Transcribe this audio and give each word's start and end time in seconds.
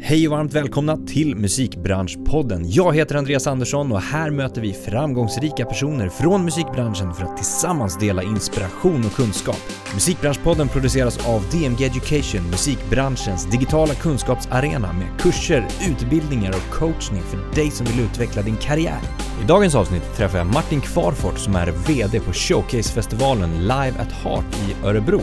Hej 0.00 0.28
och 0.28 0.32
varmt 0.32 0.52
välkomna 0.52 0.96
till 0.96 1.36
Musikbranschpodden. 1.36 2.70
Jag 2.70 2.96
heter 2.96 3.14
Andreas 3.14 3.46
Andersson 3.46 3.92
och 3.92 4.00
här 4.00 4.30
möter 4.30 4.60
vi 4.60 4.72
framgångsrika 4.72 5.66
personer 5.66 6.08
från 6.08 6.44
musikbranschen 6.44 7.14
för 7.14 7.24
att 7.24 7.36
tillsammans 7.36 7.98
dela 7.98 8.22
inspiration 8.22 9.04
och 9.06 9.12
kunskap. 9.12 9.56
Musikbranschpodden 9.94 10.68
produceras 10.68 11.28
av 11.28 11.42
DMG 11.50 11.84
Education, 11.84 12.50
musikbranschens 12.50 13.50
digitala 13.50 13.94
kunskapsarena 13.94 14.92
med 14.92 15.20
kurser, 15.20 15.66
utbildningar 15.90 16.50
och 16.50 16.74
coachning 16.74 17.22
för 17.22 17.54
dig 17.54 17.70
som 17.70 17.86
vill 17.86 18.04
utveckla 18.04 18.42
din 18.42 18.56
karriär. 18.56 19.00
I 19.44 19.46
dagens 19.46 19.74
avsnitt 19.74 20.16
träffar 20.16 20.38
jag 20.38 20.46
Martin 20.46 20.80
Kvarfort 20.80 21.38
som 21.38 21.56
är 21.56 21.72
VD 21.86 22.20
på 22.20 22.32
Showcase-festivalen 22.32 23.60
Live 23.60 23.94
at 24.00 24.12
Heart 24.12 24.56
i 24.68 24.86
Örebro. 24.86 25.20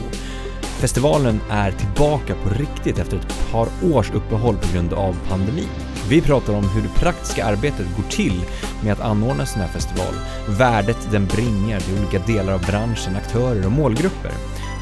Festivalen 0.79 1.41
är 1.49 1.71
tillbaka 1.71 2.35
på 2.43 2.49
riktigt 2.49 2.99
efter 2.99 3.17
ett 3.17 3.51
par 3.51 3.67
års 3.93 4.11
uppehåll 4.11 4.55
på 4.57 4.73
grund 4.73 4.93
av 4.93 5.15
pandemin. 5.29 5.69
Vi 6.09 6.21
pratar 6.21 6.53
om 6.53 6.69
hur 6.69 6.81
det 6.81 6.99
praktiska 6.99 7.45
arbetet 7.45 7.85
går 7.97 8.03
till 8.09 8.45
med 8.83 8.93
att 8.93 8.99
anordna 8.99 9.41
en 9.41 9.47
sån 9.47 9.61
här 9.61 9.67
festival, 9.67 10.13
värdet 10.47 10.97
den 11.11 11.25
bringar 11.25 11.79
till 11.79 11.97
olika 11.99 12.19
delar 12.19 12.53
av 12.53 12.65
branschen, 12.65 13.15
aktörer 13.15 13.65
och 13.65 13.71
målgrupper. 13.71 14.31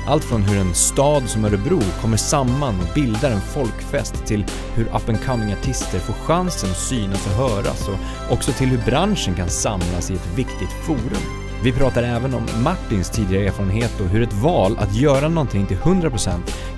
Allt 0.08 0.23
från 0.23 0.41
hur 0.41 0.59
en 0.59 0.73
stad 0.73 1.30
som 1.30 1.45
Örebro 1.45 1.81
kommer 2.02 2.17
samman 2.17 2.80
och 2.80 2.94
bildar 2.95 3.31
en 3.31 3.41
folkfest 3.41 4.25
till 4.25 4.45
hur 4.75 4.86
up 4.86 5.09
and 5.09 5.25
coming 5.25 5.53
artister 5.53 6.00
får 6.00 6.14
chansen 6.14 6.72
att 6.72 6.77
synas 6.77 7.27
och 7.27 7.34
höras 7.34 7.88
och 7.88 8.34
också 8.34 8.52
till 8.52 8.67
hur 8.67 8.86
branschen 8.86 9.36
kan 9.36 9.50
samlas 9.50 10.11
i 10.11 10.14
ett 10.14 10.38
viktigt 10.38 10.72
forum. 10.86 11.47
Vi 11.63 11.71
pratar 11.71 12.03
även 12.03 12.34
om 12.34 12.45
Martins 12.63 13.09
tidigare 13.09 13.45
erfarenhet 13.45 13.99
och 13.99 14.07
hur 14.07 14.21
ett 14.21 14.34
val 14.34 14.77
att 14.77 14.95
göra 14.95 15.29
någonting 15.29 15.66
till 15.66 15.77
100% 15.77 16.30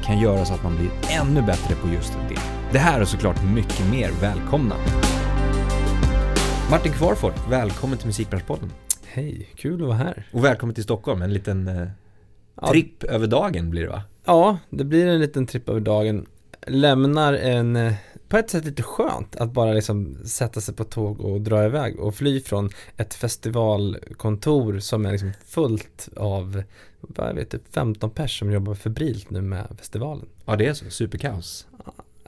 kan 0.04 0.20
göra 0.20 0.46
så 0.46 0.54
att 0.54 0.64
man 0.64 0.76
blir 0.76 0.90
ännu 1.22 1.42
bättre 1.42 1.76
på 1.76 1.88
just 1.88 2.14
det. 2.30 2.42
Det 2.72 2.80
här 2.80 3.02
och 3.02 3.08
såklart 3.08 3.44
mycket 3.44 3.92
mer 3.92 4.12
välkomna. 4.22 4.76
Martin 6.72 6.92
Kvarfort, 6.92 7.50
välkommen 7.50 7.98
till 7.98 8.08
Musikbranschpodden. 8.08 8.72
Hej, 9.08 9.50
kul 9.56 9.82
att 9.82 9.88
vara 9.88 9.98
här. 9.98 10.28
Och 10.34 10.44
välkommen 10.44 10.76
till 10.76 10.84
Stockholm, 10.84 11.22
en 11.22 11.34
liten 11.34 11.68
eh, 11.68 12.70
tripp 12.70 13.04
över 13.04 13.28
dagen 13.28 13.70
blir 13.70 13.82
det 13.82 13.90
va? 13.90 14.02
Ja, 14.26 14.58
det 14.70 14.84
blir 14.84 15.08
en 15.08 15.20
liten 15.20 15.48
tripp 15.48 15.70
över 15.70 15.80
dagen. 15.80 16.26
Lämnar 16.68 17.34
en, 17.34 17.76
eh, 17.76 17.94
på 18.30 18.38
ett 18.38 18.50
sätt 18.50 18.66
lite 18.66 18.84
skönt 18.84 19.36
att 19.36 19.52
bara 19.52 19.74
liksom 19.74 20.18
sätta 20.26 20.62
sig 20.62 20.76
på 20.76 20.84
tåg 20.84 21.22
och 21.22 21.42
dra 21.42 21.66
iväg 21.66 22.00
och 22.00 22.16
fly 22.16 22.42
från 22.42 22.70
ett 22.98 23.14
festivalkontor 23.14 24.80
som 24.80 25.06
är 25.06 25.12
liksom 25.12 25.32
fullt 25.46 26.10
av, 26.16 26.64
jag 27.16 27.34
vet, 27.34 27.50
typ 27.50 27.74
15 27.74 28.10
pers 28.10 28.40
som 28.40 28.52
jobbar 28.52 28.76
febrilt 28.76 29.30
nu 29.30 29.42
med 29.42 29.68
festivalen. 29.78 30.26
Ja, 30.46 30.56
det 30.56 30.66
är 30.66 30.74
så, 30.74 30.90
superkaos. 30.90 31.68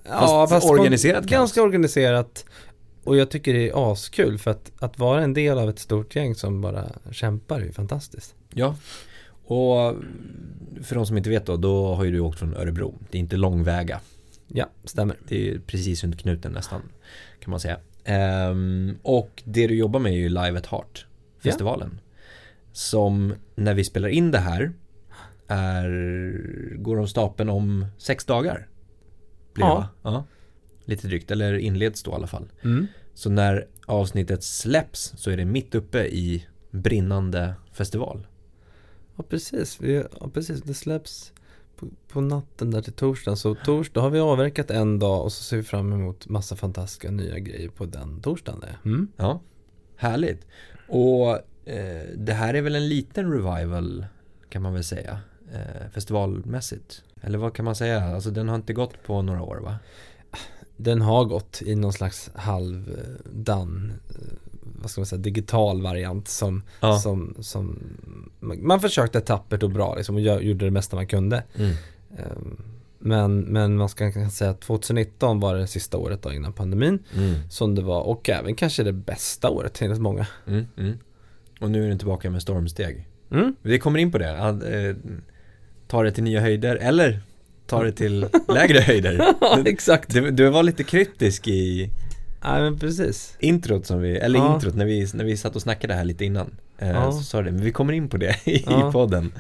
Ja, 0.04 0.48
fast 0.50 0.70
organiserat 0.70 1.22
kaos. 1.22 1.32
Ganska 1.32 1.62
organiserat. 1.62 2.46
Och 3.04 3.18
jag 3.18 3.32
tycker 3.32 3.54
det 3.54 3.70
är 3.70 3.92
askul 3.92 4.38
för 4.38 4.52
att, 4.52 4.72
att 4.80 5.00
vara 5.00 5.22
en 5.24 5.34
del 5.34 5.58
av 5.58 5.70
ett 5.70 5.80
stort 5.80 6.16
gäng 6.16 6.36
som 6.36 6.62
bara 6.62 6.86
kämpar 7.12 7.60
är 7.60 7.66
ju 7.66 7.72
fantastiskt. 7.72 8.36
Ja, 8.50 8.76
och 9.46 9.96
för 10.84 10.96
de 10.96 11.06
som 11.06 11.18
inte 11.18 11.30
vet 11.30 11.46
då, 11.46 11.58
då 11.58 11.96
har 11.96 12.04
ju 12.04 12.12
du 12.12 12.20
åkt 12.20 12.40
från 12.40 12.56
Örebro. 12.56 12.96
Det 13.10 13.18
är 13.18 13.20
inte 13.20 13.38
långväga. 13.38 14.00
Ja, 14.54 14.70
stämmer. 14.84 15.18
Det 15.28 15.50
är 15.50 15.60
precis 15.60 16.04
runt 16.04 16.20
knuten 16.20 16.52
nästan, 16.52 16.82
kan 17.40 17.52
man 17.52 17.60
säga. 17.60 17.80
Um, 18.50 18.98
och 19.02 19.44
det 19.46 19.68
du 19.68 19.76
jobbar 19.76 20.00
med 20.00 20.12
är 20.12 20.18
ju 20.18 20.30
Live 20.30 20.58
at 20.58 20.66
Heart, 20.66 21.06
festivalen. 21.44 21.90
Ja. 21.94 22.12
Som 22.74 23.34
när 23.56 23.74
vi 23.74 23.84
spelar 23.84 24.10
in 24.10 24.32
det 24.32 24.40
här 24.40 24.74
är, 25.48 26.76
går 26.78 27.00
om 27.00 27.08
stapeln 27.08 27.50
om 27.50 27.86
sex 27.98 28.26
dagar. 28.26 28.68
Blir 29.54 29.66
ja. 29.66 29.88
Det, 30.04 30.10
ja. 30.10 30.26
Lite 30.86 31.08
drygt, 31.08 31.32
eller 31.32 31.54
inleds 31.54 32.04
då 32.04 32.12
i 32.12 32.14
alla 32.14 32.28
fall. 32.28 32.52
Mm. 32.64 32.88
Så 33.14 33.30
när 33.30 33.68
avsnittet 33.86 34.44
släpps 34.44 35.14
så 35.18 35.32
är 35.32 35.38
det 35.38 35.46
mitt 35.46 35.76
uppe 35.76 36.06
i 36.06 36.48
brinnande 36.72 37.54
festival. 37.74 38.28
Ja 39.16 39.24
precis, 39.30 39.80
ja, 40.20 40.30
precis. 40.34 40.62
det 40.62 40.74
släpps 40.74 41.34
på, 41.82 41.88
på, 42.14 42.22
natten 42.22 42.72
där 42.72 42.82
till 42.82 42.94
torsdagen. 42.94 43.38
Så 43.38 43.56
torsdag 43.56 44.02
har 44.02 44.10
vi 44.10 44.20
avverkat 44.20 44.72
en 44.72 45.00
dag 45.00 45.24
och 45.24 45.34
så 45.34 45.44
ser 45.44 45.58
vi 45.58 45.64
fram 45.64 45.94
emot 45.94 46.30
massa 46.30 46.56
fantastiska 46.56 47.12
nya 47.12 47.40
grejer 47.40 47.70
på 47.70 47.86
den 47.86 48.22
torsdagen. 48.22 48.64
Mm. 48.86 49.08
Ja, 49.18 49.42
härligt. 49.96 50.48
Och 50.88 51.30
eh, 51.70 52.08
det 52.16 52.34
här 52.34 52.54
är 52.54 52.62
väl 52.62 52.76
en 52.76 52.88
liten 52.88 53.32
revival 53.32 54.06
kan 54.50 54.62
man 54.62 54.74
väl 54.74 54.84
säga 54.84 55.20
eh, 55.54 55.90
festivalmässigt. 55.94 57.04
Eller 57.22 57.38
vad 57.38 57.54
kan 57.54 57.66
man 57.66 57.76
säga? 57.76 58.04
Alltså 58.04 58.32
den 58.32 58.50
har 58.50 58.56
inte 58.56 58.74
gått 58.74 59.04
på 59.04 59.22
några 59.22 59.42
år 59.42 59.58
va? 59.58 59.80
Den 60.78 61.02
har 61.02 61.26
gått 61.26 61.62
i 61.62 61.76
någon 61.76 61.94
slags 61.94 62.32
halvdan 62.36 63.94
eh, 64.10 64.51
vad 64.82 64.92
ska 64.92 65.02
man 65.02 65.06
säga, 65.06 65.20
digital 65.20 65.82
variant 65.82 66.28
som, 66.28 66.64
ja. 66.80 67.00
som, 67.00 67.36
som 67.40 67.80
man 68.40 68.80
försökte 68.80 69.22
tappert 69.22 69.64
och 69.64 69.70
bra 69.70 69.96
liksom 69.96 70.16
och 70.16 70.22
gjorde 70.22 70.66
det 70.66 70.72
mesta 70.72 70.96
man 70.96 71.08
kunde. 71.08 71.44
Mm. 71.56 71.76
Ehm, 72.18 72.58
men, 73.00 73.40
men 73.40 73.78
man 73.78 73.90
ska 73.90 74.12
kanske 74.12 74.38
säga 74.38 74.52
att 74.52 74.62
2019 74.62 75.40
var 75.40 75.56
det 75.56 75.68
sista 75.68 75.98
året 75.98 76.22
då 76.22 76.34
innan 76.34 76.54
pandemin 76.54 77.00
mm. 77.16 77.50
som 77.50 77.76
det 77.76 77.82
var 77.82 78.02
och 78.02 78.30
även 78.30 78.56
kanske 78.56 78.84
det 78.84 78.94
bästa 78.94 79.50
året 79.50 79.82
enligt 79.82 80.00
många. 80.00 80.28
Mm, 80.48 80.66
mm, 80.78 80.98
och 81.60 81.72
nu 81.72 81.84
är 81.84 81.90
den 81.90 81.98
tillbaka 81.98 82.30
med 82.30 82.42
stormsteg. 82.42 83.08
Mm. 83.32 83.56
Vi 83.62 83.80
kommer 83.80 84.00
in 84.00 84.12
på 84.12 84.18
det. 84.18 84.30
Eh, 84.30 84.96
ta 85.88 86.04
det 86.04 86.12
till 86.12 86.24
nya 86.24 86.42
höjder 86.42 86.76
eller 86.76 87.20
ta 87.68 87.84
det 87.84 87.92
till 87.92 88.26
lägre 88.48 88.80
höjder. 88.80 89.36
ja, 89.42 89.64
exakt. 89.66 90.14
Du, 90.14 90.32
du 90.32 90.50
var 90.50 90.64
lite 90.64 90.84
kryptisk 90.84 91.48
i 91.48 91.92
Nej 92.44 92.62
men 92.62 92.80
precis 92.80 93.36
Introt 93.40 93.86
som 93.86 94.02
vi, 94.02 94.18
eller 94.18 94.40
ja. 94.40 94.56
introt 94.56 94.76
när 94.76 94.86
vi, 94.86 95.08
när 95.14 95.26
vi 95.26 95.38
satt 95.38 95.56
och 95.56 95.62
snackade 95.62 95.94
här 95.94 96.04
lite 96.04 96.26
innan 96.26 96.56
eh, 96.78 96.90
ja. 96.90 97.12
Så 97.12 97.24
sa 97.24 97.42
det, 97.42 97.52
men 97.52 97.62
vi 97.62 97.72
kommer 97.72 97.94
in 97.94 98.10
på 98.10 98.18
det 98.18 98.36
i, 98.48 98.64
ja. 98.68 98.92
podden 98.92 99.32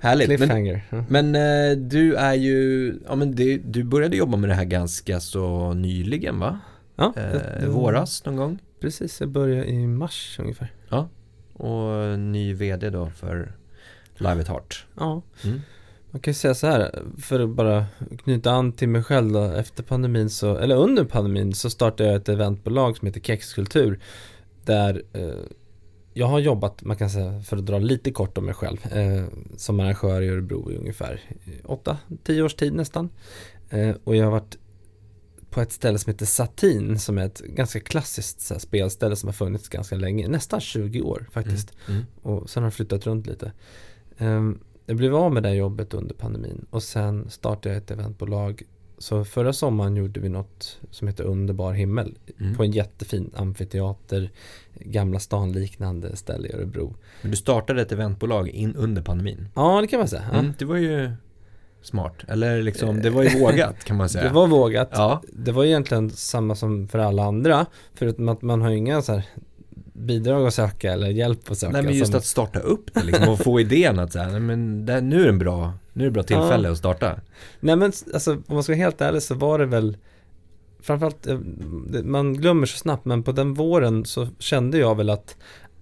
Härligt 0.00 0.26
Cliffhanger 0.26 0.84
Men, 0.90 1.04
men 1.08 1.34
eh, 1.70 1.76
du 1.76 2.14
är 2.14 2.34
ju, 2.34 2.94
ja 3.06 3.14
men 3.14 3.34
det, 3.34 3.56
du 3.56 3.84
började 3.84 4.16
jobba 4.16 4.36
med 4.36 4.50
det 4.50 4.54
här 4.54 4.64
ganska 4.64 5.20
så 5.20 5.72
nyligen 5.72 6.38
va? 6.38 6.58
Ja 6.96 7.14
eh, 7.16 7.68
Våras 7.68 8.24
någon 8.24 8.36
gång? 8.36 8.58
Precis, 8.80 9.20
jag 9.20 9.28
började 9.28 9.70
i 9.70 9.86
mars 9.86 10.36
ungefär 10.40 10.72
Ja 10.88 11.08
Och 11.52 12.18
ny 12.18 12.54
vd 12.54 12.90
då 12.90 13.10
för 13.10 13.52
Live 14.16 14.40
at 14.40 14.48
Heart 14.48 14.86
Ja 14.96 15.22
mm. 15.44 15.60
Man 16.10 16.20
kan 16.20 16.30
ju 16.30 16.34
säga 16.34 16.54
så 16.54 16.66
här, 16.66 17.02
för 17.18 17.40
att 17.40 17.50
bara 17.50 17.86
knyta 18.24 18.50
an 18.50 18.72
till 18.72 18.88
mig 18.88 19.02
själv 19.02 19.32
då, 19.32 19.42
efter 19.42 19.82
pandemin 19.82 20.30
så, 20.30 20.56
eller 20.56 20.76
under 20.76 21.04
pandemin 21.04 21.54
så 21.54 21.70
startade 21.70 22.08
jag 22.08 22.16
ett 22.16 22.28
eventbolag 22.28 22.96
som 22.96 23.06
heter 23.06 23.20
Kexkultur 23.20 24.00
där 24.64 25.02
eh, 25.12 25.44
jag 26.12 26.26
har 26.26 26.38
jobbat, 26.38 26.82
man 26.82 26.96
kan 26.96 27.10
säga, 27.10 27.42
för 27.42 27.56
att 27.56 27.66
dra 27.66 27.78
lite 27.78 28.10
kort 28.10 28.38
om 28.38 28.44
mig 28.44 28.54
själv, 28.54 28.86
eh, 28.92 29.24
som 29.56 29.80
arrangör 29.80 30.22
i 30.22 30.28
Örebro 30.28 30.72
i 30.72 30.76
ungefär 30.76 31.20
8-10 31.64 32.42
års 32.42 32.54
tid 32.54 32.74
nästan. 32.74 33.10
Eh, 33.70 33.94
och 34.04 34.16
jag 34.16 34.24
har 34.24 34.30
varit 34.30 34.58
på 35.50 35.60
ett 35.60 35.72
ställe 35.72 35.98
som 35.98 36.10
heter 36.10 36.26
Satin 36.26 36.98
som 36.98 37.18
är 37.18 37.26
ett 37.26 37.40
ganska 37.40 37.80
klassiskt 37.80 38.40
så 38.40 38.54
här, 38.54 38.58
spelställe 38.58 39.16
som 39.16 39.28
har 39.28 39.34
funnits 39.34 39.68
ganska 39.68 39.96
länge, 39.96 40.28
nästan 40.28 40.60
20 40.60 41.00
år 41.00 41.28
faktiskt. 41.32 41.72
Mm, 41.88 42.00
mm. 42.00 42.06
Och 42.22 42.50
sen 42.50 42.62
har 42.62 42.66
jag 42.66 42.74
flyttat 42.74 43.06
runt 43.06 43.26
lite. 43.26 43.52
Um, 44.18 44.60
jag 44.90 44.96
blev 44.96 45.16
av 45.16 45.32
med 45.32 45.42
det 45.42 45.54
jobbet 45.54 45.94
under 45.94 46.14
pandemin 46.14 46.66
och 46.70 46.82
sen 46.82 47.30
startade 47.30 47.68
jag 47.74 47.82
ett 47.82 47.90
eventbolag. 47.90 48.62
Så 48.98 49.24
förra 49.24 49.52
sommaren 49.52 49.96
gjorde 49.96 50.20
vi 50.20 50.28
något 50.28 50.78
som 50.90 51.08
heter 51.08 51.24
Underbar 51.24 51.72
himmel 51.72 52.18
mm. 52.40 52.54
på 52.54 52.62
en 52.62 52.70
jättefin 52.70 53.30
amfiteater, 53.36 54.30
Gamla 54.74 55.18
stan 55.18 55.52
liknande 55.52 56.16
ställe 56.16 56.48
i 56.48 56.52
Örebro. 56.52 56.96
Men 57.22 57.30
du 57.30 57.36
startade 57.36 57.82
ett 57.82 57.92
eventbolag 57.92 58.48
in 58.48 58.76
under 58.76 59.02
pandemin? 59.02 59.48
Ja, 59.54 59.80
det 59.80 59.86
kan 59.86 59.98
man 59.98 60.08
säga. 60.08 60.24
Ja. 60.32 60.38
Mm, 60.38 60.52
det 60.58 60.64
var 60.64 60.76
ju 60.76 61.10
smart, 61.82 62.24
eller 62.28 62.62
liksom 62.62 63.02
det 63.02 63.10
var 63.10 63.22
ju 63.22 63.40
vågat 63.40 63.84
kan 63.84 63.96
man 63.96 64.08
säga. 64.08 64.24
Det 64.24 64.34
var 64.34 64.46
vågat. 64.46 64.90
Ja. 64.92 65.22
Det 65.32 65.52
var 65.52 65.64
egentligen 65.64 66.10
samma 66.10 66.54
som 66.54 66.88
för 66.88 66.98
alla 66.98 67.24
andra, 67.24 67.66
förutom 67.94 68.28
att 68.28 68.42
man 68.42 68.62
har 68.62 68.70
inga 68.70 69.02
så 69.02 69.12
här 69.12 69.24
bidrag 70.00 70.46
att 70.46 70.54
söka 70.54 70.92
eller 70.92 71.08
hjälp 71.08 71.50
att 71.50 71.58
söka. 71.58 71.72
Nej 71.72 71.82
men 71.82 71.94
just 71.94 72.10
som... 72.10 72.18
att 72.18 72.24
starta 72.24 72.58
upp 72.58 72.94
det 72.94 73.02
liksom 73.02 73.28
och 73.28 73.38
få 73.38 73.60
idén 73.60 73.98
att 73.98 74.12
säga, 74.12 74.28
nej 74.28 74.40
men 74.40 74.86
det, 74.86 75.00
nu 75.00 75.20
är 75.20 75.22
det 75.22 75.28
en 75.28 75.38
bra, 75.38 75.72
nu 75.92 76.04
är 76.04 76.08
det 76.08 76.12
bra 76.12 76.22
tillfälle 76.22 76.68
ja. 76.68 76.72
att 76.72 76.78
starta. 76.78 77.20
Nej 77.60 77.76
men 77.76 77.92
alltså 78.14 78.32
om 78.32 78.54
man 78.54 78.62
ska 78.62 78.72
vara 78.72 78.82
helt 78.82 79.00
ärlig 79.00 79.22
så 79.22 79.34
var 79.34 79.58
det 79.58 79.66
väl 79.66 79.96
Framförallt, 80.82 81.26
eh, 81.26 81.38
man 82.04 82.34
glömmer 82.34 82.66
så 82.66 82.78
snabbt 82.78 83.04
men 83.04 83.22
på 83.22 83.32
den 83.32 83.54
våren 83.54 84.04
så 84.04 84.28
kände 84.38 84.78
jag 84.78 84.94
väl 84.94 85.10
att 85.10 85.36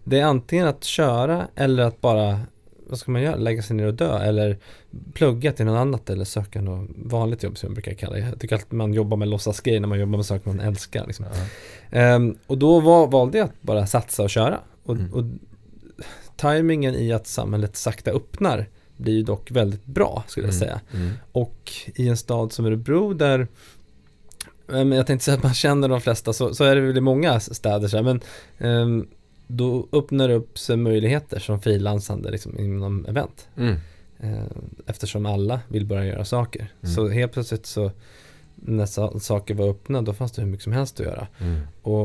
det 0.04 0.20
är 0.20 0.24
antingen 0.24 0.68
att 0.68 0.84
köra 0.84 1.48
eller 1.54 1.82
att 1.82 2.00
bara 2.00 2.40
vad 2.88 2.98
ska 2.98 3.10
man 3.10 3.22
göra? 3.22 3.36
Lägga 3.36 3.62
sig 3.62 3.76
ner 3.76 3.86
och 3.86 3.94
dö 3.94 4.18
eller 4.18 4.58
plugga 5.12 5.52
till 5.52 5.66
något 5.66 5.78
annat 5.78 6.10
eller 6.10 6.24
söka 6.24 6.60
något 6.60 6.90
vanligt 6.96 7.42
jobb 7.42 7.58
som 7.58 7.66
jag 7.66 7.74
brukar 7.74 7.94
kalla 7.94 8.16
det. 8.16 8.20
Jag 8.20 8.40
tycker 8.40 8.56
att 8.56 8.72
man 8.72 8.94
jobbar 8.94 9.16
med 9.16 9.28
låtsasgrejer 9.28 9.80
när 9.80 9.88
man 9.88 10.00
jobbar 10.00 10.16
med 10.16 10.26
saker 10.26 10.48
man 10.50 10.60
älskar. 10.60 11.06
Liksom. 11.06 11.26
Ja. 11.90 12.14
Um, 12.16 12.38
och 12.46 12.58
då 12.58 12.80
var, 12.80 13.06
valde 13.06 13.38
jag 13.38 13.44
att 13.44 13.62
bara 13.62 13.86
satsa 13.86 14.22
och 14.22 14.30
köra. 14.30 14.60
Och, 14.84 14.94
mm. 14.94 15.14
och 15.14 15.24
tajmingen 16.36 16.94
i 16.94 17.12
att 17.12 17.26
samhället 17.26 17.76
sakta 17.76 18.10
öppnar 18.10 18.68
blir 18.96 19.14
ju 19.14 19.22
dock 19.22 19.50
väldigt 19.50 19.84
bra 19.84 20.24
skulle 20.26 20.46
jag 20.46 20.54
mm. 20.54 20.60
säga. 20.60 20.80
Mm. 20.94 21.12
Och 21.32 21.72
i 21.94 22.08
en 22.08 22.16
stad 22.16 22.52
som 22.52 22.66
Örebro 22.66 23.12
där 23.12 23.46
Men 24.66 24.92
jag 24.92 25.06
tänkte 25.06 25.24
säga 25.24 25.36
att 25.36 25.42
man 25.42 25.54
känner 25.54 25.88
de 25.88 26.00
flesta, 26.00 26.32
så, 26.32 26.54
så 26.54 26.64
är 26.64 26.74
det 26.74 26.80
väl 26.80 26.96
i 26.96 27.00
många 27.00 27.40
städer 27.40 27.88
så 27.88 27.96
här, 27.96 28.04
men 28.04 28.20
ehm, 28.58 29.08
då 29.50 29.88
öppnar 29.92 30.28
det 30.28 30.34
upp 30.34 30.58
sig 30.58 30.76
möjligheter 30.76 31.38
som 31.38 31.60
frilansande 31.60 32.30
liksom, 32.30 32.58
inom 32.58 33.06
event. 33.06 33.48
Mm. 33.56 33.76
Eh, 34.20 34.44
eftersom 34.86 35.26
alla 35.26 35.60
vill 35.68 35.86
börja 35.86 36.04
göra 36.04 36.24
saker. 36.24 36.72
Mm. 36.82 36.94
Så 36.94 37.08
helt 37.08 37.32
plötsligt 37.32 37.66
så 37.66 37.90
när 38.54 38.86
sa- 38.86 39.20
saker 39.20 39.54
var 39.54 39.68
öppna 39.68 40.02
då 40.02 40.12
fanns 40.12 40.32
det 40.32 40.42
hur 40.42 40.48
mycket 40.48 40.64
som 40.64 40.72
helst 40.72 41.00
att 41.00 41.06
göra. 41.06 41.26
Mm. 41.40 41.60
Och, 41.82 42.04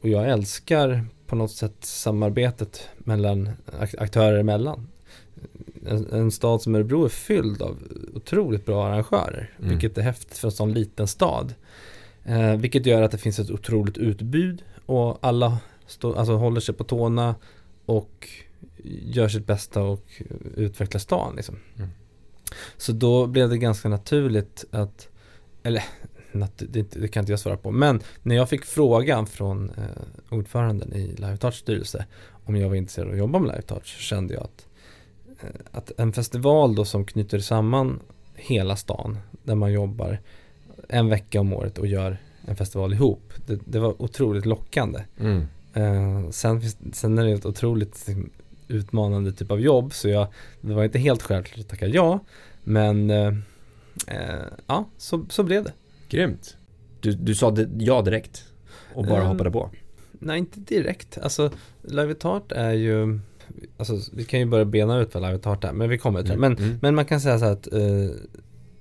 och 0.00 0.08
jag 0.08 0.28
älskar 0.28 1.04
på 1.26 1.36
något 1.36 1.50
sätt 1.52 1.74
samarbetet 1.80 2.88
mellan 2.98 3.50
ak- 3.80 3.98
aktörer 3.98 4.38
emellan. 4.38 4.86
En, 5.86 6.06
en 6.12 6.30
stad 6.30 6.62
som 6.62 6.74
Örebro 6.74 7.04
är 7.04 7.08
fylld 7.08 7.62
av 7.62 7.76
otroligt 8.14 8.66
bra 8.66 8.86
arrangörer. 8.86 9.50
Mm. 9.58 9.70
Vilket 9.70 9.98
är 9.98 10.02
häftigt 10.02 10.38
för 10.38 10.48
en 10.48 10.52
sån 10.52 10.72
liten 10.72 11.06
stad. 11.06 11.54
Eh, 12.24 12.56
vilket 12.56 12.86
gör 12.86 13.02
att 13.02 13.10
det 13.10 13.18
finns 13.18 13.38
ett 13.38 13.50
otroligt 13.50 13.98
utbud 13.98 14.62
och 14.86 15.18
alla 15.20 15.58
stå, 15.90 16.14
alltså 16.14 16.36
håller 16.36 16.60
sig 16.60 16.74
på 16.74 16.84
tårna 16.84 17.34
och 17.86 18.28
gör 18.84 19.28
sitt 19.28 19.46
bästa 19.46 19.82
och 19.82 20.22
utvecklar 20.56 20.98
stan. 20.98 21.36
Liksom. 21.36 21.58
Mm. 21.76 21.90
Så 22.76 22.92
då 22.92 23.26
blev 23.26 23.48
det 23.48 23.58
ganska 23.58 23.88
naturligt 23.88 24.64
att, 24.70 25.08
eller 25.62 25.84
det, 26.58 26.82
det 26.82 27.08
kan 27.08 27.22
inte 27.22 27.32
jag 27.32 27.40
svara 27.40 27.56
på, 27.56 27.70
men 27.70 28.00
när 28.22 28.36
jag 28.36 28.48
fick 28.48 28.64
frågan 28.64 29.26
från 29.26 29.70
eh, 29.70 29.84
ordföranden 30.30 30.92
i 30.92 31.06
Live 31.06 31.52
styrelse 31.52 32.06
om 32.44 32.56
jag 32.56 32.68
var 32.68 32.76
intresserad 32.76 33.06
av 33.08 33.12
att 33.12 33.18
jobba 33.18 33.38
med 33.38 33.48
Live 33.50 33.80
så 33.84 34.00
kände 34.00 34.34
jag 34.34 34.42
att, 34.42 34.66
eh, 35.40 35.60
att 35.70 35.92
en 36.00 36.12
festival 36.12 36.74
då 36.74 36.84
som 36.84 37.04
knyter 37.04 37.38
samman 37.38 38.00
hela 38.34 38.76
stan 38.76 39.18
där 39.42 39.54
man 39.54 39.72
jobbar 39.72 40.20
en 40.88 41.08
vecka 41.08 41.40
om 41.40 41.52
året 41.52 41.78
och 41.78 41.86
gör 41.86 42.18
en 42.46 42.56
festival 42.56 42.92
ihop. 42.92 43.32
Det, 43.46 43.60
det 43.64 43.78
var 43.78 44.02
otroligt 44.02 44.46
lockande. 44.46 45.04
Mm. 45.20 45.46
Eh, 45.74 46.30
sen, 46.30 46.62
sen 46.92 47.18
är 47.18 47.24
det 47.24 47.32
ett 47.32 47.46
otroligt 47.46 48.08
utmanande 48.68 49.32
typ 49.32 49.50
av 49.50 49.60
jobb 49.60 49.92
så 49.92 50.08
jag, 50.08 50.26
det 50.60 50.74
var 50.74 50.84
inte 50.84 50.98
helt 50.98 51.22
självklart 51.22 51.60
att 51.60 51.68
tacka 51.68 51.86
ja. 51.86 52.18
Men 52.64 53.10
eh, 53.10 53.34
eh, 54.06 54.44
ja, 54.66 54.88
så, 54.96 55.26
så 55.30 55.42
blev 55.42 55.64
det. 55.64 55.72
Grymt. 56.08 56.56
Du, 57.00 57.12
du 57.12 57.34
sa 57.34 57.56
ja 57.78 58.02
direkt 58.02 58.44
och 58.94 59.04
bara 59.04 59.20
Ehm, 59.22 59.26
hoppade 59.28 59.50
på. 59.50 59.70
Nej, 60.12 60.38
inte 60.38 60.60
direkt. 60.60 61.18
Alltså, 61.18 61.50
Live 61.82 62.12
at 62.12 62.22
Heart 62.22 62.52
är 62.52 62.72
ju, 62.72 63.18
alltså 63.76 63.98
vi 64.12 64.24
kan 64.24 64.40
ju 64.40 64.46
börja 64.46 64.64
bena 64.64 64.98
ut 64.98 65.14
vad 65.14 65.22
Live 65.22 65.34
at 65.34 65.44
Heart 65.44 65.64
är, 65.64 65.72
men 65.72 65.88
vi 65.88 65.98
kommer 65.98 66.20
till 66.22 66.30
det. 66.30 66.36
Men, 66.36 66.56
Mm. 66.56 66.78
men 66.82 66.94
man 66.94 67.04
kan 67.04 67.20
säga 67.20 67.38
så 67.38 67.44
här 67.44 67.52
att 67.52 67.72
eh, 67.72 68.10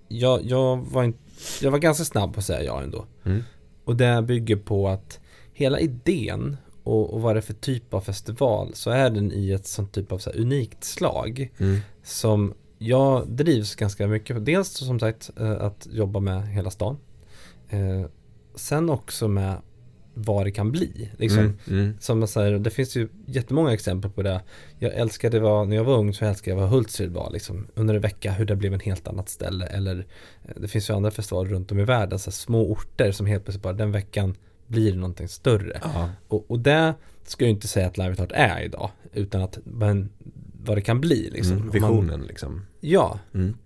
jag, 0.07 0.45
jag, 0.45 0.77
var 0.77 1.03
inte, 1.03 1.19
jag 1.61 1.71
var 1.71 1.79
ganska 1.79 2.05
snabb 2.05 2.33
på 2.33 2.39
att 2.39 2.45
säga 2.45 2.63
ja 2.63 2.81
ändå. 2.81 3.05
Mm. 3.25 3.43
Och 3.83 3.95
det 3.95 4.21
bygger 4.21 4.55
på 4.55 4.87
att 4.87 5.19
hela 5.53 5.79
idén 5.79 6.57
och, 6.89 7.13
och 7.13 7.21
vad 7.21 7.35
det 7.35 7.39
är 7.39 7.41
för 7.41 7.53
typ 7.53 7.93
av 7.93 8.01
festival 8.01 8.71
så 8.73 8.89
är 8.89 9.09
den 9.09 9.31
i 9.31 9.51
ett 9.51 9.67
sånt 9.67 9.93
typ 9.93 10.11
av 10.11 10.17
så 10.17 10.29
här 10.29 10.39
unikt 10.39 10.83
slag 10.83 11.51
Mm. 11.57 11.79
som 12.03 12.53
jag 12.77 13.27
drivs 13.27 13.75
ganska 13.75 14.07
mycket 14.07 14.35
på. 14.35 14.39
Dels 14.39 14.69
som 14.69 14.99
sagt 14.99 15.31
eh, 15.39 15.51
att 15.51 15.87
jobba 15.91 16.19
med 16.19 16.47
hela 16.47 16.69
stan. 16.69 16.97
Eh, 17.69 18.05
sen 18.55 18.89
också 18.89 19.27
med 19.27 19.55
vad 20.13 20.45
det 20.45 20.51
kan 20.51 20.71
bli. 20.71 21.11
Liksom. 21.17 21.39
Mm. 21.39 21.57
Mm. 21.67 21.97
Som 21.99 22.19
jag 22.19 22.29
säger, 22.29 22.59
det 22.59 22.69
finns 22.69 22.95
ju 22.95 23.09
jättemånga 23.25 23.73
exempel 23.73 24.11
på 24.11 24.21
det. 24.23 24.41
Jag 24.79 24.93
älskade 24.93 25.39
vad, 25.39 25.67
när 25.67 25.75
jag 25.75 25.83
var 25.83 25.97
ung 25.97 26.13
så 26.13 26.25
älskade 26.25 26.51
jag 26.51 26.61
vad 26.61 26.69
Hultsfred 26.69 27.11
var 27.11 27.31
liksom. 27.31 27.67
Under 27.75 27.95
en 27.95 28.01
vecka 28.01 28.31
hur 28.31 28.45
det 28.45 28.55
blev 28.55 28.73
en 28.73 28.79
helt 28.79 29.07
annat 29.07 29.29
ställe. 29.29 29.65
Eller 29.65 30.05
eh, 30.43 30.61
det 30.61 30.67
finns 30.67 30.89
ju 30.89 30.93
andra 30.93 31.11
festivaler 31.11 31.49
runt 31.49 31.71
om 31.71 31.79
i 31.79 31.83
världen. 31.83 32.19
Så 32.19 32.29
här 32.29 32.35
små 32.35 32.71
orter 32.71 33.11
som 33.11 33.25
helt 33.25 33.43
plötsligt 33.43 33.63
bara 33.63 33.73
den 33.73 33.91
veckan 33.91 34.35
blir 34.69 34.91
det 34.91 34.97
någonting 34.97 35.27
större. 35.27 35.79
Ja. 35.83 36.09
Och, 36.27 36.51
och 36.51 36.59
det 36.59 36.93
ska 37.23 37.45
jag 37.45 37.49
inte 37.49 37.67
säga 37.67 37.87
att 37.87 37.97
Live 37.97 38.15
Heart 38.17 38.31
är 38.33 38.61
idag. 38.61 38.91
Utan 39.13 39.41
att 39.41 39.59
men, 39.63 40.09
vad 40.63 40.77
det 40.77 40.81
kan 40.81 41.01
bli 41.01 41.29
liksom. 41.29 41.57
Mm. 41.57 41.69
Visionen 41.69 42.21
liksom. 42.21 42.53
Man, 42.53 42.65
ja, 42.79 43.19
Mm. 43.33 43.57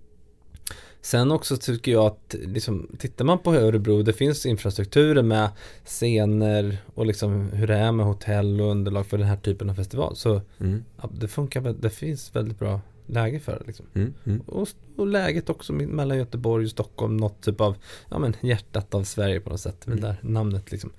Sen 1.02 1.32
också 1.32 1.58
tycker 1.58 1.92
jag 1.92 2.06
att 2.06 2.36
liksom, 2.44 2.90
tittar 3.00 3.26
man 3.26 3.40
på 3.40 3.54
Örebro, 3.56 4.04
det 4.04 4.14
finns 4.14 4.46
infrastrukturer 4.46 5.24
med 5.24 5.50
scener 5.86 6.78
och 6.96 7.06
liksom 7.06 7.50
hur 7.50 7.68
det 7.68 7.76
är 7.76 7.92
med 7.92 8.06
hotell 8.06 8.62
och 8.62 8.72
underlag 8.72 9.06
för 9.08 9.18
den 9.18 9.28
här 9.28 9.38
typen 9.38 9.70
av 9.70 9.74
festival. 9.76 10.16
Så 10.16 10.42
Mm. 10.60 10.84
ja, 11.02 11.10
det 11.20 11.28
funkar, 11.28 11.62
det 11.62 11.90
finns 11.90 12.36
väldigt 12.36 12.60
bra 12.60 12.82
läge 13.06 13.40
för 13.40 13.60
det. 13.60 13.68
Liksom. 13.68 13.86
Mm. 13.94 14.14
Mm. 14.26 14.42
Och, 14.42 14.68
och 14.98 15.08
läget 15.08 15.50
också 15.50 15.74
me- 15.74 15.88
mellan 15.88 16.18
Göteborg 16.18 16.66
och 16.66 16.72
Stockholm, 16.72 17.18
något 17.18 17.42
typ 17.42 17.62
av, 17.62 17.76
ja 18.10 18.20
men 18.20 18.36
hjärtat 18.42 18.94
av 18.94 19.04
Sverige 19.04 19.40
på 19.40 19.50
något 19.50 19.60
sätt. 19.60 19.88
Mm. 19.88 20.00
där 20.02 20.16
namnet 20.22 20.72
liksom 20.72 20.92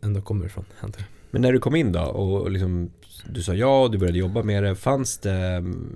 ändå 0.00 0.20
kommer 0.20 0.46
ifrån. 0.46 0.64
Men 1.30 1.42
när 1.42 1.52
du 1.52 1.58
kom 1.58 1.76
in 1.76 1.92
då 1.92 2.00
och 2.02 2.50
liksom 2.50 2.90
du 3.30 3.42
sa 3.42 3.54
ja 3.54 3.82
och 3.82 3.90
du 3.90 3.98
började 3.98 4.18
jobba 4.18 4.42
med 4.42 4.62
det. 4.62 4.74
Fanns 4.74 5.18
det 5.18 5.32
mm, 5.32 5.90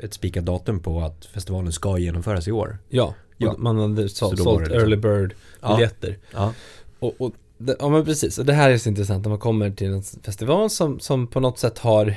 ett 0.00 0.14
spikat 0.14 0.44
datum 0.44 0.80
på 0.80 1.00
att 1.00 1.24
festivalen 1.24 1.72
ska 1.72 1.98
genomföras 1.98 2.48
i 2.48 2.52
år? 2.52 2.78
Ja, 2.88 3.14
Ja. 3.36 3.50
och 3.52 3.60
man 3.60 3.78
hade 3.78 4.08
sålt, 4.08 4.38
var 4.38 4.44
sålt 4.44 4.60
liksom- 4.60 4.78
early 4.80 4.96
bird 4.96 5.34
Ja. 5.60 5.74
biljetter. 5.76 6.18
Ja. 6.32 6.54
Och, 6.98 7.14
och 7.20 7.32
det, 7.58 7.76
ja 7.78 7.88
men 7.88 8.04
precis, 8.04 8.38
och 8.38 8.44
det 8.44 8.52
här 8.52 8.70
är 8.70 8.78
så 8.78 8.88
intressant 8.88 9.24
när 9.24 9.30
man 9.30 9.38
kommer 9.38 9.70
till 9.70 9.86
en 9.92 10.02
festival 10.02 10.70
som, 10.70 11.00
som 11.00 11.26
på 11.26 11.40
något 11.40 11.58
sätt 11.58 11.78
har 11.78 12.14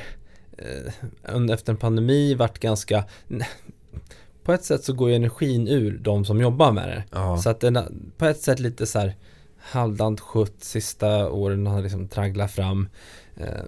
efter 1.53 1.73
en 1.73 1.77
pandemi 1.77 2.33
varit 2.33 2.59
ganska 2.59 3.03
på 4.45 4.53
ett 4.53 4.63
sätt 4.63 4.83
så 4.83 4.93
går 4.93 5.09
ju 5.09 5.15
energin 5.15 5.67
ur 5.67 5.97
de 5.97 6.25
som 6.25 6.41
jobbar 6.41 6.71
med 6.71 6.87
det. 6.87 7.03
Ja. 7.11 7.37
Så 7.37 7.49
att 7.49 7.59
den 7.59 7.79
på 8.17 8.25
ett 8.25 8.41
sätt 8.41 8.59
lite 8.59 8.85
så 8.85 8.99
här 8.99 9.15
halvdant 9.57 10.19
skjutt 10.19 10.63
sista 10.63 11.31
åren 11.31 11.67
har 11.67 11.81
liksom 11.81 12.07
tragglat 12.07 12.51
fram. 12.51 12.89
Eh, 13.37 13.63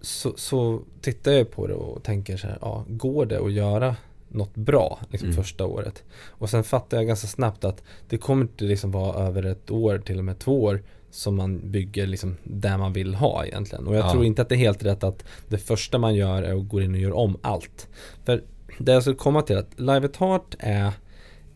så, 0.00 0.32
så 0.36 0.82
tittar 1.00 1.32
jag 1.32 1.50
på 1.50 1.66
det 1.66 1.74
och 1.74 2.02
tänker 2.02 2.36
så 2.36 2.46
här, 2.46 2.58
ja, 2.60 2.84
går 2.88 3.26
det 3.26 3.40
att 3.40 3.52
göra 3.52 3.96
något 4.28 4.54
bra 4.54 5.00
liksom 5.08 5.28
Mm. 5.28 5.42
första 5.42 5.66
året? 5.66 6.02
Och 6.28 6.50
sen 6.50 6.64
fattar 6.64 6.96
jag 6.96 7.06
ganska 7.06 7.26
snabbt 7.26 7.64
att 7.64 7.82
det 8.08 8.18
kommer 8.18 8.42
inte 8.42 8.64
liksom 8.64 8.90
vara 8.90 9.26
över 9.26 9.42
ett 9.42 9.70
år, 9.70 9.98
till 9.98 10.18
och 10.18 10.24
med 10.24 10.38
två 10.38 10.62
år 10.62 10.82
som 11.14 11.36
man 11.36 11.70
bygger 11.70 12.06
liksom 12.06 12.36
där 12.44 12.78
man 12.78 12.92
vill 12.92 13.14
ha 13.14 13.44
egentligen. 13.46 13.86
Och 13.86 13.94
jag 13.96 14.04
Ja. 14.04 14.12
tror 14.12 14.24
inte 14.24 14.42
att 14.42 14.48
det 14.48 14.54
är 14.54 14.56
helt 14.56 14.84
rätt 14.84 15.04
att 15.04 15.24
det 15.48 15.58
första 15.58 15.98
man 15.98 16.14
gör 16.14 16.42
är 16.42 16.54
att 16.60 16.68
gå 16.68 16.80
in 16.82 16.94
och 16.94 17.00
göra 17.00 17.14
om 17.14 17.38
allt. 17.42 17.88
För 18.24 18.42
det 18.78 18.92
jag 18.92 19.02
skulle 19.02 19.16
komma 19.16 19.42
till 19.42 19.56
att 19.58 19.80
Live 19.80 20.04
at 20.06 20.16
Heart 20.16 20.54
är 20.58 20.86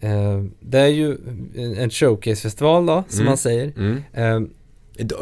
eh, 0.01 0.45
det 0.61 0.79
är 0.79 0.87
ju 0.89 1.17
en- 1.57 1.91
showcasefestival 1.91 2.87
då, 2.87 3.05
som 3.09 3.21
Mm. 3.21 3.31
man 3.31 3.37
säger. 3.39 3.73
Mm. 3.77 4.03
Eh, 4.13 4.41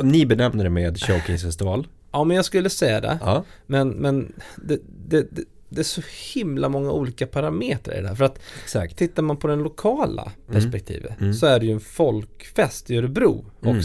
Ni 0.03 0.27
benämner 0.27 0.65
det 0.65 0.71
med 0.71 0.99
showcase-festival. 1.01 1.87
ja, 2.13 2.25
men 2.25 2.37
jag 2.37 2.45
skulle 2.45 2.71
säga 2.71 3.01
det. 3.01 3.19
Ja. 3.23 3.45
Men, 3.67 3.89
men 3.89 4.33
det, 4.57 4.79
det, 5.09 5.27
det, 5.37 5.43
det 5.69 5.81
är 5.81 5.85
så 5.85 6.03
himla 6.35 6.69
många 6.69 6.91
olika 6.93 7.27
parametrar 7.27 7.99
i 7.99 8.03
det 8.03 8.09
här. 8.09 8.15
För 8.15 8.25
att 8.25 8.39
Exakt. 8.63 8.97
tittar 8.97 9.23
man 9.23 9.37
på 9.37 9.49
den 9.49 9.59
lokala 9.63 10.33
perspektivet 10.51 11.21
Mm. 11.21 11.35
så 11.35 11.47
är 11.47 11.61
det 11.61 11.67
ju 11.67 11.73
en 11.73 11.81
folkfest 11.81 12.91
i 12.91 12.97
Örebro 12.97 13.45
Mm. 13.63 13.77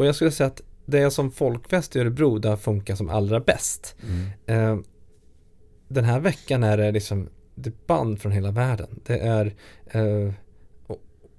Och 0.00 0.06
jag 0.06 0.14
skulle 0.14 0.30
säga 0.30 0.46
att 0.46 0.62
det 0.86 1.10
som 1.10 1.30
folkfest 1.30 1.96
i 1.96 2.00
Örebro 2.00 2.38
där 2.38 2.56
funkar 2.56 2.94
som 2.94 3.10
allra 3.10 3.40
bäst. 3.40 3.96
Mm. 4.02 4.26
Eh, 4.46 4.84
den 5.88 6.04
här 6.04 6.20
veckan 6.20 6.62
är 6.62 6.76
det 6.76 6.92
liksom 6.92 7.28
det 7.54 7.70
är 7.70 7.74
band 7.86 8.20
från 8.20 8.32
hela 8.32 8.50
världen. 8.50 9.00
Det 9.06 9.18
är 9.18 9.54
eh, 9.86 10.32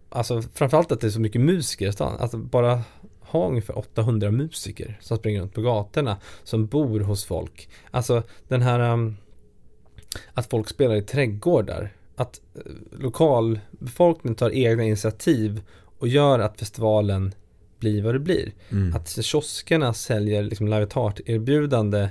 alltså 0.10 0.42
framförallt 0.42 0.92
att 0.92 1.02
det 1.02 1.08
är 1.08 1.12
så 1.12 1.22
mycket 1.22 1.42
musiker 1.42 1.88
i 1.88 1.92
stan. 1.92 2.18
Att 2.20 2.32
bara 2.32 2.82
ha 3.20 3.48
ungefär 3.48 3.78
800 3.78 4.32
musiker 4.32 4.98
som 5.02 5.18
springer 5.18 5.42
runt 5.42 5.54
på 5.54 5.62
gatorna 5.62 6.18
som 6.44 6.68
bor 6.68 7.00
hos 7.00 7.26
folk. 7.26 7.70
Alltså 7.92 8.24
den 8.48 8.62
här 8.62 8.94
um, 8.94 9.18
att 10.34 10.50
folk 10.50 10.70
spelar 10.70 10.96
i 10.96 11.02
trädgårdar. 11.02 11.94
Att 12.16 12.42
eh, 12.56 12.62
lokalbefolkningen 12.92 14.36
tar 14.36 14.50
egna 14.50 14.84
initiativ 14.84 15.62
och 16.00 16.08
gör 16.08 16.40
att 16.40 16.60
festivalen 16.60 17.34
blir 17.82 18.04
vad 18.04 18.16
det 18.16 18.20
blir. 18.20 18.52
Mm. 18.72 18.96
Att 18.96 19.10
kioskerna 19.10 19.94
säljer 19.94 20.44
liksom 20.44 20.68
live 20.68 20.88
erbjudande 21.26 22.10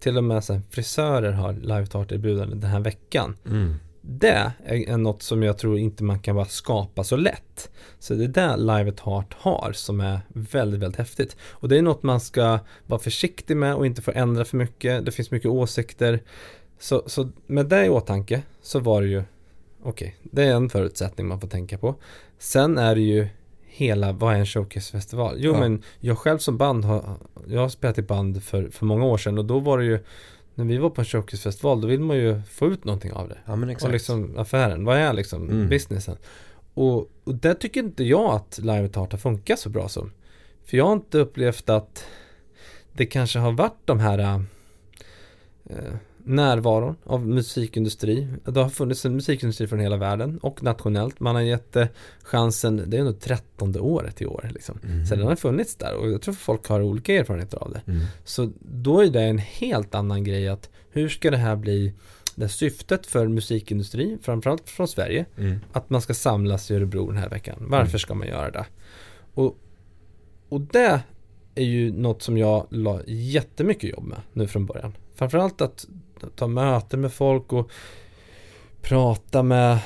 till 0.00 0.16
och 0.16 0.24
med 0.24 0.44
så 0.44 0.60
frisörer 0.70 1.32
har 1.32 1.52
live 1.52 1.86
erbjudande 2.14 2.56
den 2.56 2.70
här 2.70 2.80
veckan. 2.80 3.36
Mm. 3.46 3.74
Det 4.02 4.52
är 4.64 4.96
något 4.96 5.22
som 5.22 5.42
jag 5.42 5.58
tror 5.58 5.78
inte 5.78 6.04
man 6.04 6.20
kan 6.20 6.36
bara 6.36 6.44
skapa 6.44 7.04
så 7.04 7.16
lätt. 7.16 7.70
Så 7.98 8.14
det 8.14 8.24
är 8.24 8.28
det 8.28 8.56
Live 8.56 8.90
at 8.90 9.00
Heart 9.00 9.34
har 9.38 9.72
som 9.72 10.00
är 10.00 10.20
väldigt, 10.28 10.80
väldigt 10.80 10.98
häftigt. 10.98 11.36
Och 11.42 11.68
det 11.68 11.78
är 11.78 11.82
något 11.82 12.02
man 12.02 12.20
ska 12.20 12.58
vara 12.86 13.00
försiktig 13.00 13.56
med 13.56 13.74
och 13.74 13.86
inte 13.86 14.02
få 14.02 14.12
ändra 14.14 14.44
för 14.44 14.56
mycket. 14.56 15.04
Det 15.04 15.12
finns 15.12 15.30
mycket 15.30 15.50
åsikter. 15.50 16.20
Så, 16.78 17.02
så 17.06 17.28
med 17.46 17.66
det 17.66 17.86
i 17.86 17.88
åtanke 17.88 18.42
så 18.62 18.78
var 18.78 19.02
det 19.02 19.08
ju 19.08 19.22
Okej, 19.82 20.16
det 20.22 20.42
är 20.42 20.54
en 20.54 20.70
förutsättning 20.70 21.26
man 21.26 21.40
får 21.40 21.48
tänka 21.48 21.78
på. 21.78 21.94
Sen 22.38 22.78
är 22.78 22.94
det 22.94 23.00
ju 23.00 23.28
hela, 23.70 24.12
vad 24.12 24.34
är 24.34 24.38
en 24.38 24.46
showcasefestival? 24.46 25.34
Jo 25.38 25.52
Ja. 25.52 25.60
men 25.60 25.82
jag 26.00 26.18
själv 26.18 26.38
som 26.38 26.56
band 26.56 26.84
har, 26.84 27.14
jag 27.46 27.60
har 27.60 27.68
spelat 27.68 27.98
i 27.98 28.02
band 28.02 28.42
för, 28.42 28.68
för 28.70 28.86
många 28.86 29.04
år 29.04 29.18
sedan 29.18 29.38
och 29.38 29.44
då 29.44 29.58
var 29.58 29.78
det 29.78 29.84
ju 29.84 29.98
när 30.54 30.64
vi 30.64 30.78
var 30.78 30.90
på 30.90 31.00
en 31.00 31.04
showcasefestival 31.04 31.80
då 31.80 31.88
vill 31.88 32.00
man 32.00 32.16
ju 32.16 32.42
få 32.50 32.66
ut 32.66 32.84
någonting 32.84 33.12
av 33.12 33.28
det. 33.28 33.38
Ja 33.46 33.56
men 33.56 33.68
Och 33.68 33.72
exakt. 33.72 33.92
liksom 33.92 34.38
affären, 34.38 34.84
vad 34.84 34.96
är 34.96 35.12
liksom 35.12 35.48
Mm. 35.50 35.68
businessen? 35.68 36.16
Och, 36.74 36.96
och 37.24 37.34
där 37.34 37.54
tycker 37.54 37.80
inte 37.80 38.04
jag 38.04 38.34
att 38.34 38.58
Live 38.58 38.84
at 38.84 38.96
Heart 38.96 39.12
har 39.12 39.18
funkat 39.18 39.58
så 39.58 39.68
bra 39.68 39.88
som. 39.88 40.12
För 40.64 40.76
jag 40.76 40.84
har 40.84 40.92
inte 40.92 41.18
upplevt 41.18 41.68
att 41.68 42.04
det 42.92 43.06
kanske 43.06 43.38
har 43.38 43.52
varit 43.52 43.78
de 43.84 44.00
här 44.00 44.18
eh, 44.18 45.94
närvaron 46.24 46.96
av 47.04 47.26
musikindustri. 47.26 48.28
Det 48.44 48.60
har 48.60 48.68
funnits 48.70 49.04
en 49.06 49.14
musikindustri 49.14 49.66
från 49.66 49.80
hela 49.80 49.96
världen 49.96 50.38
och 50.38 50.62
nationellt. 50.62 51.20
Man 51.20 51.34
har 51.34 51.42
gett 51.42 51.72
det 51.72 51.88
chansen, 52.22 52.82
det 52.86 52.96
är 52.98 53.04
nog 53.04 53.20
trettonde 53.20 53.80
året 53.80 54.22
i 54.22 54.26
år. 54.26 54.50
Liksom. 54.54 54.78
Mm. 54.84 55.06
Så 55.06 55.14
den 55.14 55.26
har 55.26 55.36
funnits 55.36 55.76
där 55.76 55.94
och 55.94 56.10
jag 56.10 56.22
tror 56.22 56.34
folk 56.34 56.66
har 56.66 56.82
olika 56.82 57.14
erfarenheter 57.14 57.58
av 57.58 57.72
det. 57.72 57.82
Mm. 57.92 58.02
Så 58.24 58.52
då 58.60 59.00
är 59.00 59.10
det 59.10 59.22
en 59.22 59.38
helt 59.38 59.94
annan 59.94 60.24
grej 60.24 60.48
att 60.48 60.70
hur 60.90 61.08
ska 61.08 61.30
det 61.30 61.36
här 61.36 61.56
bli 61.56 61.92
det 62.34 62.48
syftet 62.48 63.06
för 63.06 63.28
musikindustri, 63.28 64.18
framförallt 64.22 64.70
från 64.70 64.88
Sverige, 64.88 65.26
Mm. 65.38 65.58
att 65.72 65.90
man 65.90 66.02
ska 66.02 66.14
samlas 66.14 66.70
i 66.70 66.74
Örebro 66.74 67.06
den 67.06 67.16
här 67.16 67.28
veckan. 67.28 67.56
Varför 67.60 67.90
Mm. 67.90 67.98
ska 67.98 68.14
man 68.14 68.28
göra 68.28 68.50
det? 68.50 68.66
Och, 69.34 69.58
och 70.48 70.60
det 70.60 71.00
är 71.54 71.64
ju 71.64 71.92
något 71.92 72.22
som 72.22 72.38
jag 72.38 72.66
la 72.70 73.00
jättemycket 73.06 73.90
jobb 73.90 74.04
med 74.04 74.18
nu 74.32 74.46
från 74.46 74.66
början. 74.66 74.92
Framförallt 75.14 75.60
att 75.60 75.86
ta 76.36 76.46
möten 76.46 77.00
med 77.00 77.12
folk 77.12 77.52
och 77.52 77.70
prata 78.82 79.42
med 79.42 79.78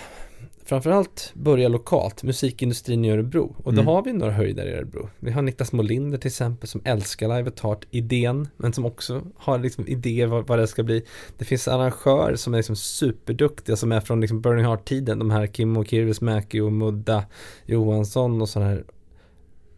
Framförallt 0.66 1.32
börja 1.34 1.68
lokalt, 1.68 2.22
musikindustrin 2.22 3.04
i 3.04 3.10
Örebro. 3.10 3.56
Och 3.58 3.74
då 3.74 3.80
Mm. 3.80 3.86
har 3.86 4.02
vi 4.02 4.12
några 4.12 4.32
höjdare 4.32 4.70
i 4.70 4.72
Örebro. 4.72 5.08
Vi 5.20 5.30
har 5.30 5.42
Niklas 5.42 5.72
Molinder 5.72 6.18
till 6.18 6.28
exempel 6.28 6.68
som 6.68 6.80
älskar 6.84 7.36
Live 7.36 7.48
at 7.48 7.60
Heart 7.60 7.86
idén 7.90 8.48
men 8.56 8.72
som 8.72 8.84
också 8.84 9.22
har 9.36 9.58
liksom 9.58 9.88
idéer 9.88 10.26
vad, 10.26 10.46
vad 10.46 10.58
det 10.58 10.66
ska 10.66 10.82
bli. 10.82 11.04
Det 11.38 11.44
finns 11.44 11.68
arrangörer 11.68 12.36
som 12.36 12.54
är 12.54 12.58
liksom 12.58 12.76
superduktiga 12.76 13.76
som 13.76 13.92
är 13.92 14.00
från 14.00 14.20
liksom 14.20 14.40
Burning 14.40 14.64
Heart-tiden. 14.64 15.18
De 15.18 15.30
här 15.30 15.46
Kim 15.46 15.76
och 15.76 15.86
Kirvis 15.86 16.20
Mäki 16.20 16.60
och 16.60 16.72
Mudda 16.72 17.24
Johansson 17.66 18.42
och 18.42 18.48
sådana 18.48 18.70
här. 18.70 18.84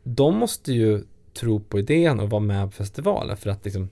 De 0.02 0.36
måste 0.36 0.72
ju 0.72 1.02
tro 1.34 1.60
på 1.60 1.78
idén 1.78 2.20
och 2.20 2.30
vara 2.30 2.42
med 2.42 2.66
på 2.66 2.72
festivalen 2.72 3.36
för 3.36 3.50
att 3.50 3.64
liksom 3.64 3.88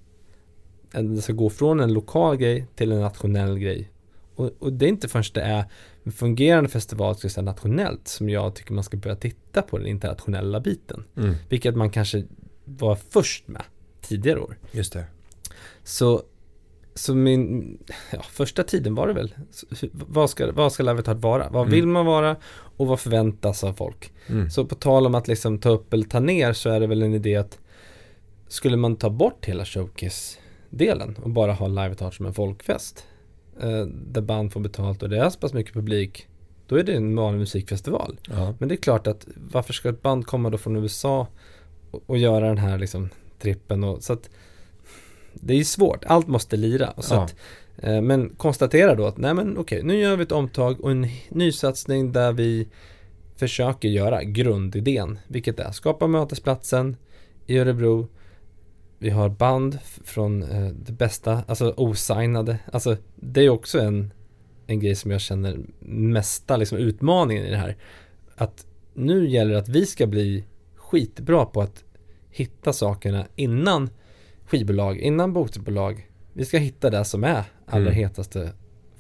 det 1.03 1.23
ska 1.23 1.33
gå 1.33 1.51
från 1.51 1.81
en 1.81 1.93
lokal 1.93 2.37
grej 2.37 2.67
till 2.75 2.93
en 2.93 3.01
nationell 3.01 3.59
grej. 3.59 3.91
Och, 4.35 4.51
och 4.59 4.73
det 4.73 4.85
är 4.87 4.89
inte 4.89 5.09
förrän 5.09 5.25
det 5.35 5.41
är 5.41 5.65
en 6.05 6.13
fungerande 6.13 6.71
festival 6.71 7.17
ska 7.17 7.29
säga, 7.29 7.45
nationellt 7.45 8.09
som 8.09 8.29
jag 8.31 8.55
tycker 8.55 8.73
man 8.73 8.85
ska 8.85 8.97
börja 8.97 9.17
titta 9.17 9.63
på 9.63 9.79
den 9.79 9.87
internationella 9.87 10.61
biten. 10.61 11.05
Mm. 11.17 11.35
Vilket 11.49 11.77
man 11.77 11.91
kanske 11.91 12.25
var 12.65 12.99
först 13.11 13.49
med 13.49 13.63
tidigare 14.01 14.41
år. 14.41 14.59
Just 14.73 14.93
det. 14.93 15.05
Så, 15.83 16.23
så 16.95 17.15
min, 17.15 17.79
ja, 18.13 18.23
första 18.23 18.63
tiden 18.63 18.95
var 18.95 19.07
det 19.09 19.13
väl, 19.13 19.35
så, 19.51 19.67
vad 19.93 20.31
ska, 20.31 20.53
vad 20.53 20.73
ska 20.73 20.83
Live 20.83 20.99
at 20.99 21.07
Heart 21.07 21.19
vara? 21.23 21.49
Vad 21.51 21.63
Mm. 21.63 21.71
vill 21.75 21.87
man 21.87 22.07
vara 22.07 22.37
och 22.77 22.87
vad 22.87 23.01
förväntas 23.01 23.65
av 23.65 23.73
folk? 23.73 24.13
Mm. 24.27 24.51
Så 24.51 24.65
på 24.65 24.75
tal 24.75 25.07
om 25.07 25.15
att 25.15 25.29
liksom 25.29 25.59
ta 25.59 25.69
upp 25.69 25.93
eller 25.93 26.05
ta 26.05 26.21
ner 26.21 26.53
så 26.53 26.71
är 26.71 26.81
det 26.81 26.87
väl 26.87 27.03
en 27.03 27.15
idé 27.15 27.37
att 27.37 27.59
skulle 28.49 28.77
man 28.77 28.97
ta 28.97 29.11
bort 29.11 29.45
hela 29.47 29.65
showcase-delen 30.79 31.17
och 31.23 31.31
bara 31.31 31.53
ha 31.53 31.69
Live 31.69 31.95
Heart 32.01 32.15
som 32.15 32.27
en 32.27 32.35
folkfest 32.35 33.05
eh, 33.61 33.87
där 33.87 34.21
band 34.23 34.53
får 34.53 34.61
betalt 34.61 35.03
och 35.03 35.09
det 35.09 35.19
är 35.19 35.31
så 35.31 35.39
pass 35.39 35.53
mycket 35.53 35.75
publik 35.75 36.27
då 36.67 36.77
är 36.77 36.83
det 36.83 36.93
en 36.95 37.17
vanlig 37.17 37.39
musikfestival. 37.39 38.19
Ja. 38.31 38.55
Men 38.59 38.69
det 38.69 38.75
är 38.75 38.83
klart 38.83 39.07
att 39.07 39.27
varför 39.37 39.73
ska 39.73 39.89
ett 39.89 40.03
band 40.03 40.27
komma 40.27 40.51
då 40.51 40.59
från 40.59 40.77
USA 40.77 41.27
och, 41.91 42.03
och 42.07 42.19
göra 42.19 42.49
den 42.49 42.59
här 42.59 42.79
liksom 42.79 43.09
trippen 43.39 43.85
och 43.85 44.03
så 44.03 44.13
att 44.13 44.31
det 45.35 45.55
är 45.55 45.65
svårt, 45.65 46.05
allt 46.05 46.27
måste 46.27 46.57
lira. 46.57 46.91
Och 46.91 47.05
Så 47.05 47.15
Ja. 47.15 47.23
att, 47.25 47.35
eh, 47.77 48.01
men 48.01 48.29
konstatera 48.37 48.95
då 48.95 49.07
att 49.07 49.17
nej 49.17 49.35
men 49.35 49.59
okej, 49.59 49.83
nu 49.83 49.97
gör 49.97 50.17
vi 50.17 50.23
ett 50.23 50.33
omtag 50.33 50.81
och 50.81 50.91
en 50.91 51.07
ny 51.29 51.53
satsning 51.53 52.13
där 52.13 52.33
vi 52.33 52.69
försöker 53.37 53.89
göra 53.89 54.25
grundidén, 54.25 55.19
vilket 55.29 55.61
är 55.61 55.73
skapa 55.73 56.07
mötesplatsen 56.07 56.97
i 57.47 57.59
Örebro. 57.59 58.09
Vi 59.05 59.11
har 59.11 59.29
band 59.29 59.79
från 60.05 60.43
eh, 60.43 60.67
det 60.67 60.93
bästa, 60.93 61.43
alltså 61.47 61.75
osignade. 61.77 62.59
Alltså 62.73 62.97
det 63.17 63.41
är 63.41 63.49
också 63.49 63.81
en, 63.81 64.13
en 64.67 64.81
grej 64.81 64.95
som 64.95 65.11
jag 65.11 65.21
känner 65.21 65.59
mesta 65.89 66.57
liksom 66.57 66.79
utmaningen 66.79 67.45
i 67.45 67.51
det 67.51 67.57
här. 67.57 67.77
Att 68.37 68.67
nu 68.95 69.29
gäller 69.29 69.53
det 69.53 69.59
att 69.59 69.69
vi 69.69 69.87
ska 69.87 70.07
bli 70.07 70.45
skitbra 70.75 71.45
på 71.45 71.63
att 71.63 71.85
hitta 72.31 72.73
sakerna 72.73 73.27
innan 73.37 73.91
skivbolag, 74.47 74.99
innan 74.99 75.33
bokbolag. 75.33 76.11
Vi 76.33 76.45
ska 76.45 76.59
hitta 76.59 76.91
det 76.91 77.05
som 77.05 77.25
är 77.25 77.45
allra 77.67 77.91
Mm. 77.91 77.95
hetaste. 77.95 78.53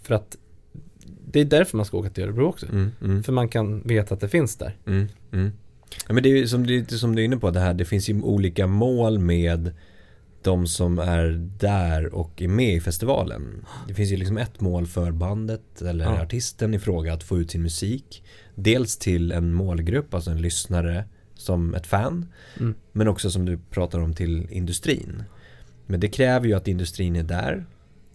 För 0.02 0.14
att 0.14 0.36
det 1.32 1.40
är 1.40 1.44
därför 1.44 1.76
man 1.76 1.86
ska 1.86 1.96
åka 1.98 2.10
till 2.10 2.24
Örebro 2.24 2.46
också. 2.46 2.66
Mm. 2.66 2.90
Mm. 3.02 3.22
För 3.22 3.32
man 3.32 3.48
kan 3.48 3.82
veta 3.82 4.14
att 4.14 4.20
det 4.20 4.28
finns 4.28 4.56
där. 4.56 4.76
Mm, 4.86 5.06
mm. 5.32 5.52
Ja, 6.08 6.14
men 6.14 6.22
det 6.22 6.28
är 6.28 6.36
ju 6.36 6.48
som, 6.48 6.64
lite 6.64 6.98
som 6.98 7.16
du 7.16 7.22
är 7.22 7.24
inne 7.24 7.36
på 7.36 7.50
det 7.50 7.60
här, 7.60 7.74
det 7.74 7.84
finns 7.84 8.08
ju 8.08 8.22
olika 8.22 8.66
mål 8.66 9.18
med 9.18 9.72
de 10.44 10.66
som 10.66 10.98
är 10.98 11.50
där 11.58 12.14
och 12.14 12.42
är 12.42 12.48
med 12.48 12.74
i 12.74 12.80
festivalen. 12.80 13.64
Det 13.88 13.94
finns 13.94 14.12
ju 14.12 14.16
liksom 14.16 14.38
ett 14.38 14.60
mål 14.60 14.86
för 14.86 15.12
bandet 15.12 15.82
eller 15.82 16.04
Ja. 16.04 16.22
artisten 16.22 16.74
i 16.74 16.78
fråga 16.78 17.12
att 17.14 17.22
få 17.22 17.38
ut 17.38 17.50
sin 17.50 17.62
musik. 17.62 18.22
Dels 18.54 18.96
till 18.96 19.32
en 19.32 19.52
målgrupp, 19.54 20.14
alltså 20.14 20.30
en 20.30 20.42
lyssnare 20.42 21.04
som 21.34 21.74
ett 21.74 21.86
fan. 21.86 22.26
Mm. 22.60 22.74
Men 22.92 23.08
också 23.08 23.30
som 23.30 23.44
du 23.44 23.58
pratar 23.70 23.98
om 24.00 24.14
till 24.14 24.46
industrin. 24.50 25.22
Men 25.86 26.00
det 26.00 26.08
kräver 26.08 26.46
ju 26.46 26.54
att 26.54 26.68
industrin 26.68 27.16
är 27.16 27.22
där. 27.22 27.66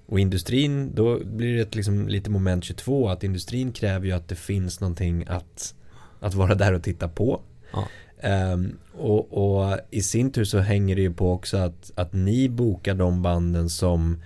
Och 0.06 0.20
industrin, 0.20 0.92
då 0.96 1.20
blir 1.24 1.58
det 1.58 1.76
liksom 1.76 2.08
lite 2.08 2.30
moment 2.30 2.64
22 2.64 3.10
att 3.10 3.24
industrin 3.24 3.72
kräver 3.72 4.06
ju 4.06 4.12
att 4.12 4.28
det 4.28 4.36
finns 4.36 4.80
någonting 4.80 5.26
att, 5.28 5.76
att 6.20 6.34
vara 6.34 6.56
där 6.56 6.74
och 6.74 6.84
titta 6.84 7.08
på. 7.08 7.42
Ja. 7.74 7.88
Ehm, 8.20 8.78
och, 8.94 9.34
och 9.34 9.78
i 9.92 10.02
sin 10.02 10.32
tur 10.32 10.44
så 10.44 10.60
hänger 10.60 10.96
det 10.96 11.02
ju 11.02 11.14
på 11.14 11.32
också 11.34 11.58
att, 11.58 11.92
att 11.96 12.14
ni 12.14 12.50
bokar 12.50 12.96
de 12.96 13.22
banden 13.22 13.70
som 13.70 14.22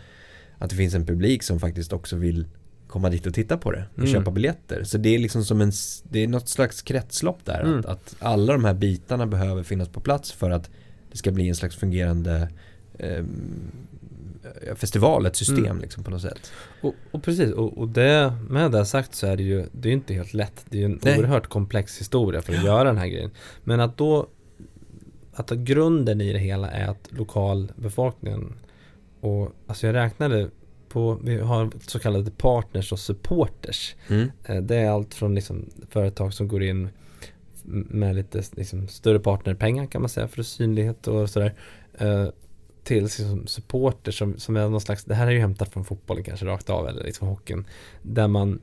att 0.57 0.69
det 0.69 0.75
finns 0.75 0.93
en 0.93 1.05
publik 1.05 1.43
som 1.43 1.59
faktiskt 1.59 1.93
också 1.93 2.15
vill 2.15 2.45
komma 2.87 3.09
dit 3.09 3.25
och 3.25 3.33
titta 3.33 3.57
på 3.57 3.71
det 3.71 3.85
och 3.93 3.99
Mm. 3.99 4.11
köpa 4.11 4.31
biljetter. 4.31 4.83
Så 4.83 4.97
det 4.97 5.09
är 5.15 5.19
liksom 5.19 5.45
som 5.45 5.61
en, 5.61 5.71
det 6.03 6.19
är 6.19 6.27
något 6.27 6.49
slags 6.49 6.81
kretslopp 6.81 7.45
där. 7.45 7.61
Mm. 7.61 7.79
Att, 7.79 7.85
att 7.85 8.15
alla 8.19 8.53
de 8.53 8.65
här 8.65 8.73
bitarna 8.73 9.27
behöver 9.27 9.63
finnas 9.63 9.89
på 9.89 9.99
plats 9.99 10.31
för 10.31 10.49
att 10.49 10.69
det 11.11 11.17
ska 11.17 11.31
bli 11.31 11.49
en 11.49 11.55
slags 11.55 11.75
fungerande 11.75 12.49
eh, 12.97 13.23
festival, 14.75 15.25
ett 15.25 15.35
system 15.35 15.65
Mm. 15.65 15.79
liksom 15.79 16.03
på 16.03 16.11
något 16.11 16.21
sätt. 16.21 16.51
Och, 16.81 16.93
och 17.11 17.23
precis, 17.23 17.51
och, 17.51 17.77
och 17.77 17.87
det, 17.87 18.33
med 18.49 18.71
det 18.71 18.85
sagt 18.85 19.15
så 19.15 19.27
är 19.27 19.37
det 19.37 19.43
ju, 19.43 19.65
det 19.71 19.89
är 19.89 19.93
inte 19.93 20.13
helt 20.13 20.33
lätt. 20.33 20.65
Det 20.69 20.77
är 20.77 20.79
ju 20.79 20.85
en 20.85 20.99
Nej. 21.03 21.19
oerhört 21.19 21.47
komplex 21.47 21.99
historia 22.01 22.41
för 22.41 22.53
att 22.53 22.63
göra 22.63 22.83
den 22.83 22.97
här 22.97 23.07
grejen. 23.07 23.31
Men 23.63 23.79
att 23.79 23.97
då, 23.97 24.27
att 25.33 25.49
grunden 25.51 26.21
i 26.21 26.33
det 26.33 26.39
hela 26.39 26.71
är 26.71 26.87
att 26.87 27.07
lokalbefolkningen 27.09 28.53
och, 29.21 29.51
alltså 29.67 29.87
jag 29.87 29.93
räknade 29.93 30.49
på, 30.89 31.19
vi 31.23 31.37
har 31.39 31.69
så 31.87 31.99
kallade 31.99 32.31
partners 32.31 32.91
och 32.91 32.99
supporters. 32.99 33.95
Mm. 34.07 34.31
Eh, 34.45 34.61
Det 34.61 34.75
är 34.75 34.89
allt 34.89 35.13
från 35.13 35.35
liksom 35.35 35.65
företag 35.89 36.33
som 36.33 36.47
går 36.47 36.63
in 36.63 36.89
med 37.65 38.15
lite 38.15 38.43
liksom 38.55 38.87
större 38.87 39.19
partnerpengar 39.19 39.85
kan 39.85 40.01
man 40.01 40.09
säga 40.09 40.27
för 40.27 40.43
synlighet 40.43 41.07
och 41.07 41.29
sådär. 41.29 41.53
Till 42.83 43.03
liksom 43.03 43.47
supporter 43.47 44.11
som, 44.11 44.37
som 44.39 44.55
är 44.57 44.69
någon 44.69 44.81
slags, 44.81 45.03
det 45.03 45.15
här 45.15 45.27
är 45.27 45.31
ju 45.31 45.39
hämtat 45.39 45.73
från 45.73 45.85
fotbollen 45.85 46.23
kanske 46.23 46.45
rakt 46.45 46.69
av 46.69 46.87
eller 46.87 47.03
liksom 47.03 47.27
hockeyn. 47.27 47.65
Där 48.01 48.27
man 48.27 48.61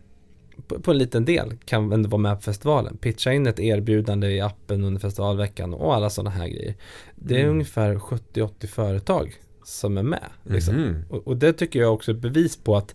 på, 0.66 0.80
på 0.80 0.90
en 0.90 0.98
liten 0.98 1.24
del 1.24 1.56
kan 1.64 1.92
ändå 1.92 2.08
vara 2.08 2.20
med 2.22 2.36
på 2.36 2.42
festivalen. 2.42 2.96
Pitcha 2.96 3.32
in 3.32 3.46
ett 3.46 3.60
erbjudande 3.60 4.28
i 4.28 4.40
appen 4.40 4.84
under 4.84 5.00
festivalveckan 5.00 5.74
och 5.74 5.94
alla 5.94 6.10
sådana 6.10 6.30
här 6.30 6.48
grejer. 6.48 6.74
Det 7.16 7.34
är 7.34 7.38
Mm. 7.40 7.50
ungefär 7.50 7.94
70-80 7.94 8.66
företag 8.66 9.34
som 9.64 9.98
är 9.98 10.02
med. 10.02 10.28
Liksom. 10.42 10.74
Mhm. 10.74 11.04
Och, 11.10 11.26
och 11.26 11.36
det 11.36 11.52
tycker 11.52 11.80
jag 11.80 11.94
också 11.94 12.10
är 12.10 12.14
bevis 12.14 12.56
på 12.56 12.76
att 12.76 12.94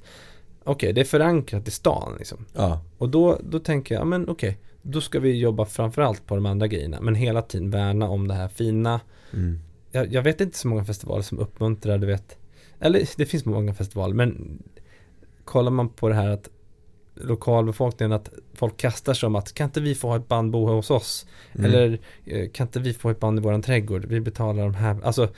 okej, 0.63 0.94
det 0.94 1.01
är 1.01 1.05
förankrat 1.05 1.67
i 1.67 1.72
stan 1.72 2.15
liksom. 2.17 2.46
Ja. 2.55 2.82
Och 2.98 3.10
då, 3.10 3.39
då 3.44 3.60
tänker 3.60 3.96
jag, 3.96 4.01
ja, 4.01 4.05
men 4.05 4.29
okej, 4.29 4.58
då 4.82 5.01
ska 5.01 5.20
vi 5.20 5.39
jobba 5.39 5.65
framförallt 5.65 6.25
på 6.27 6.36
de 6.36 6.46
andra 6.46 6.67
grejerna, 6.67 7.01
men 7.01 7.15
hela 7.15 7.41
tiden 7.41 7.70
värna 7.70 8.10
om 8.10 8.27
det 8.27 8.34
här 8.34 8.48
fina. 8.48 9.00
Mm. 9.34 9.60
Jag, 9.96 10.14
jag 10.14 10.22
vet 10.22 10.42
inte 10.42 10.58
så 10.58 10.68
många 10.68 10.86
festivaler 10.86 11.22
som 11.24 11.40
uppmuntrar, 11.40 11.98
du 11.98 12.08
vet, 12.08 12.38
eller 12.80 13.08
det 13.18 13.25
finns 13.25 13.46
många 13.46 13.74
festivaler, 13.74 14.14
men 14.14 14.64
kollar 15.44 15.72
man 15.72 15.90
på 15.90 16.10
det 16.10 16.16
här 16.16 16.30
att 16.30 16.50
lokalbefolkningen, 17.14 18.12
att 18.12 18.30
folk 18.54 18.78
kastar 18.78 19.14
sig 19.14 19.28
om 19.28 19.36
att 19.36 19.54
kan 19.54 19.66
inte 19.66 19.82
vi 19.82 19.96
få 19.96 20.08
ha 20.08 20.16
ett 20.16 20.28
band 20.28 20.52
bo 20.52 20.68
hos 20.68 20.92
oss? 20.92 21.25
Mm. 21.54 21.66
Eller 21.66 22.00
eh, 22.25 22.50
kan 22.50 22.68
inte 22.68 22.80
vi 22.80 22.94
få 22.94 23.10
ett 23.10 23.20
band 23.20 23.40
i 23.40 23.42
våran 23.42 23.62
trädgård? 23.62 24.06
Vi 24.06 24.22
betalar 24.22 24.64
de 24.64 24.74
här, 24.74 24.98
alltså 25.04 25.30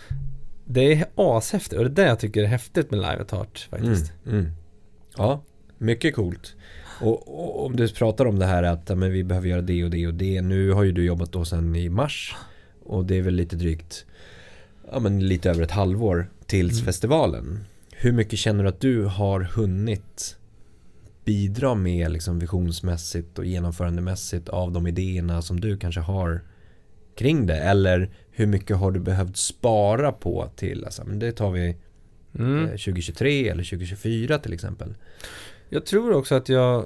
det 0.66 0.94
är 0.94 1.06
ashäftigt 1.16 1.80
och 1.80 1.84
det 1.84 2.02
är 2.02 2.06
det 2.06 2.10
jag 2.10 2.20
tycker 2.20 2.44
är 2.44 2.48
häftigt 2.48 2.92
med 2.92 3.00
Live 3.00 3.22
at 3.22 3.32
Heart 3.32 3.68
faktiskt. 3.72 4.14
Mm, 4.26 4.40
mm. 4.40 4.52
Ja, 5.18 5.44
mycket 5.78 6.16
coolt. 6.16 6.56
Och, 7.02 7.40
och 7.40 7.66
om 7.66 7.76
du 7.76 7.88
pratar 7.88 8.26
om 8.26 8.40
det 8.40 8.46
här 8.46 8.64
att 8.64 8.98
men 8.98 9.12
vi 9.12 9.24
behöver 9.24 9.48
göra 9.48 9.62
det 9.62 9.84
och 9.84 9.90
det 9.90 10.08
och 10.08 10.14
det. 10.14 10.42
Nu 10.42 10.72
har 10.72 10.84
ju 10.84 10.92
du 10.92 11.06
jobbat 11.06 11.32
då 11.32 11.46
sedan 11.46 11.76
i 11.76 11.90
mars. 11.90 12.36
Och 12.88 13.06
det 13.06 13.18
är 13.18 13.22
väl 13.22 13.34
lite 13.34 13.56
drygt, 13.56 14.06
ja 14.92 15.00
men 15.00 15.28
lite 15.28 15.50
över 15.50 15.64
ett 15.64 15.72
halvår 15.72 16.30
tills 16.46 16.74
Mm. 16.74 16.86
festivalen. 16.86 17.60
Hur 17.92 18.12
mycket 18.12 18.40
känner 18.40 18.64
du 18.64 18.70
att 18.70 18.80
du 18.80 19.04
har 19.06 19.40
hunnit 19.42 20.38
bidra 21.26 21.76
med 21.76 22.12
liksom 22.12 22.40
visionsmässigt 22.40 23.40
och 23.40 23.46
genomförandemässigt 23.46 24.50
av 24.50 24.72
de 24.72 24.88
idéerna 24.88 25.42
som 25.42 25.60
du 25.60 25.78
kanske 25.78 26.02
har 26.02 26.42
kring 27.16 27.46
det? 27.46 27.58
Eller 27.58 28.10
hur 28.32 28.46
mycket 28.46 28.78
har 28.78 28.92
du 28.92 29.00
behövt 29.00 29.38
spara 29.38 30.12
på 30.12 30.50
till, 30.56 30.86
alltså, 30.86 31.04
men 31.06 31.20
det 31.20 31.32
tar 31.32 31.52
vi 31.52 31.76
mm. 32.40 32.68
2023 32.68 33.46
eh, 33.48 33.52
eller 33.52 33.64
2024 33.64 34.38
till 34.38 34.54
exempel? 34.54 34.96
Jag 35.70 35.86
tror 35.86 36.14
också 36.14 36.36
att 36.36 36.50
jag 36.50 36.86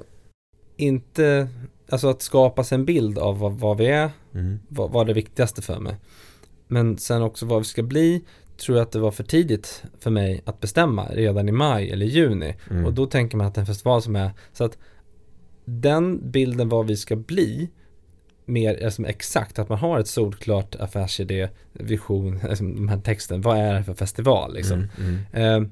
inte, 0.76 1.48
alltså 1.88 2.08
att 2.08 2.22
skapa 2.22 2.64
sig 2.64 2.76
en 2.76 2.84
bild 2.84 3.18
av 3.18 3.38
vad, 3.38 3.52
vad 3.52 3.76
vi 3.76 3.86
är, 3.86 4.10
mm. 4.34 4.58
var, 4.68 4.88
var 4.88 5.04
det 5.04 5.12
viktigaste 5.12 5.62
för 5.62 5.80
mig. 5.80 5.96
Men 6.72 6.98
sen 6.98 7.22
också 7.22 7.46
vad 7.46 7.58
vi 7.58 7.64
ska 7.64 7.82
bli, 7.82 8.24
tror 8.56 8.78
jag 8.78 8.84
att 8.84 8.92
det 8.92 8.98
var 8.98 9.10
för 9.10 9.24
tidigt 9.24 9.82
för 10.00 10.10
mig 10.10 10.42
att 10.44 10.60
bestämma 10.60 11.06
redan 11.06 11.48
i 11.48 11.52
maj 11.52 11.90
eller 11.90 12.06
juni. 12.06 12.54
Mm. 12.70 12.86
Och 12.86 12.92
då 12.92 13.06
tänker 13.06 13.36
man 13.36 13.46
att 13.46 13.58
en 13.58 13.66
festival 13.66 14.02
som 14.02 14.16
är, 14.16 14.30
så 14.52 14.64
att 14.64 14.78
den 15.64 16.30
bilden 16.30 16.68
vad 16.68 16.86
vi 16.86 16.96
ska 16.96 17.16
bli, 17.16 17.70
mer 18.44 18.84
alltså 18.84 19.06
exakt, 19.06 19.58
att 19.58 19.68
man 19.68 19.78
har 19.78 19.98
ett 19.98 20.08
solklart 20.08 20.74
affärsidé, 20.74 21.48
vision, 21.72 22.40
alltså 22.48 22.64
den 22.64 22.88
här 22.88 23.00
texten, 23.00 23.40
vad 23.40 23.58
är 23.58 23.74
det 23.74 23.84
för 23.84 23.94
festival 23.94 24.54
liksom. 24.54 24.88
Mm, 24.98 25.18
mm. 25.32 25.62
Eh, 25.62 25.68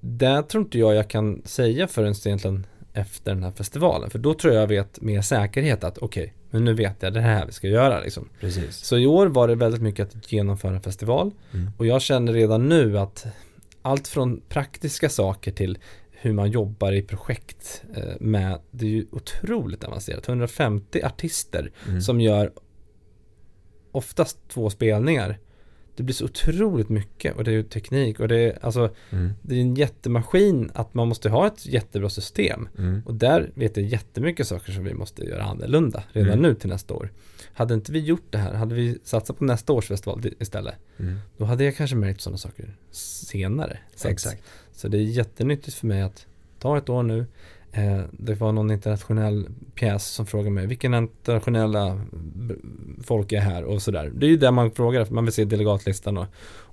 där 0.00 0.42
tror 0.42 0.64
inte 0.64 0.78
jag 0.78 0.94
jag 0.94 1.10
kan 1.10 1.42
säga 1.44 1.86
förrän 1.86 2.14
egentligen 2.24 2.66
efter 2.92 3.34
den 3.34 3.42
här 3.42 3.50
festivalen. 3.50 4.10
För 4.10 4.18
då 4.18 4.34
tror 4.34 4.54
jag 4.54 4.62
jag 4.62 4.68
vet 4.68 5.00
med 5.00 5.24
säkerhet 5.24 5.84
att 5.84 5.98
okej, 5.98 6.22
okay, 6.24 6.34
men 6.50 6.64
nu 6.64 6.74
vet 6.74 7.02
jag 7.02 7.12
det 7.12 7.20
här 7.20 7.46
vi 7.46 7.52
ska 7.52 7.68
göra 7.68 8.00
liksom. 8.00 8.28
Precis. 8.40 8.76
Så 8.76 8.98
i 8.98 9.06
år 9.06 9.26
var 9.26 9.48
det 9.48 9.54
väldigt 9.54 9.82
mycket 9.82 10.16
att 10.16 10.32
genomföra 10.32 10.74
en 10.74 10.82
festival. 10.82 11.30
Mm. 11.54 11.70
Och 11.76 11.86
jag 11.86 12.02
känner 12.02 12.32
redan 12.32 12.68
nu 12.68 12.98
att 12.98 13.26
allt 13.82 14.08
från 14.08 14.40
praktiska 14.48 15.08
saker 15.08 15.52
till 15.52 15.78
hur 16.10 16.32
man 16.32 16.50
jobbar 16.50 16.92
i 16.92 17.02
projekt 17.02 17.82
eh, 17.96 18.20
med, 18.20 18.58
det 18.70 18.86
är 18.86 18.90
ju 18.90 19.06
otroligt 19.10 19.84
avancerat. 19.84 20.28
150 20.28 21.02
artister 21.04 21.72
mm. 21.88 22.00
som 22.00 22.20
gör 22.20 22.52
oftast 23.92 24.38
två 24.48 24.70
spelningar 24.70 25.38
det 25.98 26.04
blir 26.04 26.14
så 26.14 26.24
otroligt 26.24 26.88
mycket 26.88 27.36
och 27.36 27.44
det 27.44 27.50
är 27.50 27.52
ju 27.52 27.62
teknik 27.62 28.20
och 28.20 28.28
det 28.28 28.36
är 28.36 28.58
alltså 28.64 28.90
mm. 29.10 29.32
Det 29.42 29.54
är 29.54 29.60
en 29.60 29.74
jättemaskin 29.74 30.70
att 30.74 30.94
man 30.94 31.08
måste 31.08 31.30
ha 31.30 31.46
ett 31.46 31.66
jättebra 31.66 32.10
system 32.10 32.68
mm. 32.78 33.02
Och 33.06 33.14
där 33.14 33.50
vet 33.54 33.76
jag 33.76 33.86
jättemycket 33.86 34.48
saker 34.48 34.72
som 34.72 34.84
vi 34.84 34.94
måste 34.94 35.24
göra 35.24 35.44
annorlunda 35.44 36.04
redan 36.12 36.32
mm. 36.32 36.42
nu 36.42 36.54
till 36.54 36.68
nästa 36.68 36.94
år 36.94 37.12
Hade 37.52 37.74
inte 37.74 37.92
vi 37.92 37.98
gjort 37.98 38.26
det 38.30 38.38
här, 38.38 38.54
hade 38.54 38.74
vi 38.74 38.98
satsat 39.04 39.38
på 39.38 39.44
nästa 39.44 39.72
års 39.72 39.88
festival 39.88 40.24
istället 40.38 40.74
mm. 40.98 41.18
Då 41.36 41.44
hade 41.44 41.64
jag 41.64 41.76
kanske 41.76 41.96
märkt 41.96 42.20
sådana 42.20 42.38
saker 42.38 42.76
senare 42.90 43.78
så 43.96 44.08
Exakt 44.08 44.42
Så 44.72 44.88
det 44.88 44.98
är 44.98 45.02
jättenyttigt 45.02 45.76
för 45.76 45.86
mig 45.86 46.02
att 46.02 46.26
ta 46.58 46.78
ett 46.78 46.88
år 46.88 47.02
nu 47.02 47.26
det 48.12 48.34
var 48.34 48.52
någon 48.52 48.70
internationell 48.70 49.48
pjäs 49.74 50.06
som 50.06 50.26
frågade 50.26 50.50
mig 50.50 50.66
vilken 50.66 50.94
internationella 50.94 52.00
folk 53.02 53.32
är 53.32 53.40
här 53.40 53.64
och 53.64 53.82
sådär. 53.82 54.12
Det 54.14 54.26
är 54.26 54.30
ju 54.30 54.36
det 54.36 54.50
man 54.50 54.70
frågar, 54.70 55.06
man 55.10 55.24
vill 55.24 55.32
se 55.32 55.44
delegatlistan 55.44 56.18
och, 56.18 56.26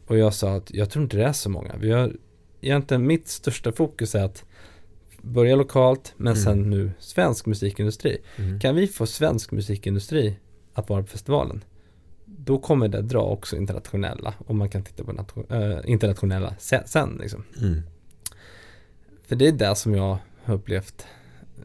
och 0.07 0.17
jag 0.17 0.33
sa 0.33 0.55
att 0.55 0.71
jag 0.74 0.89
tror 0.89 1.03
inte 1.03 1.17
det 1.17 1.24
är 1.24 1.33
så 1.33 1.50
många. 1.50 1.75
Vi 1.79 1.91
har, 1.91 2.13
egentligen 2.62 3.07
mitt 3.07 3.27
största 3.27 3.71
fokus 3.71 4.15
är 4.15 4.24
att 4.24 4.43
börja 5.21 5.55
lokalt 5.55 6.13
men 6.17 6.33
mm. 6.33 6.43
sen 6.43 6.69
nu 6.69 6.91
svensk 7.00 7.45
musikindustri. 7.45 8.17
Mm. 8.35 8.59
Kan 8.59 8.75
vi 8.75 8.88
få 8.88 9.05
svensk 9.05 9.51
musikindustri 9.51 10.35
att 10.74 10.89
vara 10.89 11.01
på 11.01 11.07
festivalen 11.07 11.63
då 12.25 12.57
kommer 12.59 12.88
det 12.88 13.01
dra 13.01 13.21
också 13.21 13.55
internationella 13.55 14.33
och 14.47 14.55
man 14.55 14.69
kan 14.69 14.83
titta 14.83 15.03
på 15.03 15.43
äh, 15.50 15.79
internationella 15.85 16.55
sen. 16.57 17.17
Liksom. 17.21 17.43
Mm. 17.62 17.81
För 19.27 19.35
det 19.35 19.47
är 19.47 19.51
det 19.51 19.75
som 19.75 19.95
jag 19.95 20.17
upplevt 20.53 21.05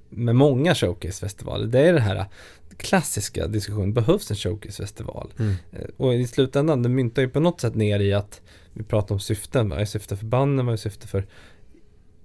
med 0.09 0.37
många 0.37 0.75
showcasefestivaler. 0.75 1.67
Det 1.67 1.81
är 1.81 1.93
det 1.93 2.01
här 2.01 2.27
klassiska 2.77 3.47
diskussionen, 3.47 3.93
behövs 3.93 4.31
en 4.31 4.37
showcasefestival? 4.37 5.33
Mm. 5.39 5.55
Eh, 5.73 5.89
och 5.97 6.15
i 6.15 6.27
slutändan, 6.27 6.83
det 6.83 6.89
myntar 6.89 7.23
ju 7.23 7.29
på 7.29 7.41
något 7.41 7.61
sätt 7.61 7.75
ner 7.75 8.01
i 8.01 8.13
att 8.13 8.41
vi 8.73 8.83
pratar 8.83 9.15
om 9.15 9.21
syften, 9.21 9.69
vad 9.69 9.81
är 9.81 9.85
syftet 9.85 10.19
för 10.19 10.27
banden, 10.27 10.67
vad 10.67 10.73
är 10.73 10.77
syftet 10.77 11.11
för 11.11 11.27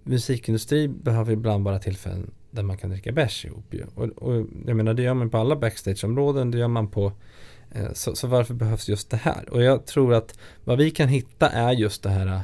musikindustri 0.03 0.87
behöver 0.87 1.33
ibland 1.33 1.63
bara 1.63 1.79
tillfällen 1.79 2.31
där 2.51 2.63
man 2.63 2.77
kan 2.77 2.89
dricka 2.89 3.11
bärs 3.11 3.45
ihop 3.45 3.73
ju. 3.73 3.85
Och, 3.95 4.03
och 4.03 4.45
jag 4.67 4.77
menar 4.77 4.93
det 4.93 5.03
gör 5.03 5.13
man 5.13 5.29
på 5.29 5.37
alla 5.37 5.55
backstageområden, 5.55 6.51
det 6.51 6.57
gör 6.57 6.67
man 6.67 6.87
på 6.87 7.11
eh, 7.71 7.93
så, 7.93 8.15
så 8.15 8.27
varför 8.27 8.53
behövs 8.53 8.89
just 8.89 9.09
det 9.09 9.17
här? 9.17 9.49
Och 9.49 9.63
jag 9.63 9.85
tror 9.85 10.13
att 10.13 10.39
vad 10.63 10.77
vi 10.77 10.91
kan 10.91 11.07
hitta 11.07 11.49
är 11.49 11.71
just 11.71 12.03
det 12.03 12.09
här 12.09 12.25
Eh, 12.25 12.41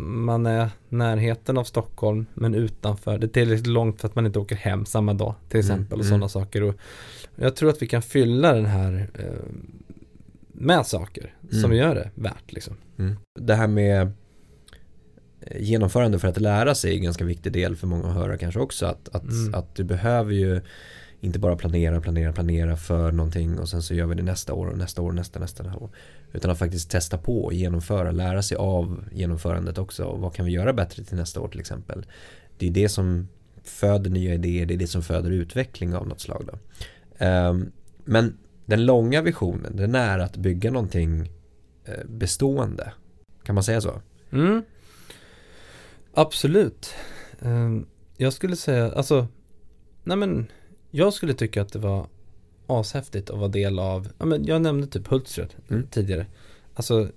man 0.00 0.46
är 0.46 0.70
närheten 0.88 1.58
av 1.58 1.64
Stockholm 1.64 2.26
men 2.34 2.54
utanför. 2.54 3.18
Det 3.18 3.26
är 3.26 3.28
tillräckligt 3.28 3.66
långt 3.66 4.00
för 4.00 4.08
att 4.08 4.14
man 4.14 4.26
inte 4.26 4.38
åker 4.38 4.56
hem 4.56 4.86
samma 4.86 5.14
dag 5.14 5.34
till 5.48 5.60
mm, 5.60 5.66
exempel 5.66 5.94
mm, 5.94 6.00
och 6.00 6.06
sådana 6.06 6.28
saker. 6.28 6.62
Och 6.62 6.74
jag 7.36 7.56
tror 7.56 7.70
att 7.70 7.82
vi 7.82 7.86
kan 7.86 8.02
fylla 8.02 8.52
den 8.52 8.66
här 8.66 9.10
eh, 9.14 9.24
med 10.52 10.86
saker 10.86 11.34
mm. 11.42 11.62
som 11.62 11.74
gör 11.74 11.94
det 11.94 12.10
värt 12.14 12.52
liksom. 12.52 12.76
Mm. 12.98 13.16
Det 13.40 13.54
här 13.54 13.66
med 13.66 14.12
eh, 15.40 15.62
genomförande 15.62 16.18
för 16.18 16.28
att 16.28 16.40
lära 16.40 16.74
sig 16.74 16.92
är 16.92 16.96
en 16.96 17.02
ganska 17.02 17.24
viktig 17.24 17.52
del 17.52 17.76
för 17.76 17.86
många 17.86 18.08
att 18.08 18.14
höra 18.14 18.38
kanske 18.38 18.60
också. 18.60 18.86
Att, 18.86 19.08
att, 19.08 19.30
mm. 19.30 19.54
att 19.54 19.74
du 19.74 19.84
behöver 19.84 20.32
ju 20.32 20.60
inte 21.20 21.38
bara 21.38 21.56
planera, 21.56 22.00
planera, 22.00 22.32
planera 22.32 22.76
för 22.76 23.12
någonting 23.12 23.58
och 23.58 23.68
sen 23.68 23.82
så 23.82 23.94
gör 23.94 24.06
vi 24.06 24.14
det 24.14 24.22
nästa 24.22 24.54
år 24.54 24.66
och 24.66 24.78
nästa 24.78 25.02
år 25.02 25.08
och 25.08 25.14
nästa, 25.14 25.40
nästa 25.40 25.76
år. 25.76 25.90
Utan 26.34 26.50
att 26.50 26.58
faktiskt 26.58 26.90
testa 26.90 27.18
på, 27.18 27.44
och 27.44 27.52
genomföra, 27.52 28.10
lära 28.10 28.42
sig 28.42 28.56
av 28.56 29.04
genomförandet 29.12 29.78
också. 29.78 30.16
Vad 30.16 30.34
kan 30.34 30.46
vi 30.46 30.52
göra 30.52 30.72
bättre 30.72 31.04
till 31.04 31.16
nästa 31.16 31.40
år 31.40 31.48
till 31.48 31.60
exempel? 31.60 32.06
Det 32.58 32.66
är 32.66 32.70
det 32.70 32.88
som 32.88 33.28
föder 33.64 34.10
nya 34.10 34.34
idéer, 34.34 34.66
det 34.66 34.74
är 34.74 34.78
det 34.78 34.86
som 34.86 35.02
föder 35.02 35.30
utveckling 35.30 35.94
av 35.94 36.08
något 36.08 36.20
slag. 36.20 36.48
Då. 36.52 36.58
Ehm, 37.24 37.72
men 38.04 38.38
den 38.66 38.86
långa 38.86 39.22
visionen, 39.22 39.76
den 39.76 39.94
är 39.94 40.18
att 40.18 40.36
bygga 40.36 40.70
någonting 40.70 41.30
eh, 41.84 42.04
bestående. 42.04 42.92
Kan 43.42 43.54
man 43.54 43.64
säga 43.64 43.80
så? 43.80 44.00
Mm. 44.30 44.62
Absolut. 46.14 46.94
Ehm, 47.40 47.86
jag 48.16 48.32
skulle 48.32 48.56
säga, 48.56 48.92
alltså, 48.92 49.26
nej 50.04 50.16
men 50.16 50.46
jag 50.90 51.12
skulle 51.12 51.34
tycka 51.34 51.62
att 51.62 51.72
det 51.72 51.78
var 51.78 52.06
ashäftigt 52.66 53.30
att 53.30 53.38
vara 53.38 53.48
del 53.48 53.78
av, 53.78 54.08
ja, 54.18 54.24
men 54.24 54.44
jag 54.44 54.62
nämnde 54.62 54.86
typ 54.86 55.06
Hultsfred 55.06 55.54
mm. 55.70 55.86
tidigare. 55.90 56.26
Alltså, 56.74 57.08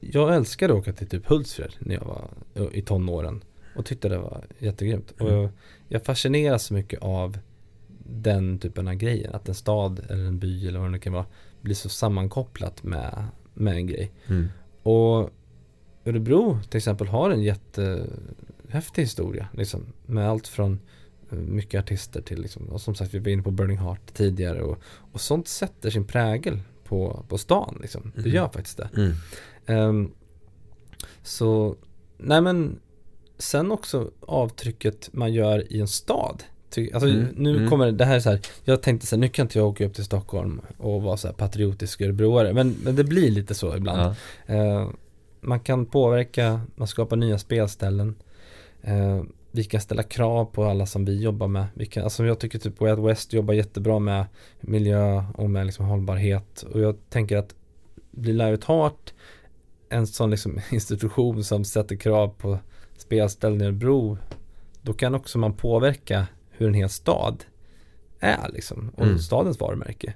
jag 0.00 0.34
älskade 0.34 0.72
att 0.72 0.78
åka 0.78 0.92
till 0.92 1.08
typ 1.08 1.26
Hultsfred 1.26 1.74
när 1.78 1.94
jag 1.94 2.04
var 2.04 2.30
i 2.72 2.82
tonåren 2.82 3.44
och 3.76 3.86
tyckte 3.86 4.08
det 4.08 4.18
var 4.18 4.44
jättegrymt. 4.58 5.14
Mm. 5.20 5.34
Och 5.34 5.50
jag 5.88 6.04
fascineras 6.04 6.64
så 6.64 6.74
mycket 6.74 7.02
av 7.02 7.38
den 8.10 8.58
typen 8.58 8.88
av 8.88 8.94
grejer, 8.94 9.36
att 9.36 9.48
en 9.48 9.54
stad 9.54 10.00
eller 10.08 10.24
en 10.24 10.38
by 10.38 10.68
eller 10.68 10.80
vad 10.80 10.92
det 10.92 10.98
kan 10.98 11.12
vara 11.12 11.26
blir 11.60 11.74
så 11.74 11.88
sammankopplat 11.88 12.82
med, 12.82 13.24
med 13.54 13.74
en 13.74 13.86
grej. 13.86 14.12
Mm. 14.26 14.48
Och 14.82 15.30
Örebro 16.04 16.58
till 16.68 16.76
exempel 16.76 17.06
har 17.06 17.30
en 17.30 17.42
jättehäftig 17.42 19.02
historia, 19.02 19.48
liksom, 19.52 19.92
med 20.06 20.28
allt 20.28 20.48
från 20.48 20.80
mycket 21.30 21.78
artister 21.78 22.20
till 22.20 22.42
liksom, 22.42 22.68
och 22.68 22.80
som 22.80 22.94
sagt 22.94 23.14
vi 23.14 23.18
var 23.18 23.28
inne 23.28 23.42
på 23.42 23.50
Burning 23.50 23.78
Heart 23.78 24.14
tidigare 24.14 24.62
och, 24.62 24.78
och 25.12 25.20
sånt 25.20 25.48
sätter 25.48 25.90
sin 25.90 26.04
prägel 26.04 26.60
på, 26.84 27.24
på 27.28 27.38
stan 27.38 27.78
liksom. 27.80 28.12
Det 28.14 28.20
mhm. 28.20 28.30
gör 28.30 28.48
faktiskt 28.48 28.76
det. 28.76 28.88
Mm. 28.96 29.88
Um, 29.88 30.12
så, 31.22 31.76
nej 32.18 32.40
men 32.40 32.80
sen 33.38 33.72
också 33.72 34.10
avtrycket 34.20 35.08
man 35.12 35.32
gör 35.32 35.72
i 35.72 35.80
en 35.80 35.88
stad. 35.88 36.42
Alltså 36.92 37.08
mm. 37.08 37.26
nu 37.36 37.56
mm. 37.56 37.70
kommer 37.70 37.92
det 37.92 38.04
här 38.04 38.20
så 38.20 38.30
här, 38.30 38.40
jag 38.64 38.82
tänkte 38.82 39.06
så 39.06 39.16
här, 39.16 39.20
nu 39.20 39.28
kan 39.28 39.44
inte 39.46 39.58
jag 39.58 39.68
åka 39.68 39.86
upp 39.86 39.94
till 39.94 40.04
Stockholm 40.04 40.60
och 40.78 41.02
vara 41.02 41.16
så 41.16 41.28
här 41.28 41.34
patriotisk 41.34 42.00
örebroare, 42.00 42.52
men, 42.52 42.76
men 42.82 42.96
det 42.96 43.04
blir 43.04 43.30
lite 43.30 43.54
så 43.54 43.76
ibland. 43.76 44.14
Ja. 44.46 44.54
Uh, 44.54 44.90
man 45.40 45.60
kan 45.60 45.86
påverka, 45.86 46.60
man 46.76 46.88
skapar 46.88 47.16
nya 47.16 47.38
spelställen. 47.38 48.14
Uh, 48.88 49.22
vi 49.58 49.64
kan 49.64 49.80
ställa 49.80 50.02
krav 50.02 50.44
på 50.44 50.64
alla 50.64 50.86
som 50.86 51.04
vi 51.04 51.22
jobbar 51.22 51.48
med. 51.48 51.66
Vi 51.74 51.86
kan, 51.86 52.04
alltså 52.04 52.26
jag 52.26 52.38
tycker 52.38 52.58
typ 52.58 52.80
Way 52.80 52.92
Out 52.92 53.10
West 53.10 53.32
jobbar 53.32 53.54
jättebra 53.54 53.98
med 53.98 54.26
miljö 54.60 55.24
och 55.34 55.50
med 55.50 55.66
liksom 55.66 55.86
hållbarhet. 55.86 56.62
Och 56.62 56.80
jag 56.80 56.96
tänker 57.08 57.36
att 57.36 57.54
blir 58.10 58.32
Live 58.32 58.58
Heart 58.66 59.14
en 59.88 60.06
sån 60.06 60.30
liksom 60.30 60.60
institution 60.70 61.44
som 61.44 61.64
sätter 61.64 61.96
krav 61.96 62.28
på 62.28 62.58
spelställen 62.96 63.60
i 63.60 63.64
Örebro 63.64 64.18
då 64.82 64.92
kan 64.92 65.14
också 65.14 65.38
man 65.38 65.52
påverka 65.52 66.26
hur 66.50 66.68
en 66.68 66.74
hel 66.74 66.88
stad 66.88 67.44
är 68.20 68.48
liksom 68.52 68.90
och 68.96 69.06
mm. 69.06 69.18
stadens 69.18 69.60
varumärke. 69.60 70.14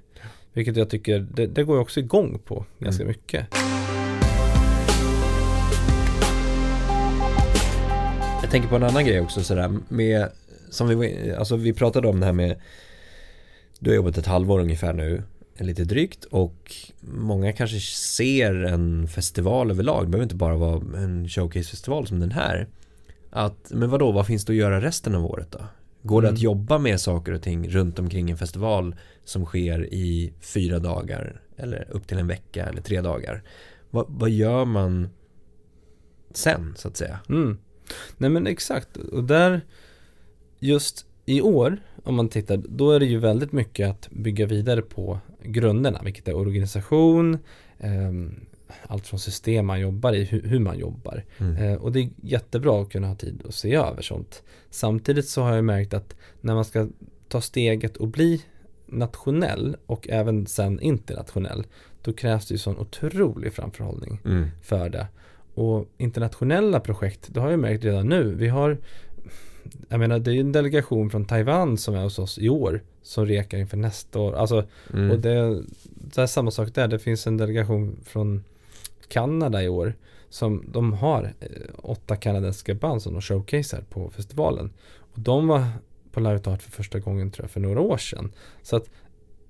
Vilket 0.52 0.76
jag 0.76 0.90
tycker, 0.90 1.18
det, 1.18 1.46
det 1.46 1.64
går 1.64 1.76
ju 1.76 1.82
också 1.82 2.00
igång 2.00 2.38
på 2.44 2.66
ganska 2.78 3.02
mm. 3.02 3.08
mycket. 3.12 3.46
Tänker 8.52 8.68
på 8.68 8.76
en 8.76 8.82
annan 8.82 9.04
grej 9.06 9.20
också 9.20 9.42
sådär 9.42 9.78
med, 9.88 10.28
som 10.70 10.88
vi, 10.88 11.32
alltså 11.38 11.56
vi 11.56 11.72
pratade 11.72 12.08
om 12.08 12.20
det 12.20 12.26
här 12.26 12.32
med, 12.32 12.60
du 13.78 13.90
har 13.90 13.94
jobbat 13.96 14.18
ett 14.18 14.26
halvår 14.26 14.60
ungefär 14.60 14.92
nu, 14.92 15.22
lite 15.58 15.84
drygt 15.84 16.24
och 16.24 16.74
många 17.00 17.52
kanske 17.52 17.80
ser 17.80 18.54
en 18.54 19.08
festival 19.08 19.70
överlag, 19.70 20.04
det 20.04 20.10
behöver 20.10 20.22
inte 20.22 20.34
bara 20.34 20.56
vara 20.56 20.82
en 20.96 21.28
showcasefestival 21.28 22.06
som 22.06 22.20
den 22.20 22.32
här. 22.32 22.68
att, 23.30 23.70
men 23.70 23.90
vadå, 23.90 24.12
vad 24.12 24.26
finns 24.26 24.44
det 24.44 24.52
att 24.52 24.56
göra 24.56 24.80
resten 24.80 25.14
av 25.14 25.26
året 25.26 25.50
då? 25.50 25.58
Går 26.02 26.22
det 26.22 26.28
Mm. 26.28 26.34
att 26.34 26.42
jobba 26.42 26.78
med 26.78 27.00
saker 27.00 27.32
och 27.32 27.42
ting 27.42 27.68
runt 27.68 27.98
omkring 27.98 28.30
en 28.30 28.36
festival 28.36 28.96
som 29.24 29.44
sker 29.44 29.94
i 29.94 30.32
fyra 30.40 30.78
dagar 30.78 31.40
eller 31.56 31.86
upp 31.90 32.06
till 32.06 32.18
en 32.18 32.26
vecka 32.26 32.66
eller 32.66 32.82
tre 32.82 33.00
dagar? 33.00 33.42
Vad, 33.90 34.06
vad 34.08 34.30
gör 34.30 34.64
man 34.64 35.08
sen 36.34 36.74
så 36.76 36.88
att 36.88 36.96
säga? 36.96 37.20
Mm. 37.28 37.58
Nej 38.16 38.30
men 38.30 38.46
exakt, 38.46 38.96
och 38.96 39.24
där 39.24 39.60
just 40.58 41.06
i 41.26 41.40
år, 41.40 41.76
om 42.04 42.14
man 42.14 42.28
tittar, 42.28 42.56
då 42.68 42.90
är 42.90 43.00
det 43.00 43.06
ju 43.06 43.18
väldigt 43.18 43.52
mycket 43.52 43.90
att 43.90 44.08
bygga 44.10 44.46
vidare 44.46 44.82
på 44.82 45.18
grunderna, 45.42 46.00
vilket 46.04 46.28
är 46.28 46.34
organisation, 46.36 47.38
ehm, 47.78 48.40
allt 48.86 49.06
från 49.06 49.20
system 49.20 49.66
man 49.66 49.80
jobbar 49.80 50.12
i, 50.12 50.24
hur, 50.24 50.42
hur 50.42 50.58
man 50.58 50.78
jobbar. 50.78 51.24
Mm. 51.38 51.56
Eh, 51.56 51.74
och 51.74 51.92
det 51.92 52.00
är 52.00 52.10
jättebra 52.22 52.82
att 52.82 52.90
kunna 52.92 53.06
ha 53.08 53.14
tid 53.14 53.42
att 53.48 53.54
se 53.54 53.74
över 53.74 54.02
sånt. 54.02 54.42
Samtidigt 54.70 55.28
så 55.28 55.42
har 55.42 55.54
jag 55.54 55.64
märkt 55.64 55.94
att 55.94 56.16
när 56.40 56.54
man 56.54 56.64
ska 56.64 56.88
ta 57.28 57.40
steget 57.40 57.96
och 57.96 58.08
bli 58.08 58.42
nationell 58.86 59.76
och 59.86 60.08
även 60.08 60.46
sen 60.46 60.80
internationell, 60.80 61.66
då 62.02 62.12
krävs 62.12 62.46
det 62.48 62.54
ju 62.54 62.58
sån 62.58 62.78
otrolig 62.78 63.52
framförhållning 63.52 64.20
Mm. 64.24 64.48
för 64.62 64.88
det. 64.88 65.06
Och 65.54 65.88
internationella 65.98 66.80
projekt, 66.80 67.28
det 67.34 67.40
har 67.40 67.50
jag 67.50 67.60
märkt 67.60 67.84
redan 67.84 68.08
nu. 68.08 68.34
Vi 68.34 68.48
har, 68.48 68.78
jag 69.88 70.00
menar 70.00 70.18
det 70.18 70.30
är 70.30 70.34
ju 70.34 70.40
en 70.40 70.52
delegation 70.52 71.10
från 71.10 71.24
Taiwan 71.24 71.78
som 71.78 71.94
är 71.94 72.02
hos 72.02 72.18
oss 72.18 72.38
i 72.38 72.48
år 72.48 72.82
som 73.02 73.26
rekar 73.26 73.58
inför 73.58 73.76
nästa 73.76 74.18
år. 74.18 74.32
Alltså, 74.32 74.64
Mm. 74.92 75.10
och 75.10 75.18
det, 75.18 75.62
det 75.84 76.22
är 76.22 76.26
samma 76.26 76.50
sak 76.50 76.74
där. 76.74 76.88
Det 76.88 76.98
finns 76.98 77.26
en 77.26 77.36
delegation 77.36 77.96
från 78.04 78.44
Kanada 79.08 79.62
i 79.62 79.68
år 79.68 79.94
som 80.28 80.64
de 80.68 80.92
har 80.92 81.32
eh, 81.40 81.48
åtta 81.82 82.16
kanadensiska 82.16 82.74
band 82.74 83.02
som 83.02 83.12
de 83.12 83.22
showcasear 83.22 83.84
på 83.90 84.10
festivalen. 84.10 84.72
Och 84.94 85.20
de 85.20 85.46
var 85.48 85.64
på 86.12 86.20
Live 86.20 86.40
Art 86.44 86.62
för 86.62 86.70
första 86.70 86.98
gången 86.98 87.30
tror 87.30 87.44
jag 87.44 87.50
för 87.50 87.60
några 87.60 87.80
år 87.80 87.96
sedan. 87.96 88.32
Så 88.62 88.76
att 88.76 88.90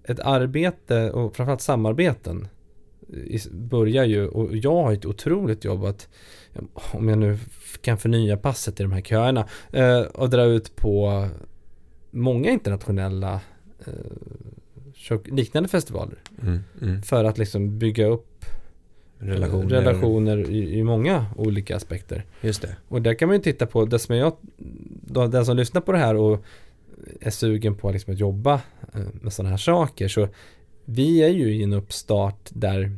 ett 0.05 0.21
arbete 0.21 1.11
och 1.11 1.37
framförallt 1.37 1.61
samarbeten 1.61 2.49
börjar 3.51 4.05
ju 4.05 4.27
och 4.29 4.57
jag 4.57 4.83
har 4.83 4.93
ett 4.93 5.07
otroligt 5.07 5.65
jobb 5.65 5.85
att 5.85 6.09
om 6.93 7.09
jag 7.09 7.19
nu 7.19 7.39
kan 7.81 7.99
förnya 7.99 8.37
passet 8.37 8.81
i 8.81 8.83
de 8.83 8.93
här 8.93 9.01
köerna 9.01 9.47
eh, 9.73 10.01
och 10.01 10.31
dra 10.31 10.45
ut 10.45 10.77
på 10.77 11.29
många 12.11 12.51
internationella 12.51 13.41
eh, 13.87 15.19
liknande 15.25 15.69
festivaler 15.69 16.19
Mm. 16.43 16.61
Mm. 16.83 17.03
för 17.03 17.25
att 17.25 17.39
liksom 17.39 17.79
bygga 17.79 18.07
upp 18.07 18.45
Relationer. 19.19 19.69
relationer 19.69 20.51
i, 20.51 20.79
i 20.79 20.85
många 20.85 21.27
olika 21.37 21.77
aspekter. 21.77 22.25
Just 22.41 22.63
det. 22.63 22.77
Och 22.89 23.03
där 23.03 23.15
kan 23.15 23.29
man 23.29 23.37
ju 23.37 23.43
titta 23.43 23.67
på, 23.67 23.85
det 23.85 23.99
som 23.99 24.17
jag, 24.17 24.37
då, 25.07 25.27
den 25.27 25.47
som 25.47 25.57
lyssnar 25.57 25.81
på 25.81 25.93
det 25.93 25.99
här 25.99 26.15
och 26.15 26.45
är 27.21 27.31
sugen 27.31 27.75
på 27.75 27.91
liksom 27.91 28.13
att 28.15 28.21
jobba 28.21 28.55
eh, 28.95 29.01
med 29.13 29.33
sådana 29.33 29.51
här 29.51 29.57
saker. 29.57 30.09
Så 30.09 30.29
vi 30.85 31.23
är 31.23 31.29
ju 31.29 31.55
i 31.55 31.63
en 31.63 31.73
uppstart 31.73 32.51
där, 32.53 32.97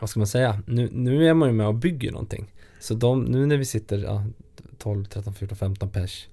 vad 0.00 0.10
ska 0.10 0.20
man 0.20 0.26
säga, 0.26 0.62
nu, 0.66 0.88
nu 0.92 1.28
är 1.28 1.34
man 1.34 1.48
ju 1.48 1.54
med 1.54 1.66
och 1.66 1.74
bygger 1.74 2.12
någonting. 2.12 2.52
Så 2.80 2.94
de, 2.94 3.22
nu 3.24 3.46
när 3.46 3.56
vi 3.56 3.64
sitter 3.64 3.98
ja, 3.98 4.24
12, 4.78 5.04
13, 5.04 5.34
14, 5.34 5.56
15 5.58 5.90
pers, 5.90 6.28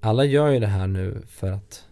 alla 0.00 0.24
gör 0.24 0.48
ju 0.50 0.58
det 0.60 0.66
här 0.66 0.86
nu 0.86 1.22
för 1.28 1.52
att 1.52 1.84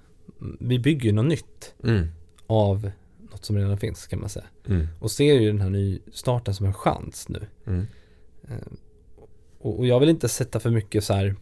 vi 0.61 0.79
bygger 0.79 1.13
något 1.13 1.27
nytt 1.27 1.75
Mm. 1.85 2.07
av 2.47 2.91
något 3.31 3.45
som 3.45 3.57
redan 3.57 3.79
finns 3.79 4.07
kan 4.07 4.21
man 4.21 4.29
säga. 4.29 4.47
Mm. 4.67 4.87
Och 5.01 5.11
ser 5.11 5.35
ju 5.35 5.47
den 5.47 5.61
här 5.61 5.71
nystarten 5.71 6.55
som 6.55 6.67
en 6.67 6.75
chans 6.75 7.29
nu. 7.29 7.47
Mm. 7.67 7.87
Eh, 8.49 8.57
Och, 9.59 9.79
och 9.79 9.87
jag 9.87 10.01
vill 10.01 10.09
inte 10.09 10.29
sätta 10.29 10.61
för 10.61 10.71
mycket 10.71 11.05
så 11.05 11.15
här 11.15 11.37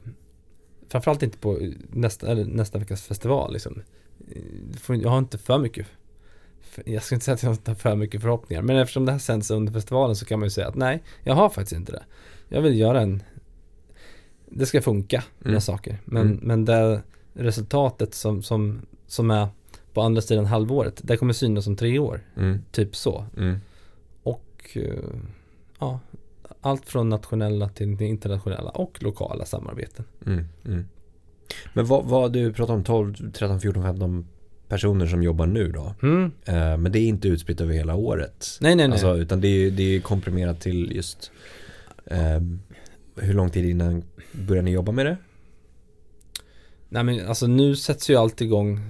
Framförallt 0.89 1.23
inte 1.23 1.39
på 1.39 1.59
nästa, 1.91 2.35
nästa 2.35 2.79
veckas 2.79 3.03
festival 3.03 3.53
liksom. 3.53 3.83
Eh, 4.29 4.97
Jag 5.03 5.11
har 5.11 5.19
inte 5.19 5.39
för 5.39 5.59
mycket 5.59 5.87
Jag 6.85 7.03
ska 7.03 7.15
inte 7.15 7.25
säga 7.25 7.35
att 7.35 7.43
jag 7.43 7.57
har 7.67 7.75
för 7.75 7.97
mycket 7.97 8.21
förhoppningar 8.23 8.63
Men 8.63 8.77
eftersom 8.77 9.05
det 9.07 9.13
här 9.13 9.19
sänds 9.19 9.51
under 9.51 9.73
festivalen 9.73 10.17
så 10.17 10.25
kan 10.25 10.39
man 10.39 10.47
ju 10.47 10.51
säga 10.51 10.69
att 10.69 10.75
nej 10.75 11.03
Jag 11.23 11.35
har 11.35 11.49
faktiskt 11.49 11.73
inte 11.73 11.93
det 11.93 12.03
Jag 12.49 12.63
vill 12.63 12.79
göra 12.79 13.01
en 13.01 13.23
Det 14.47 14.67
ska 14.67 14.83
funka 14.83 15.25
med 15.39 15.49
Mm. 15.49 15.61
saker 15.61 15.99
Men, 16.05 16.23
Mm. 16.27 16.39
men 16.43 16.65
det 16.65 17.03
resultatet 17.35 18.15
som, 18.15 18.43
som, 18.43 18.81
som 19.07 19.31
är 19.31 19.49
på 19.93 20.01
andra 20.03 20.23
sidan 20.23 20.47
halvåret 20.47 21.01
Det 21.05 21.17
kommer 21.17 21.33
synas 21.33 21.67
om 21.67 21.77
tre 21.77 21.99
år 21.99 22.21
Mm. 22.37 22.59
Typ 22.73 22.97
så 22.97 23.27
Mm. 23.37 23.57
och 24.23 24.71
eh, 24.75 24.95
ja, 25.79 26.01
allt 26.61 26.87
från 26.87 27.09
nationella 27.09 27.69
till 27.69 28.03
internationella 28.03 28.71
och 28.71 29.03
lokala 29.03 29.45
samarbeten. 29.45 30.05
Mm. 30.27 30.85
Men 31.75 31.87
vad, 31.87 32.05
vad 32.05 32.33
du 32.33 32.53
pratar 32.53 32.75
om 32.75 32.85
12, 32.85 33.33
13, 33.33 33.61
14, 33.61 33.83
15 33.83 34.27
personer 34.69 35.07
som 35.07 35.23
jobbar 35.23 35.47
nu 35.47 35.73
då. 35.73 35.95
Mm. 36.03 36.25
Eh, 36.45 36.77
men 36.77 36.93
det 36.93 36.99
är 36.99 37.07
inte 37.09 37.29
utspritt 37.29 37.61
över 37.61 37.75
hela 37.75 37.95
året. 37.95 38.47
Nej, 38.61 38.75
nej, 38.77 38.89
nej. 38.89 38.93
Alltså, 38.93 39.17
utan 39.17 39.41
det 39.41 39.49
är, 39.49 39.71
det 39.71 39.83
är 39.97 40.01
komprimerat 40.01 40.61
till 40.61 40.93
just 40.97 41.31
eh, 42.07 42.41
hur 43.17 43.35
lång 43.35 43.51
tid 43.51 43.65
innan 43.65 44.03
börjar 44.33 44.63
ni 44.63 44.71
jobba 44.71 44.93
med 44.93 45.07
det? 45.07 45.17
nej, 46.89 47.05
men 47.05 47.27
alltså 47.29 47.47
nu 47.47 47.77
sätts 47.77 48.11
ju 48.11 48.17
allt 48.17 48.41
igång 48.41 48.81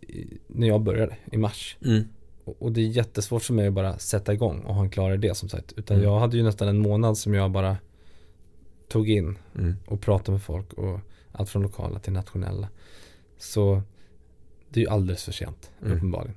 i, 0.00 0.26
när 0.46 0.66
jag 0.68 0.80
började 0.82 1.16
i 1.32 1.36
mars. 1.36 1.76
Mm. 1.84 2.04
Och, 2.44 2.62
och 2.62 2.72
det 2.72 2.80
är 2.80 2.86
jättesvårt 2.86 3.42
för 3.42 3.54
mig 3.54 3.66
att 3.66 3.72
bara 3.72 3.98
sätta 3.98 4.32
igång 4.34 4.60
och 4.60 4.74
ha 4.74 4.82
en 4.82 4.90
klar 4.90 5.12
idé 5.12 5.34
som 5.34 5.48
sagt. 5.48 5.72
Utan 5.76 5.96
Mm. 5.96 6.08
jag 6.08 6.18
hade 6.20 6.36
ju 6.36 6.42
nästan 6.42 6.68
en 6.68 6.78
månad 6.78 7.18
som 7.18 7.34
jag 7.34 7.50
bara 7.50 7.76
tog 8.88 9.10
in 9.10 9.38
Mm. 9.58 9.74
och 9.86 10.00
pratade 10.00 10.32
med 10.32 10.42
folk 10.42 10.72
och 10.72 11.00
allt 11.36 11.48
från 11.50 11.62
lokala 11.62 11.98
till 11.98 12.12
nationella. 12.12 12.68
Så 13.38 13.82
det 14.68 14.80
är 14.80 14.84
ju 14.84 14.90
alldeles 14.90 15.24
för 15.24 15.32
sent 15.32 15.70
Mm. 15.82 15.96
uppenbarligen. 15.96 16.36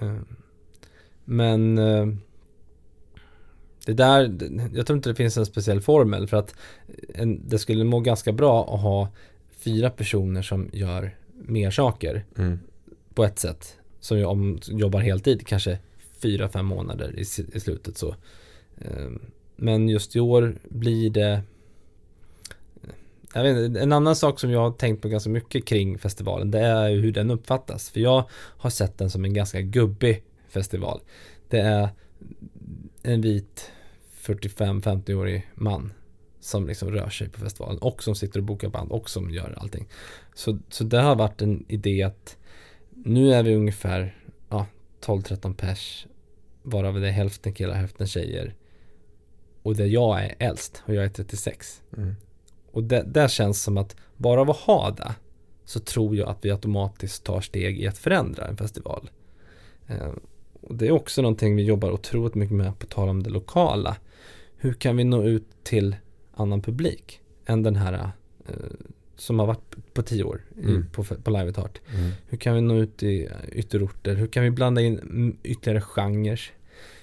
Eh, 0.00 0.14
Men 1.24 1.78
eh, 1.78 2.06
det 3.86 3.92
där, 3.92 4.38
jag 4.74 4.86
tror 4.86 4.96
inte 4.96 5.08
det 5.10 5.14
finns 5.14 5.36
en 5.36 5.46
speciell 5.46 5.80
formel 5.80 6.26
för 6.26 6.36
att 6.36 6.54
en, 7.14 7.48
det 7.48 7.58
skulle 7.58 7.84
må 7.84 8.00
ganska 8.00 8.32
bra 8.32 8.74
att 8.74 8.80
ha 8.80 9.08
fyra 9.52 9.90
personer 9.90 10.42
som 10.42 10.70
gör 10.72 11.16
mer 11.32 11.70
saker 11.70 12.24
Mm. 12.38 12.58
på 13.14 13.24
ett 13.24 13.38
sätt. 13.38 13.76
Som 14.00 14.24
om, 14.24 14.58
jobbar 14.62 15.00
heltid, 15.00 15.46
kanske 15.46 15.78
fyra, 16.18 16.48
fem 16.48 16.66
månader 16.66 17.14
i, 17.18 17.20
i 17.56 17.60
slutet 17.60 17.96
så. 17.98 18.16
Eh, 18.78 19.08
Men 19.56 19.88
just 19.88 20.16
i 20.16 20.20
år 20.20 20.54
blir 20.68 21.10
det 21.10 21.42
jag 23.34 23.42
vet, 23.42 23.66
inte, 23.66 23.80
en 23.80 23.92
annan 23.92 24.16
sak 24.16 24.40
som 24.40 24.50
jag 24.50 24.60
har 24.60 24.70
tänkt 24.70 25.02
på 25.02 25.08
ganska 25.08 25.30
mycket 25.30 25.64
kring 25.64 25.98
festivalen 25.98 26.50
det 26.50 26.60
är 26.60 26.88
ju 26.88 27.00
hur 27.00 27.12
den 27.12 27.30
uppfattas. 27.30 27.90
För 27.90 28.00
jag 28.00 28.24
har 28.32 28.70
sett 28.70 28.98
den 28.98 29.10
som 29.10 29.24
en 29.24 29.34
ganska 29.34 29.60
gubbig 29.60 30.24
festival. 30.48 31.00
Det 31.48 31.60
är 31.60 31.88
en 33.02 33.20
vit 33.20 33.72
45-50-årig 34.22 35.50
man 35.54 35.92
som 36.40 36.66
liksom 36.66 36.90
rör 36.90 37.08
sig 37.08 37.28
på 37.28 37.40
festivalen 37.40 37.78
och 37.78 38.02
som 38.02 38.14
sitter 38.14 38.40
och 38.40 38.44
bokar 38.44 38.68
band 38.68 38.92
och 38.92 39.10
som 39.10 39.30
gör 39.30 39.58
allting. 39.58 39.88
Så, 40.34 40.58
så 40.68 40.84
det 40.84 41.00
har 41.00 41.16
varit 41.16 41.42
en 41.42 41.64
idé 41.68 42.02
att 42.02 42.36
nu 42.90 43.34
är 43.34 43.42
vi 43.42 43.54
ungefär 43.54 44.16
ja, 44.48 44.66
12-13 45.00 45.54
pers 45.54 46.06
varav 46.62 47.00
det 47.00 47.08
är 47.08 47.12
hälften 47.12 47.52
killar, 47.52 47.74
hälften 47.74 48.06
tjejer. 48.06 48.54
Och 49.62 49.76
där 49.76 49.86
jag 49.86 50.24
är 50.24 50.34
äldst 50.38 50.82
och 50.86 50.94
jag 50.94 51.04
är 51.04 51.08
36. 51.08 51.82
Mm. 51.96 52.14
Och 52.72 52.84
det, 52.84 53.02
det 53.06 53.30
känns 53.30 53.62
som 53.62 53.78
att 53.78 53.96
bara 54.16 54.40
av 54.40 54.50
att 54.50 54.56
ha 54.56 54.90
det 54.90 55.14
så 55.64 55.80
tror 55.80 56.16
jag 56.16 56.28
att 56.28 56.44
vi 56.44 56.50
automatiskt 56.50 57.24
tar 57.24 57.40
steg 57.40 57.80
i 57.80 57.86
att 57.88 57.98
förändra 57.98 58.46
en 58.46 58.56
festival. 58.56 59.10
Eh, 59.86 60.08
och 60.60 60.74
det 60.76 60.86
är 60.86 60.92
också 60.92 61.22
någonting 61.22 61.56
vi 61.56 61.62
jobbar 61.62 61.90
otroligt 61.90 62.34
mycket 62.34 62.56
med 62.56 62.78
på 62.78 62.86
tal 62.86 63.08
om 63.08 63.22
det 63.22 63.30
lokala. 63.30 63.96
Hur 64.56 64.72
kan 64.74 64.96
vi 64.96 65.04
nå 65.04 65.22
ut 65.22 65.46
till 65.62 65.96
annan 66.34 66.62
publik 66.62 67.20
än 67.46 67.62
den 67.62 67.76
här 67.76 67.92
eh, 68.48 68.54
som 69.16 69.38
har 69.38 69.46
varit 69.46 69.94
på 69.94 70.02
tio 70.02 70.24
år 70.24 70.40
i, 70.56 70.64
Mm. 70.64 70.86
på, 70.92 71.04
på 71.04 71.30
Live 71.30 71.48
at 71.48 71.56
Heart. 71.56 71.80
Mm. 71.94 72.10
Hur 72.28 72.38
kan 72.38 72.54
vi 72.54 72.60
nå 72.60 72.76
ut 72.76 73.02
i 73.02 73.28
ytterorter? 73.52 74.14
Hur 74.14 74.26
kan 74.26 74.42
vi 74.42 74.50
blanda 74.50 74.80
in 74.80 75.36
ytterligare 75.42 75.80
genrer? 75.80 76.40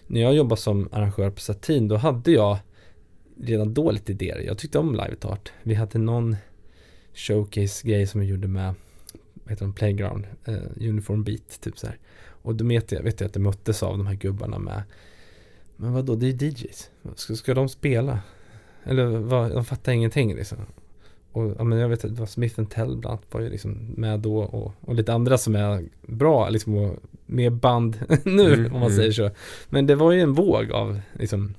När 0.08 0.22
jag 0.22 0.36
jobbade 0.36 0.62
som 0.62 0.90
arrangör 0.92 1.30
på 1.30 1.40
Satin 1.40 1.88
då 1.88 1.98
hade 1.98 2.32
jag 2.32 2.58
redan 3.44 3.74
då 3.74 3.92
lite 3.92 4.12
idéer. 4.12 4.40
Jag 4.40 4.58
tyckte 4.58 4.80
om 4.80 4.92
Live 4.92 5.16
Art. 5.22 5.52
Vi 5.64 5.74
hade 5.74 6.00
någon 6.00 6.36
showcase-grej 7.14 8.08
som 8.08 8.22
vi 8.22 8.28
gjorde 8.28 8.48
med 8.48 8.74
vad 9.34 9.50
heter 9.50 9.66
de, 9.66 9.74
Playground, 9.74 10.28
eh, 10.46 10.90
Uniform 10.90 11.24
Beat, 11.24 11.62
typ 11.62 11.78
så 11.78 11.88
här. 11.88 11.98
Och 12.42 12.56
då 12.56 12.66
vet 12.66 12.92
jag, 12.92 13.04
vet 13.04 13.20
jag 13.20 13.28
att 13.28 13.34
det 13.34 13.40
möttes 13.40 13.84
av 13.84 13.98
de 13.98 14.08
här 14.08 14.16
gubbarna 14.16 14.60
med 14.60 14.84
Men 15.76 15.94
vadå, 15.94 16.16
det 16.16 16.28
är 16.28 16.44
DJs. 16.44 16.90
Ska, 17.16 17.36
ska 17.36 17.54
de 17.54 17.70
spela? 17.70 18.20
Eller 18.84 19.06
vad, 19.06 19.52
de 19.52 19.66
fattar 19.66 19.92
ingenting 19.92 20.36
liksom. 20.36 20.58
Och 21.32 21.56
ja, 21.58 21.64
men 21.64 21.80
jag 21.80 21.90
vet 21.90 22.06
att 22.06 22.16
det 22.16 22.20
var 22.20 22.28
Smith 22.28 22.64
Tell 22.64 22.98
bland 22.98 23.06
annat 23.06 23.34
var 23.34 23.42
ju 23.42 23.50
liksom 23.50 23.94
med 23.98 24.20
då 24.20 24.38
och, 24.38 24.74
och 24.82 24.96
lite 24.96 25.14
andra 25.14 25.38
som 25.38 25.56
är 25.56 25.86
bra 26.02 26.50
liksom 26.50 26.76
och 26.76 26.98
med 27.26 27.54
band 27.54 28.00
nu 28.24 28.54
Mm, 28.54 28.66
om 28.66 28.80
man 28.80 28.92
mm. 28.92 28.98
säger 28.98 29.12
så. 29.12 29.30
Men 29.70 29.86
det 29.86 29.96
var 29.96 30.12
ju 30.12 30.22
en 30.22 30.34
våg 30.34 30.72
av 30.72 31.00
liksom 31.14 31.54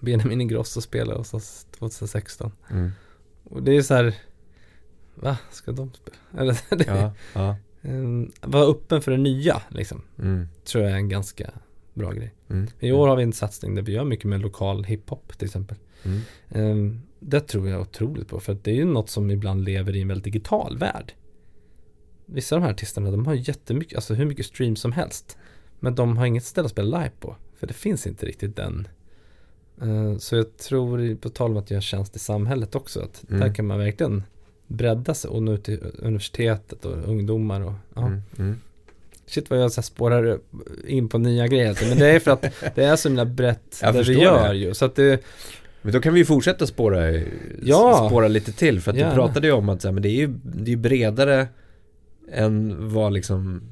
Benjamin 0.00 0.40
Ingrosso 0.40 0.80
spelade 0.80 1.18
hos 1.18 1.34
oss 1.34 1.66
2016. 1.70 2.52
Mm. 2.70 2.90
Och 3.44 3.62
det 3.62 3.76
är 3.76 3.82
så 3.82 3.94
här, 3.94 4.14
va, 5.14 5.36
ska 5.50 5.72
de 5.72 5.92
spela? 5.92 6.16
Eller, 6.42 6.58
det, 6.76 6.84
Ja, 6.86 7.12
ja. 7.34 7.56
um, 7.82 8.32
vara 8.40 8.64
öppen 8.64 9.02
för 9.02 9.10
det 9.10 9.16
nya 9.16 9.62
liksom, 9.68 10.02
Mm. 10.18 10.48
tror 10.64 10.84
jag 10.84 10.92
är 10.92 10.96
en 10.96 11.08
ganska 11.08 11.50
bra 11.94 12.12
grej. 12.12 12.34
Mm. 12.48 12.66
I 12.80 12.92
år 12.92 13.08
har 13.08 13.16
vi 13.16 13.22
en 13.22 13.32
satsning 13.32 13.74
där 13.74 13.82
vi 13.82 13.92
gör 13.92 14.04
mycket 14.04 14.24
med 14.26 14.40
lokal 14.40 14.84
hiphop 14.84 15.38
till 15.38 15.46
exempel. 15.46 15.76
Mm. 16.04 16.20
Um, 16.48 17.02
det 17.20 17.40
tror 17.40 17.68
jag 17.68 17.80
otroligt 17.80 18.28
på 18.28 18.40
för 18.40 18.52
att 18.52 18.64
det 18.64 18.70
är 18.70 18.74
ju 18.74 18.84
något 18.84 19.10
som 19.10 19.30
ibland 19.30 19.64
lever 19.64 19.96
i 19.96 20.02
en 20.02 20.08
väldigt 20.08 20.24
digital 20.24 20.78
värld. 20.78 21.12
Vissa 22.26 22.54
av 22.56 22.60
de 22.60 22.64
här 22.66 22.72
artisterna 22.72 23.10
de 23.10 23.26
har 23.26 23.34
jättemycket, 23.34 23.96
alltså 23.96 24.14
hur 24.14 24.24
mycket 24.26 24.46
stream 24.46 24.76
som 24.76 24.92
helst. 24.92 25.38
Men 25.80 25.94
de 25.94 26.16
har 26.16 26.26
inget 26.26 26.44
ställe 26.44 26.64
att 26.66 26.72
spela 26.72 26.98
live 26.98 27.12
på. 27.20 27.36
För 27.56 27.66
det 27.66 27.74
finns 27.74 28.06
inte 28.06 28.26
riktigt 28.26 28.56
den. 28.56 28.88
Uh, 29.82 30.18
så 30.18 30.36
jag 30.36 30.56
tror, 30.56 31.14
på 31.14 31.28
tal 31.28 31.50
om 31.50 31.56
att 31.56 31.70
göra 31.70 31.80
tjänst 31.80 32.16
i 32.16 32.18
samhället 32.18 32.74
också, 32.74 33.00
att 33.00 33.24
Mm. 33.30 33.40
där 33.40 33.54
kan 33.54 33.66
man 33.66 33.78
verkligen 33.78 34.22
bredda 34.66 35.14
sig 35.14 35.30
och 35.30 35.42
nå 35.42 35.52
ut 35.52 35.64
till 35.64 35.80
universitetet 35.98 36.84
och 36.84 37.08
ungdomar 37.08 37.60
och 37.60 37.72
ja. 37.94 38.06
Mm. 38.06 38.20
Mm. 38.38 38.60
Shit 39.26 39.50
vad 39.50 39.58
jag 39.62 39.72
så 39.72 39.82
spårar 39.82 40.38
in 40.86 41.08
på 41.08 41.18
nya 41.18 41.46
grejer. 41.46 41.78
Men 41.88 41.98
det 41.98 42.06
är 42.10 42.20
för 42.20 42.30
att 42.30 42.42
det 42.74 42.84
är 42.84 42.96
så 42.96 43.08
himla 43.08 43.24
brett 43.24 43.78
Jag 43.82 43.94
det 43.94 44.02
vi 44.02 44.20
gör 44.22 44.48
det. 44.48 44.54
ju. 44.56 44.74
Så 44.74 44.84
att 44.84 44.94
det, 44.94 45.22
Men 45.82 45.92
då 45.92 46.00
kan 46.00 46.12
vi 46.14 46.18
ju 46.20 46.24
fortsätta 46.26 46.66
spåra, 46.66 47.10
Ja. 47.62 48.06
spåra 48.08 48.28
lite 48.28 48.52
till 48.52 48.80
för 48.80 48.90
att 48.90 48.96
Gärna. 48.98 49.10
du 49.10 49.14
pratade 49.16 49.46
ju 49.46 49.52
om 49.52 49.68
att 49.68 49.82
så 49.82 49.88
här, 49.88 49.92
men 49.92 50.02
det 50.02 50.08
är 50.08 50.16
ju 50.16 50.34
det 50.42 50.72
är 50.72 50.76
bredare 50.76 51.48
än 52.32 52.76
vad 52.92 53.12
liksom 53.12 53.62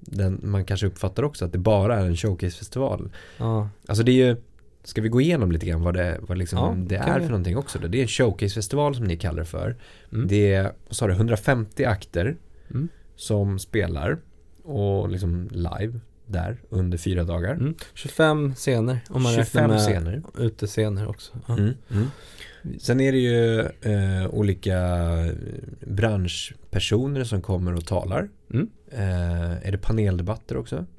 den, 0.00 0.40
man 0.42 0.64
kanske 0.64 0.86
uppfattar 0.86 1.22
också 1.22 1.44
att 1.44 1.52
det 1.52 1.58
bara 1.58 2.00
är 2.00 2.06
en 2.06 2.16
showcasefestival. 2.16 3.10
ja. 3.38 3.68
Alltså 3.86 4.04
det 4.04 4.12
är 4.12 4.26
ju, 4.26 4.36
ska 4.84 5.00
vi 5.02 5.08
gå 5.08 5.20
igenom 5.20 5.52
lite 5.52 5.66
grann 5.66 5.82
vad 5.82 5.94
det, 5.94 6.18
vad 6.20 6.38
liksom 6.38 6.58
Ja, 6.58 6.74
det 6.88 6.96
är 6.96 7.14
vi. 7.18 7.24
för 7.24 7.30
någonting 7.30 7.56
också 7.56 7.78
då? 7.78 7.88
Det 7.88 7.98
är 7.98 8.02
en 8.02 8.08
showcasefestival 8.08 8.94
som 8.94 9.04
ni 9.04 9.16
kallar 9.16 9.38
det 9.38 9.44
för. 9.44 9.76
Mm. 10.12 10.28
Det 10.28 10.52
är, 10.54 10.62
vad 10.62 10.96
sa 10.96 11.06
du, 11.06 11.12
150 11.12 11.84
akter 11.84 12.36
Mm. 12.70 12.88
som 13.16 13.58
spelar 13.58 14.18
och 14.62 15.08
liksom 15.10 15.48
live 15.52 16.00
där 16.26 16.56
under 16.68 16.98
fyra 16.98 17.24
dagar. 17.24 17.54
Mm. 17.54 17.74
25 17.94 18.54
scener 18.54 18.98
om 19.10 19.22
man 19.22 19.32
25 19.34 19.44
räknar 19.62 19.68
med 19.68 19.80
scener. 19.80 20.22
utescener 20.38 21.08
också. 21.08 21.32
Ja. 21.46 21.58
Mm, 21.58 21.74
mm. 21.90 22.06
Sen 22.78 23.00
är 23.00 23.12
det 23.12 23.18
ju 23.18 23.60
eh, 23.60 24.28
olika 24.30 24.76
branschpersoner 25.86 27.24
som 27.24 27.42
kommer 27.42 27.74
och 27.74 27.86
talar. 27.86 28.28
Mm. 28.52 28.68
Eh, 28.92 29.66
är 29.68 29.72
det 29.72 29.78
paneldebatter 29.78 30.56
också? 30.56 30.86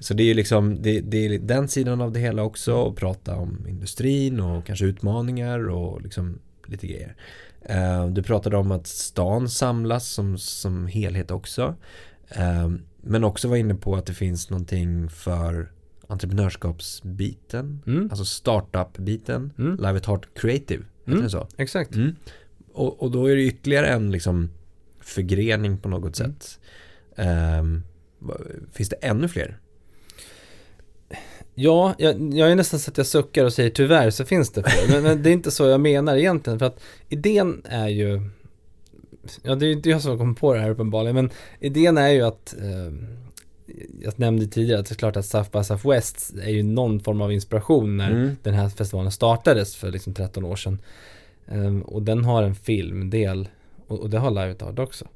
Så 0.00 0.14
det 0.14 0.22
är 0.22 0.24
ju 0.24 0.34
liksom 0.34 0.82
det, 0.82 1.00
det 1.00 1.26
är 1.26 1.38
den 1.38 1.68
sidan 1.68 2.00
av 2.00 2.12
det 2.12 2.20
hela 2.20 2.42
också 2.42 2.74
och 2.74 2.96
prata 2.96 3.36
om 3.36 3.66
industrin 3.68 4.40
och 4.40 4.66
kanske 4.66 4.84
utmaningar 4.84 5.68
och 5.68 6.02
liksom 6.02 6.38
lite 6.66 6.86
grejer. 6.86 7.16
Eh, 7.62 8.06
du 8.06 8.22
pratade 8.22 8.56
om 8.56 8.70
att 8.72 8.86
stan 8.86 9.48
samlas 9.48 10.08
som, 10.08 10.38
som 10.38 10.86
helhet 10.86 11.30
också. 11.30 11.74
Eh, 12.28 12.70
men 13.00 13.24
också 13.24 13.48
var 13.48 13.56
inne 13.56 13.74
på 13.74 13.96
att 13.96 14.06
det 14.06 14.14
finns 14.14 14.50
någonting 14.50 15.08
för 15.08 15.72
entreprenörskapsbiten, 16.08 17.82
Mm. 17.86 18.08
alltså 18.10 18.24
startup-biten, 18.24 19.52
Mm. 19.58 19.76
Live 19.76 19.96
at 19.96 20.06
Heart 20.06 20.26
Creative, 20.34 20.84
heter 21.04 21.18
Mm. 21.18 21.30
så? 21.30 21.46
Exakt. 21.56 21.94
Mm. 21.94 22.16
Och, 22.72 23.02
och 23.02 23.10
då 23.10 23.26
är 23.26 23.36
det 23.36 23.42
ytterligare 23.42 23.86
en 23.88 24.10
liksom 24.10 24.50
förgrening 25.00 25.78
på 25.78 25.88
något 25.88 26.16
sätt. 26.16 26.58
Va- 28.18 28.36
finns 28.72 28.88
det 28.88 28.96
ännu 28.96 29.28
fler? 29.28 29.58
Ja, 31.58 31.94
jag, 31.98 32.34
jag 32.34 32.50
är 32.50 32.54
nästan 32.56 32.80
så 32.80 32.90
att 32.90 32.96
jag 32.96 33.06
suckar 33.06 33.44
och 33.44 33.52
säger 33.52 33.70
tyvärr 33.70 34.10
så 34.10 34.24
finns 34.24 34.50
det 34.50 34.62
fler. 34.62 34.92
Men, 34.94 35.02
men 35.02 35.22
det 35.22 35.30
är 35.30 35.32
inte 35.32 35.50
så 35.50 35.66
jag 35.66 35.80
menar 35.80 36.16
egentligen. 36.16 36.58
För 36.58 36.66
att 36.66 36.80
idén 37.08 37.62
är 37.64 37.88
ju, 37.88 38.20
ja 39.42 39.54
det 39.54 39.64
är 39.64 39.68
ju 39.68 39.72
inte 39.72 39.90
jag 39.90 40.02
som 40.02 40.18
kom 40.18 40.34
på 40.34 40.54
det 40.54 40.60
här 40.60 40.70
uppenbarligen. 40.70 41.14
Men 41.14 41.30
idén 41.60 41.98
är 41.98 42.08
ju 42.08 42.22
att, 42.22 42.54
eh, 42.62 42.92
jag 44.02 44.18
nämnde 44.18 44.46
tidigare 44.46 44.80
att 44.80 44.86
det 44.86 44.92
är 44.92 44.96
klart 44.96 45.16
att 45.16 45.26
South 45.26 45.50
by 45.58 45.64
Southwest 45.64 46.34
är 46.42 46.50
ju 46.50 46.62
någon 46.62 47.00
form 47.00 47.20
av 47.20 47.32
inspiration 47.32 47.96
när 47.96 48.10
Mm. 48.10 48.36
den 48.42 48.54
här 48.54 48.68
festivalen 48.68 49.12
startades 49.12 49.76
för 49.76 49.90
liksom 49.90 50.14
13 50.14 50.44
år 50.44 50.56
sedan. 50.56 50.78
Ehm, 51.48 51.82
och 51.82 52.02
den 52.02 52.24
har 52.24 52.42
en 52.42 52.54
filmdel 52.54 53.48
och, 53.86 54.00
och 54.00 54.10
det 54.10 54.18
har 54.18 54.30
Live 54.30 54.54
Art 54.64 54.78
också. 54.78 55.06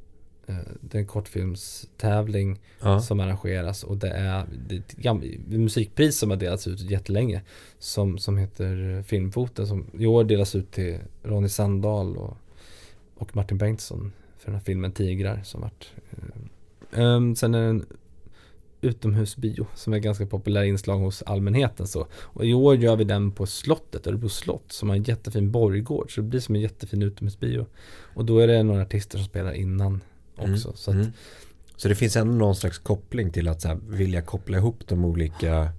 Eh, 0.51 0.57
det 0.81 0.99
är 0.99 1.01
en 1.01 1.07
kortfilmstävling 1.07 2.61
Ja. 2.81 3.01
som 3.01 3.21
arrangeras 3.21 3.85
och 3.85 3.97
det 3.97 4.09
är, 4.09 4.47
det 4.69 5.07
är 5.07 5.59
musikpris 5.59 6.19
som 6.19 6.31
har 6.31 6.37
delats 6.37 6.67
ut 6.67 6.81
jättelänge 6.81 7.43
som, 7.79 8.19
som 8.19 8.37
heter 8.39 9.03
Filmfoten 9.03 9.67
som 9.67 9.87
i 9.99 10.07
år 10.07 10.25
delas 10.25 10.55
ut 10.55 10.73
till 10.73 10.99
Ronny 11.23 11.49
Sandahl 11.49 12.17
och, 12.17 12.37
och 13.15 13.37
Martin 13.37 13.59
Bengtsson 13.59 14.13
för 14.39 14.47
den 14.47 14.55
här 14.55 14.65
filmen 14.65 14.93
Tigrar 14.93 15.41
som 15.45 15.61
vart 15.61 15.93
eh, 16.11 17.03
ehm, 17.03 17.37
Sen 17.37 17.55
är 17.55 17.61
det 17.61 17.67
en 17.69 17.87
utomhusbio 18.83 19.67
som 19.75 19.93
är 19.93 19.99
ganska 19.99 20.27
populär 20.27 20.63
inslag 20.63 20.99
hos 20.99 21.23
allmänheten 21.23 21.87
så 21.87 22.07
och 22.15 22.45
i 22.45 22.55
år 22.55 22.77
gör 22.77 22.97
vi 22.97 23.05
den 23.05 23.33
på 23.33 23.47
slottet, 23.47 24.07
Örebro 24.07 24.29
slott 24.29 24.73
som 24.73 24.89
har 24.89 24.97
en 24.97 25.03
jättefin 25.03 25.51
borggård 25.51 26.15
så 26.15 26.21
det 26.21 26.27
blir 26.27 26.41
som 26.41 26.55
en 26.55 26.61
jättefin 26.61 27.03
utomhusbio 27.03 27.67
och 28.15 28.25
då 28.25 28.39
är 28.39 28.47
det 28.47 28.63
några 28.63 28.83
artister 28.83 29.19
som 29.19 29.27
spelar 29.27 29.53
innan 29.53 30.01
också 30.41 30.69
Mm, 30.69 30.77
så 30.77 30.91
att 30.91 30.95
mm. 30.97 31.13
så 31.77 31.89
det 31.89 31.95
finns 31.95 32.17
ändå 32.17 32.35
någon 32.35 32.57
slags 32.57 32.79
koppling 32.79 33.31
till 33.33 33.49
att 33.49 33.61
så 33.63 33.69
här, 33.69 33.79
vilja 33.89 34.23
koppla 34.23 34.59
ihop 34.59 34.87
de 34.89 35.05
olika 35.05 35.73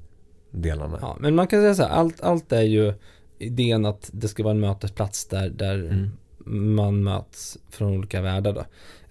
delarna. 0.52 0.98
Ja, 1.02 1.18
men 1.20 1.36
man 1.36 1.48
kan 1.48 1.62
säga 1.62 1.76
så 1.76 1.84
här, 1.84 1.90
allt, 1.90 2.22
allt 2.22 2.52
är 2.52 2.62
ju 2.62 2.94
idén 3.40 3.86
att 3.86 4.10
det 4.14 4.28
ska 4.28 4.44
vara 4.44 4.52
en 4.54 4.60
mötesplats 4.60 5.26
där, 5.26 5.50
där 5.50 5.76
Mm. 5.76 6.10
man 6.76 7.04
möts 7.04 7.58
från 7.70 7.98
olika 7.98 8.22
världar 8.22 8.54
då. 8.54 8.66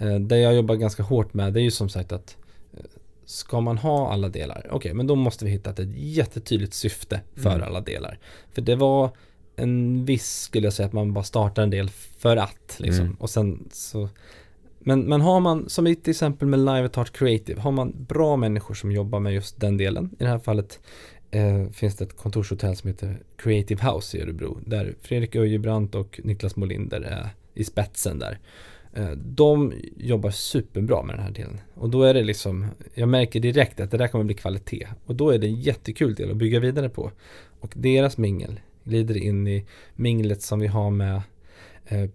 Eh, 0.06 0.14
det 0.20 0.38
jag 0.38 0.54
jobbar 0.54 0.74
ganska 0.74 1.02
hårt 1.02 1.34
med 1.34 1.52
det 1.52 1.60
är 1.60 1.64
ju 1.64 1.70
som 1.70 1.88
sagt 1.88 2.12
att 2.12 2.36
eh, 2.72 2.84
ska 3.24 3.60
man 3.60 3.78
ha 3.78 4.12
alla 4.12 4.28
delar, 4.28 4.66
okej 4.70 4.94
men 4.94 5.06
då 5.06 5.14
måste 5.14 5.44
vi 5.44 5.50
hitta 5.50 5.70
ett 5.70 5.94
jättetydligt 5.96 6.74
syfte 6.74 7.20
för 7.34 7.50
Mm. 7.54 7.62
alla 7.62 7.80
delar. 7.80 8.18
För 8.52 8.62
det 8.62 8.76
var 8.76 9.10
en 9.56 10.04
viss, 10.04 10.40
skulle 10.40 10.66
jag 10.66 10.72
säga, 10.74 10.86
att 10.86 10.92
man 10.92 11.12
bara 11.12 11.24
startar 11.24 11.62
en 11.62 11.70
del 11.70 11.88
för 12.18 12.36
att 12.36 12.76
liksom. 12.78 13.04
Mm. 13.04 13.16
Och 13.20 13.30
sen 13.30 13.68
så 13.72 14.08
men, 14.82 15.00
men 15.00 15.20
har 15.20 15.40
man, 15.40 15.68
som 15.68 15.86
i 15.86 15.94
till 15.94 16.10
exempel 16.10 16.48
med 16.48 16.58
Live 16.58 16.84
at 16.84 16.96
Heart 16.96 17.12
Creative, 17.12 17.60
har 17.60 17.70
man 17.70 18.04
bra 18.08 18.36
människor 18.36 18.74
som 18.74 18.92
jobbar 18.92 19.20
med 19.20 19.34
just 19.34 19.60
den 19.60 19.76
delen. 19.76 20.10
I 20.18 20.24
det 20.24 20.30
här 20.30 20.38
fallet 20.38 20.80
eh, 21.30 21.68
finns 21.70 21.96
det 21.96 22.04
ett 22.04 22.16
kontorshotell 22.16 22.76
som 22.76 22.88
heter 22.88 23.22
Creative 23.36 23.90
House 23.90 24.18
i 24.18 24.22
Örebro. 24.22 24.58
Där 24.66 24.94
Fredrik 25.00 25.36
Öjebrant 25.36 25.94
och 25.94 26.20
Niklas 26.24 26.56
Molinder 26.56 27.00
är 27.00 27.28
i 27.54 27.64
spetsen 27.64 28.18
där. 28.18 28.38
Eh, 28.92 29.10
de 29.10 29.72
jobbar 29.96 30.30
superbra 30.30 31.02
med 31.02 31.14
den 31.16 31.24
här 31.24 31.32
delen. 31.32 31.60
Och 31.74 31.90
då 31.90 32.02
är 32.02 32.14
det 32.14 32.22
liksom, 32.22 32.66
jag 32.94 33.08
märker 33.08 33.40
direkt 33.40 33.80
att 33.80 33.90
det 33.90 33.96
där 33.96 34.08
kommer 34.08 34.24
bli 34.24 34.34
kvalitet. 34.34 34.88
Och 35.06 35.14
då 35.14 35.30
är 35.30 35.38
det 35.38 35.46
en 35.46 35.60
jättekul 35.60 36.14
del 36.14 36.30
att 36.30 36.36
bygga 36.36 36.60
vidare 36.60 36.88
på. 36.88 37.10
Och 37.60 37.72
deras 37.76 38.18
mingel 38.18 38.60
glider 38.84 39.16
in 39.16 39.48
i 39.48 39.66
minglet 39.94 40.42
som 40.42 40.60
vi 40.60 40.66
har 40.66 40.90
med 40.90 41.22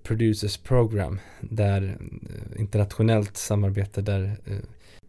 Producers 0.03 0.57
Program. 0.57 1.19
Där 1.41 1.97
eh, 1.99 2.61
internationellt 2.61 3.37
samarbete 3.37 4.01
där 4.01 4.37
eh, 4.45 4.57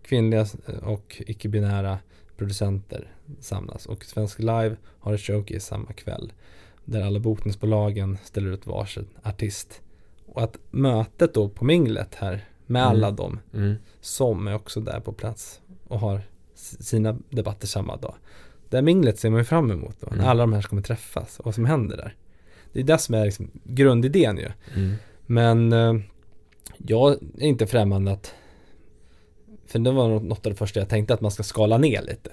kvinnliga 0.03 0.41
eh, 0.67 0.77
och 0.89 1.23
icke-binära 1.27 1.99
producenter 2.37 3.13
samlas. 3.41 3.87
Och 3.87 4.05
Svensk 4.05 4.39
Live 4.39 4.77
har 4.99 5.15
ett 5.15 5.21
showcase 5.21 5.61
samma 5.61 5.93
kväll. 5.93 6.33
Där 6.85 7.03
alla 7.03 7.21
bokningsbolagen 7.21 8.19
ställer 8.25 8.51
ut 8.51 8.67
varsin 8.67 9.07
artist. 9.23 9.81
Och 10.27 10.43
att 10.43 10.59
mötet 10.71 11.35
då 11.35 11.49
på 11.49 11.65
minglet 11.65 12.15
här 12.15 12.45
med 12.67 12.83
Mm. 12.83 12.91
alla 12.91 13.11
dem 13.11 13.39
Mm. 13.55 13.75
som 14.01 14.47
är 14.49 14.55
också 14.55 14.81
där 14.81 15.01
på 15.01 15.13
plats 15.13 15.61
och 15.89 16.01
har 16.01 16.21
sina 16.55 17.17
debatter 17.31 17.67
samma 17.67 17.97
dag. 17.97 18.15
Det 18.69 18.77
här 18.77 18.83
minglet 18.83 19.19
ser 19.19 19.31
man 19.31 19.39
ju 19.41 19.45
fram 19.45 19.71
emot 19.71 19.97
då, 20.01 20.07
när 20.11 20.17
Mm. 20.17 20.29
alla 20.29 20.43
de 20.43 20.53
här 20.53 20.61
ska 20.61 20.81
träffas 20.81 21.39
och 21.39 21.45
vad 21.45 21.55
som 21.55 21.65
händer 21.65 21.97
där. 21.97 22.15
Det 22.77 22.83
är 22.83 22.85
det 22.85 22.99
som 22.99 23.15
är 23.15 23.25
liksom 23.25 23.51
grundidén 23.65 24.37
ju. 24.37 24.49
Mm. 24.75 24.95
Men 25.27 25.73
eh, 25.73 25.95
jag 26.77 27.13
är 27.13 27.47
inte 27.47 27.67
främmande 27.67 28.13
att 28.13 28.35
för 29.67 29.79
det 29.79 29.91
var 29.91 30.09
något 30.21 30.47
av 30.47 30.53
det 30.53 30.59
första 30.59 30.81
jag 30.81 30.89
tänkte 30.89 31.15
att 31.15 31.21
man 31.21 31.31
ska 31.31 31.43
skala 31.43 31.79
ner 31.79 32.03
lite. 32.03 32.31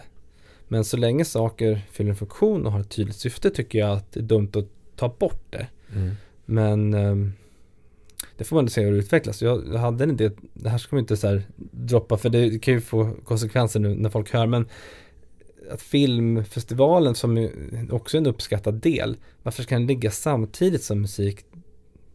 Men 0.67 0.83
så 0.83 0.97
länge 0.97 1.25
saker 1.25 1.81
fyller 1.91 2.09
en 2.09 2.15
funktion 2.15 2.65
och 2.65 2.71
har 2.71 2.79
ett 2.79 2.89
tydligt 2.89 3.15
syfte 3.15 3.49
tycker 3.49 3.79
jag 3.79 3.91
att 3.91 4.11
det 4.11 4.19
är 4.19 4.23
dumt 4.23 4.51
att 4.53 4.65
ta 4.95 5.09
bort 5.19 5.43
det. 5.49 5.67
Mm. 5.95 6.15
Men 6.45 6.93
ehm, 6.93 7.33
det 8.37 8.43
får 8.43 8.55
man 8.55 8.69
se 8.69 8.83
hur 8.83 8.91
det 8.91 8.97
utvecklas. 8.97 9.41
Jag 9.41 9.63
jag 9.73 9.79
hade 9.79 10.03
en 10.03 10.11
idé, 10.11 10.31
det 10.53 10.69
här 10.69 10.77
ska 10.77 10.95
man 10.95 11.03
inte 11.03 11.17
så 11.17 11.27
här 11.27 11.43
droppa 11.71 12.17
för 12.17 12.29
det 12.29 12.59
kan 12.59 12.73
ju 12.73 12.81
få 12.81 13.11
konsekvenser 13.25 13.79
nu 13.79 13.95
när 13.95 14.09
folk 14.09 14.33
hör. 14.33 14.45
Men 14.45 14.67
att 15.71 15.81
filmfestivalen 15.81 17.15
som 17.15 17.49
också 17.91 18.17
är 18.17 18.21
en 18.21 18.27
uppskattad 18.27 18.73
del, 18.73 19.17
varför 19.43 19.63
ska 19.63 19.75
den 19.75 19.87
ligga 19.87 20.11
samtidigt 20.11 20.83
som 20.83 21.01
musik? 21.01 21.45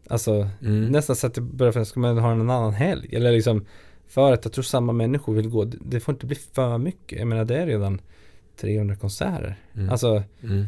Alltså 0.07 0.49
Mm. 0.61 0.85
nästan 0.85 1.15
så 1.15 1.27
att 1.27 1.33
det 1.33 1.41
börjar 1.41 1.71
för 1.71 1.83
ska 1.83 1.99
man 1.99 2.17
ha 2.17 2.31
en 2.31 2.41
annan 2.49 2.73
helg? 2.73 3.15
Eller 3.15 3.31
liksom 3.31 3.65
för 4.07 4.31
att 4.33 4.45
jag 4.45 4.53
tror 4.53 4.63
samma 4.63 4.93
människor 4.93 5.33
vill 5.33 5.49
gå. 5.49 5.63
Det- 5.65 5.77
Det 5.81 5.99
får 5.99 6.13
inte 6.13 6.25
bli 6.25 6.35
för 6.35 6.77
mycket. 6.77 7.19
Jag 7.19 7.27
menar 7.27 7.45
det 7.45 7.57
är 7.57 7.65
redan 7.65 8.01
300 8.57 8.95
konserter. 8.95 9.55
Mm. 9.75 9.89
Alltså 9.89 10.23
Mm. 10.43 10.65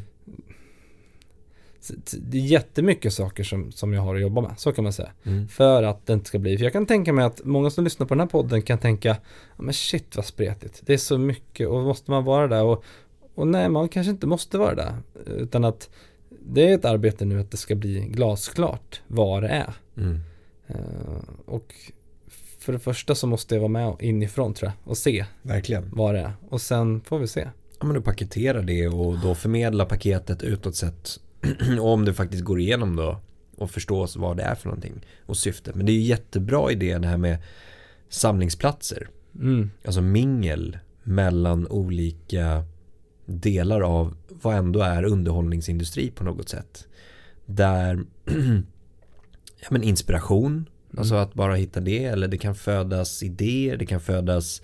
Det 2.11 2.37
är 2.37 2.41
jättemycket 2.41 3.13
saker 3.13 3.43
som, 3.43 3.71
som 3.71 3.93
jag 3.93 4.01
har 4.01 4.15
att 4.15 4.21
jobba 4.21 4.41
med, 4.41 4.51
så 4.57 4.71
kan 4.71 4.83
man 4.83 4.93
säga. 4.93 5.11
Mm. 5.23 5.47
För 5.47 5.83
att 5.83 6.05
det 6.05 6.13
inte 6.13 6.27
ska 6.27 6.39
bli, 6.39 6.57
för 6.57 6.63
jag 6.63 6.73
kan 6.73 6.85
tänka 6.85 7.13
mig 7.13 7.25
att 7.25 7.45
många 7.45 7.69
som 7.69 7.83
lyssnar 7.83 8.07
på 8.07 8.13
den 8.13 8.19
här 8.19 8.27
podden 8.27 8.61
kan 8.61 8.77
tänka, 8.77 9.17
men 9.57 9.73
shit 9.73 10.15
vad 10.15 10.25
spretigt, 10.25 10.81
det 10.85 10.93
är 10.93 10.97
så 10.97 11.17
mycket 11.17 11.67
och 11.67 11.81
måste 11.81 12.11
man 12.11 12.23
vara 12.23 12.47
där 12.47 12.63
och, 12.63 12.83
och 13.35 13.47
nej 13.47 13.69
man 13.69 13.89
kanske 13.89 14.11
inte 14.11 14.27
måste 14.27 14.57
vara 14.57 14.75
där, 14.75 14.95
utan 15.25 15.65
att 15.65 15.89
det 16.39 16.69
är 16.69 16.75
ett 16.75 16.85
arbete 16.85 17.25
nu 17.25 17.39
att 17.39 17.51
det 17.51 17.57
ska 17.57 17.75
bli 17.75 17.99
glasklart 17.99 19.01
vad 19.07 19.43
det 19.43 19.49
är. 19.49 19.73
Mm. 19.97 20.19
Eh, 20.67 20.75
och 21.45 21.73
för 22.59 22.73
det 22.73 22.79
första 22.79 23.15
så 23.15 23.27
måste 23.27 23.55
jag 23.55 23.59
vara 23.59 23.69
med 23.69 23.95
inifrån 23.99 24.53
tror 24.53 24.71
jag 24.71 24.91
och 24.91 24.97
se 24.97 25.25
Verkligen. 25.41 25.89
vad 25.91 26.15
det 26.15 26.19
är 26.19 26.33
och 26.49 26.61
sen 26.61 27.01
får 27.01 27.19
vi 27.19 27.27
se. 27.27 27.49
Ja 27.79 27.85
men 27.85 27.95
du 27.95 28.01
paketerar 28.01 28.61
det 28.61 28.87
och 28.87 29.19
då 29.19 29.35
förmedla 29.35 29.85
paketet 29.85 30.43
utåt 30.43 30.75
sett 30.75 31.19
och 31.79 31.93
om 31.93 32.05
det 32.05 32.13
faktiskt 32.13 32.43
går 32.43 32.59
igenom 32.59 32.95
då 32.95 33.19
och 33.57 33.71
förstås 33.71 34.15
vad 34.15 34.37
det 34.37 34.43
är 34.43 34.55
för 34.55 34.69
någonting 34.69 35.05
och 35.25 35.37
syftet. 35.37 35.75
Men 35.75 35.85
det 35.85 35.91
är 35.91 35.93
ju 35.93 36.01
jättebra 36.01 36.71
idé 36.71 36.97
det 36.97 37.07
här 37.07 37.17
med 37.17 37.37
samlingsplatser. 38.09 39.09
Mm. 39.35 39.71
Alltså 39.85 40.01
mingel 40.01 40.77
mellan 41.03 41.67
olika 41.67 42.63
delar 43.25 43.81
av 43.81 44.15
vad 44.27 44.55
ändå 44.55 44.81
är 44.81 45.03
underhållningsindustri 45.03 46.11
på 46.11 46.23
något 46.23 46.49
sätt. 46.49 46.87
Där 47.45 48.03
ja, 49.59 49.67
men 49.69 49.83
inspiration, 49.83 50.69
alltså 50.97 51.15
att 51.15 51.33
bara 51.33 51.55
hitta 51.55 51.79
det 51.79 52.05
eller 52.05 52.27
det 52.27 52.37
kan 52.37 52.55
födas 52.55 53.23
idéer, 53.23 53.77
det 53.77 53.85
kan 53.85 54.01
födas 54.01 54.61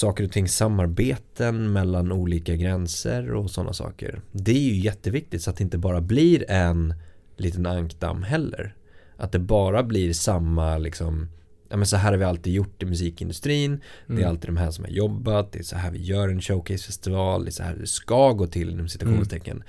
saker 0.00 0.24
och 0.24 0.32
ting, 0.32 0.48
samarbeten 0.48 1.72
mellan 1.72 2.12
olika 2.12 2.56
gränser 2.56 3.32
och 3.34 3.50
sådana 3.50 3.72
saker. 3.72 4.20
Det 4.32 4.52
är 4.52 4.60
ju 4.74 4.76
jätteviktigt 4.76 5.42
så 5.42 5.50
att 5.50 5.56
det 5.56 5.64
inte 5.64 5.78
bara 5.78 6.00
blir 6.00 6.50
en 6.50 6.94
liten 7.36 7.66
ankdamm 7.66 8.22
heller. 8.22 8.74
Att 9.16 9.32
det 9.32 9.38
bara 9.38 9.82
blir 9.82 10.12
samma 10.12 10.78
liksom 10.78 11.28
Ja 11.68 11.76
men 11.76 11.86
så 11.86 11.96
här 11.96 12.10
har 12.10 12.18
vi 12.18 12.24
alltid 12.24 12.52
gjort 12.52 12.82
i 12.82 12.86
musikindustrin 12.86 13.80
Det 14.06 14.12
är 14.12 14.16
Mm. 14.16 14.30
alltid 14.30 14.48
de 14.48 14.56
här 14.56 14.70
som 14.70 14.84
har 14.84 14.90
jobbat 14.92 15.52
Det 15.52 15.58
är 15.58 15.62
så 15.62 15.76
här 15.76 15.90
vi 15.90 16.02
gör 16.02 16.28
en 16.28 16.40
showcasefestival 16.40 17.44
Det 17.44 17.48
är 17.48 17.52
så 17.52 17.62
här 17.62 17.76
det 17.76 17.86
ska 17.86 18.32
gå 18.32 18.46
till 18.46 18.70
inom 18.70 18.88
citationstecken 18.88 19.62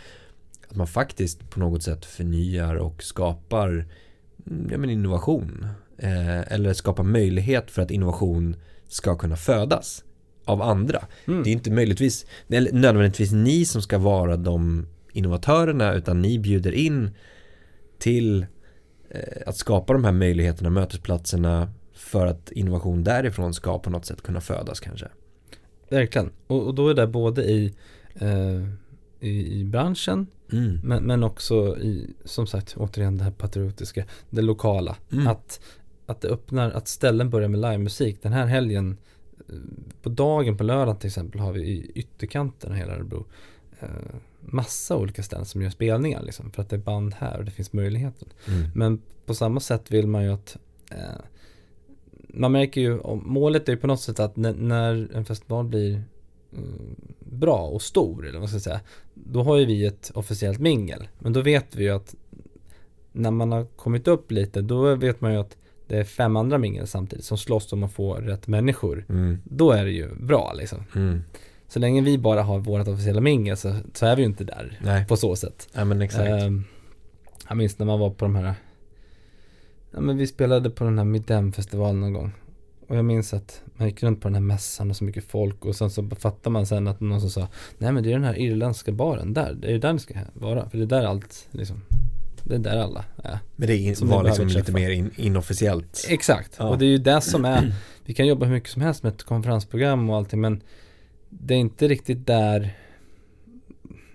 Att 0.70 0.76
man 0.76 0.88
faktiskt 0.88 1.50
på 1.50 1.60
något 1.60 1.84
sätt 1.84 2.06
förnyar 2.06 2.76
och 2.76 3.04
skapar 3.04 3.70
mm, 4.48 4.68
ja, 4.72 4.78
men 4.78 4.90
innovation 4.90 5.68
eh, 5.98 6.54
Eller 6.54 6.74
skapar 6.74 7.04
möjlighet 7.04 7.72
för 7.72 7.82
att 7.82 7.92
innovation 7.92 8.56
ska 8.94 9.18
kunna 9.18 9.36
födas 9.36 10.04
av 10.46 10.62
andra 10.62 11.08
Mm. 11.28 11.44
Det 11.44 11.50
är 11.50 11.52
inte 11.52 11.72
möjligtvis 11.72 12.26
eller 12.50 12.72
nödvändigtvis 12.72 13.32
ni 13.32 13.66
som 13.66 13.82
ska 13.82 13.98
vara 13.98 14.38
de 14.38 14.88
innovatörerna 15.12 15.94
utan 15.94 16.22
ni 16.22 16.40
bjuder 16.40 16.72
in 16.72 17.10
till 18.00 18.46
eh, 19.10 19.42
att 19.46 19.58
skapa 19.58 19.94
de 19.94 20.04
här 20.04 20.12
möjligheterna, 20.12 20.70
mötesplatserna 20.70 21.72
för 21.94 22.28
att 22.28 22.52
innovation 22.52 23.04
därifrån 23.04 23.54
ska 23.54 23.80
på 23.80 23.90
något 23.90 24.06
sätt 24.06 24.22
kunna 24.22 24.42
födas 24.42 24.80
kanske. 24.80 25.08
Verkligen. 25.90 26.30
Och, 26.48 26.68
och 26.68 26.76
då 26.76 26.90
är 26.90 26.94
det 26.94 27.08
både 27.08 27.44
i, 27.44 27.74
eh, 28.16 28.62
i, 29.20 29.60
i 29.60 29.64
branschen 29.66 30.28
Mm. 30.52 30.80
men, 30.84 31.04
men 31.04 31.24
också 31.24 31.78
i, 31.78 32.14
som 32.26 32.48
sagt, 32.48 32.76
återigen 32.78 33.18
det 33.18 33.24
här 33.24 33.32
patriotiska, 33.32 34.06
det 34.30 34.42
lokala. 34.42 34.96
Mm. 35.12 35.28
Att, 35.28 35.62
att 36.12 36.22
det 36.22 36.28
öppnar, 36.28 36.72
att 36.72 36.88
ställen 36.88 37.30
börjar 37.30 37.50
med 37.50 37.60
livemusik. 37.60 38.18
Den 38.22 38.34
här 38.34 38.46
helgen, 38.46 38.98
eh, 39.50 39.56
på 40.02 40.10
dagen 40.10 40.58
på 40.58 40.64
lördag 40.64 41.00
till 41.00 41.08
exempel, 41.08 41.42
har 41.42 41.54
vi 41.54 41.62
i 41.62 41.92
ytterkanten 41.96 42.72
av 42.72 42.78
hela 42.78 42.94
Örebro 42.94 43.26
eh, 43.80 43.88
massa 44.40 44.98
olika 44.98 45.24
ställen 45.24 45.46
som 45.46 45.62
gör 45.62 45.70
spelningar 45.70 46.24
liksom, 46.24 46.52
för 46.52 46.62
att 46.62 46.70
det 46.70 46.76
är 46.76 46.80
band 46.80 47.14
här 47.14 47.38
och 47.38 47.46
det 47.46 47.52
finns 47.52 47.74
möjligheten. 47.74 48.30
Mm. 48.48 48.70
Men 48.76 49.02
på 49.26 49.34
samma 49.34 49.60
sätt 49.60 49.92
vill 49.92 50.08
man 50.08 50.24
ju 50.24 50.34
att 50.34 50.58
eh, 50.92 51.22
man 52.34 52.52
märker 52.52 52.82
ju, 52.82 53.00
målet 53.24 53.70
är 53.70 53.74
ju 53.74 53.80
på 53.80 53.88
något 53.88 54.02
sätt 54.02 54.20
att 54.20 54.36
när, 54.36 55.16
en 55.16 55.26
festival 55.26 55.66
blir 55.66 56.04
mm, 56.54 56.96
bra 57.20 57.68
och 57.68 57.82
stor, 57.82 58.28
eller 58.28 58.40
vad 58.40 58.50
ska 58.50 58.60
säga, 58.60 58.82
då 59.14 59.44
har 59.44 59.58
ju 59.58 59.66
vi 59.66 59.86
ett 59.86 60.12
officiellt 60.16 60.60
mingel. 60.60 61.08
Men 61.20 61.34
då 61.34 61.42
vet 61.42 61.76
vi 61.76 61.84
ju 61.84 61.90
att 61.90 62.16
när 63.12 63.32
man 63.32 63.52
har 63.52 63.66
kommit 63.66 64.08
upp 64.08 64.32
lite, 64.32 64.62
då 64.62 64.96
vet 64.96 65.22
man 65.22 65.34
ju 65.34 65.40
att 65.40 65.58
det 65.92 65.98
är 65.98 66.04
fem 66.04 66.36
andra 66.36 66.58
mingel 66.58 66.88
samtidigt 66.88 67.26
som 67.26 67.38
slåss 67.38 67.74
om 67.74 67.84
att 67.84 67.92
få 67.92 68.14
rätt 68.14 68.48
människor. 68.48 69.06
Mm. 69.10 69.42
Då 69.44 69.72
är 69.72 69.86
det 69.86 69.92
ju 69.92 70.16
bra 70.16 70.54
liksom. 70.54 70.84
Mm. 70.96 71.24
Så 71.68 71.80
länge 71.80 72.02
vi 72.02 72.18
bara 72.18 72.44
har 72.44 72.60
vårt 72.60 72.88
officiella 72.88 73.22
mingel 73.22 73.58
så, 73.58 73.76
så 73.94 74.06
är 74.06 74.16
vi 74.16 74.22
ju 74.22 74.26
inte 74.26 74.44
där 74.44 74.80
Nej, 74.84 75.06
på 75.06 75.18
så 75.18 75.36
sätt. 75.36 75.70
ja, 75.74 75.86
men 75.86 76.02
exakt. 76.02 76.30
Ehm, 76.30 76.64
jag 77.48 77.58
minns 77.58 77.80
när 77.80 77.86
man 77.86 78.00
var 78.00 78.10
på 78.10 78.26
de 78.26 78.36
här 78.36 78.54
Ja 79.92 80.02
men 80.02 80.18
vi 80.18 80.28
spelade 80.28 80.70
på 80.70 80.84
den 80.84 80.98
här 80.98 81.06
Midem-festivalen 81.06 82.00
någon 82.00 82.14
gång 82.14 82.32
Och 82.88 82.96
jag 82.96 83.06
minns 83.06 83.34
att 83.34 83.62
man 83.76 83.88
gick 83.88 84.04
runt 84.04 84.22
på 84.22 84.28
den 84.28 84.36
här 84.36 84.42
mässan 84.42 84.90
och 84.90 84.96
så 84.96 85.04
mycket 85.04 85.24
folk 85.24 85.66
och 85.66 85.76
sen 85.76 85.90
så 85.90 86.10
fattar 86.10 86.52
man 86.52 86.66
sen 86.66 86.88
att 86.88 87.00
någon 87.00 87.22
som 87.22 87.30
sa 87.30 87.48
Nej 87.78 87.92
men 87.92 88.04
det 88.04 88.10
är 88.10 88.14
den 88.14 88.24
här 88.24 88.40
irländska 88.40 88.92
baren 88.92 89.34
där, 89.34 89.54
det 89.54 89.68
är 89.68 89.72
ju 89.72 89.80
där 89.80 89.94
ni 89.94 90.00
ska 90.00 90.14
vara 90.34 90.70
För 90.70 90.78
det 90.78 90.84
är 90.84 90.88
där 90.88 91.04
allt 91.04 91.48
liksom 91.52 91.82
Det 92.44 92.56
är 92.56 92.60
där 92.60 92.78
alla 92.78 93.06
är 93.24 93.40
men 93.56 93.68
det 93.68 93.78
in, 93.78 93.96
som 93.96 94.08
var 94.08 94.24
liksom 94.24 94.48
lite 94.48 94.60
träffa. 94.62 94.72
mer 94.78 94.90
in, 94.90 95.12
inofficiellt. 95.16 96.06
Exakt, 96.10 96.56
Ja. 96.60 96.68
och 96.70 96.78
det 96.78 96.86
är 96.86 96.90
ju 96.90 96.98
det 96.98 97.22
som 97.22 97.46
är 97.46 97.74
Vi 98.06 98.14
kan 98.14 98.28
jobba 98.28 98.46
hur 98.46 98.54
mycket 98.54 98.70
som 98.70 98.82
helst 98.82 99.04
med 99.04 99.14
ett 99.14 99.24
konferensprogram 99.24 100.10
och 100.10 100.16
allting 100.18 100.42
men 100.42 100.62
Det 101.30 101.54
är 101.54 101.58
inte 101.58 101.88
riktigt 101.88 102.28
där 102.28 102.78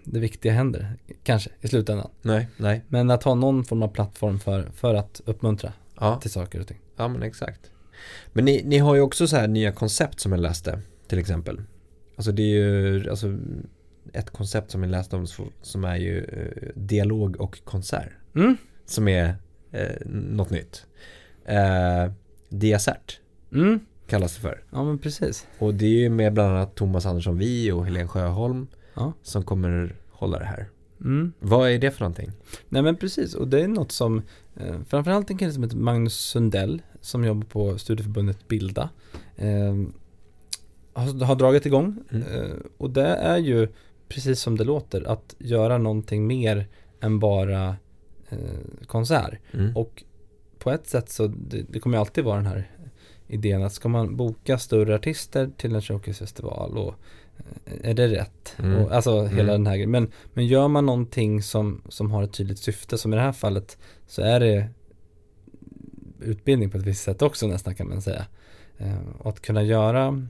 Det 0.04 0.20
viktiga 0.20 0.52
händer, 0.52 0.96
kanske 1.22 1.50
i 1.60 1.68
slutändan 1.68 2.10
Nej, 2.22 2.48
nej. 2.56 2.82
Men 2.88 3.10
att 3.10 3.22
ha 3.22 3.34
någon 3.34 3.64
form 3.64 3.82
av 3.82 3.88
plattform 3.88 4.38
för, 4.40 4.70
för 4.74 4.94
att 4.94 5.20
uppmuntra 5.24 5.72
Ja, 6.00 6.20
till 6.20 6.30
saker 6.30 6.60
och 6.60 6.66
ting. 6.66 6.78
ja 6.96 7.08
men 7.08 7.22
exakt. 7.22 7.70
Men 8.32 8.44
ni, 8.44 8.62
ni 8.64 8.78
har 8.78 8.94
ju 8.94 9.00
också 9.00 9.26
så 9.26 9.36
här 9.36 9.48
nya 9.48 9.72
koncept 9.72 10.20
som 10.20 10.32
jag 10.32 10.40
läste 10.40 10.80
till 11.08 11.18
exempel. 11.18 11.62
Alltså 12.16 12.32
det 12.32 12.42
är 12.42 12.46
ju 12.46 13.10
alltså, 13.10 13.38
ett 14.16 14.30
koncept 14.30 14.70
som 14.70 14.82
jag 14.82 14.90
läste 14.90 15.16
om 15.16 15.26
som 15.62 15.84
är 15.84 15.96
ju 15.96 16.24
eh, 16.24 16.68
dialog 16.74 17.36
och 17.40 17.64
konsert. 17.64 18.08
Mm. 18.34 18.56
Som 18.84 19.08
är 19.08 19.34
eh, 19.72 20.06
något 20.06 20.50
nytt. 20.50 20.86
Eh, 21.44 22.12
Diacert 22.48 23.20
Mm. 23.52 23.80
kallas 24.06 24.34
det 24.34 24.40
för. 24.40 24.62
Ja 24.70 24.84
men 24.84 24.98
precis. 24.98 25.46
Och 25.58 25.74
det 25.74 25.86
är 25.86 25.90
ju 25.98 26.08
med 26.08 26.32
bland 26.32 26.50
annat 26.56 26.74
Thomas 26.74 27.06
Andersson 27.06 27.38
Vi 27.38 27.72
och 27.72 27.84
Helene 27.84 28.08
Sjöholm 28.08 28.66
Ja. 28.94 29.12
som 29.22 29.42
kommer 29.42 29.96
hålla 30.10 30.38
det 30.38 30.44
här. 30.44 30.68
Mm. 31.00 31.32
Vad 31.38 31.70
är 31.70 31.78
det 31.78 31.90
för 31.90 32.00
någonting? 32.00 32.32
Nej 32.68 32.82
men 32.82 32.96
precis, 32.96 33.34
och 33.34 33.48
det 33.48 33.60
är 33.60 33.68
något 33.68 33.92
som 33.92 34.22
eh, 34.56 34.80
framförallt 34.88 35.30
en 35.30 35.38
kille 35.38 35.52
som 35.52 35.62
heter 35.62 35.76
Magnus 35.76 36.14
Sundell 36.14 36.82
som 37.00 37.24
jobbar 37.24 37.44
på 37.46 37.78
studieförbundet 37.78 38.48
Bilda 38.48 38.90
eh, 39.36 39.74
har, 40.92 41.24
har 41.24 41.34
dragit 41.36 41.66
igång. 41.66 41.96
Mm. 42.10 42.22
Eh, 42.32 42.56
och 42.78 42.90
det 42.90 43.06
är 43.06 43.36
ju 43.38 43.68
precis 44.08 44.40
som 44.40 44.56
det 44.56 44.64
låter 44.64 45.08
att 45.08 45.34
göra 45.38 45.78
någonting 45.78 46.26
mer 46.26 46.68
än 47.00 47.18
bara 47.18 47.76
eh, 48.28 48.38
konsert. 48.86 49.38
Mm. 49.52 49.76
Och 49.76 50.04
på 50.58 50.70
ett 50.70 50.86
sätt 50.86 51.08
så 51.08 51.26
det, 51.26 51.62
det 51.68 51.80
kommer 51.80 51.98
alltid 51.98 52.24
vara 52.24 52.36
den 52.36 52.46
här 52.46 52.70
idén 53.26 53.62
att 53.62 53.72
ska 53.72 53.88
man 53.88 54.16
boka 54.16 54.58
större 54.58 54.94
artister 54.94 55.50
till 55.56 55.74
en 55.74 55.82
showcasefestival 55.82 56.78
och 56.78 56.94
eh, 57.64 57.90
är 57.90 57.94
det 57.94 58.08
rätt? 58.08 58.56
Mm. 58.58 58.76
Och, 58.76 58.92
alltså 58.92 59.24
hela 59.24 59.42
Mm. 59.42 59.46
den 59.46 59.66
här 59.66 59.74
grejen. 59.74 59.90
Men, 59.90 60.12
men 60.34 60.46
gör 60.46 60.68
man 60.68 60.86
någonting 60.86 61.42
som, 61.42 61.82
som 61.88 62.10
har 62.10 62.22
ett 62.22 62.32
tydligt 62.32 62.58
syfte, 62.58 62.98
som 62.98 63.12
i 63.12 63.16
det 63.16 63.22
här 63.22 63.32
fallet, 63.32 63.78
så 64.06 64.22
är 64.22 64.40
det 64.40 64.68
utbildning 66.20 66.70
på 66.70 66.78
ett 66.78 66.84
visst 66.84 67.02
sätt 67.02 67.22
också 67.22 67.46
nästan 67.46 67.74
kan 67.74 67.88
man 67.88 68.02
säga. 68.02 68.26
Eh, 68.78 69.08
och 69.18 69.30
att 69.30 69.40
kunna 69.40 69.62
göra 69.62 70.26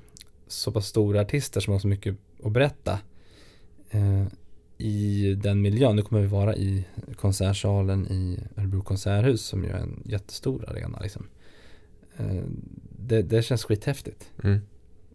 så 0.49 0.73
pass 0.73 0.87
stora 0.87 1.21
artister 1.21 1.61
som 1.61 1.73
har 1.73 1.81
så 1.81 1.89
mycket 1.89 2.17
att 2.45 2.53
berätta 2.53 2.99
i 4.79 5.35
den 5.35 5.63
miljön. 5.63 5.97
Nu 5.97 6.03
kommer 6.03 6.23
vi 6.23 6.29
vara 6.29 6.57
i 6.57 6.85
konsertsalen 7.17 8.07
i 8.07 8.39
Örebro 8.57 8.83
konserthus 8.83 9.47
som 9.47 9.65
ju 9.65 9.71
är 9.71 9.79
en 9.79 10.03
jättestor 10.05 10.65
arena 10.69 10.99
liksom. 11.03 11.27
Eh, 12.17 12.43
det, 12.99 13.23
det 13.23 13.43
känns 13.43 13.65
skithäftigt. 13.65 14.31
Mm. 14.45 14.61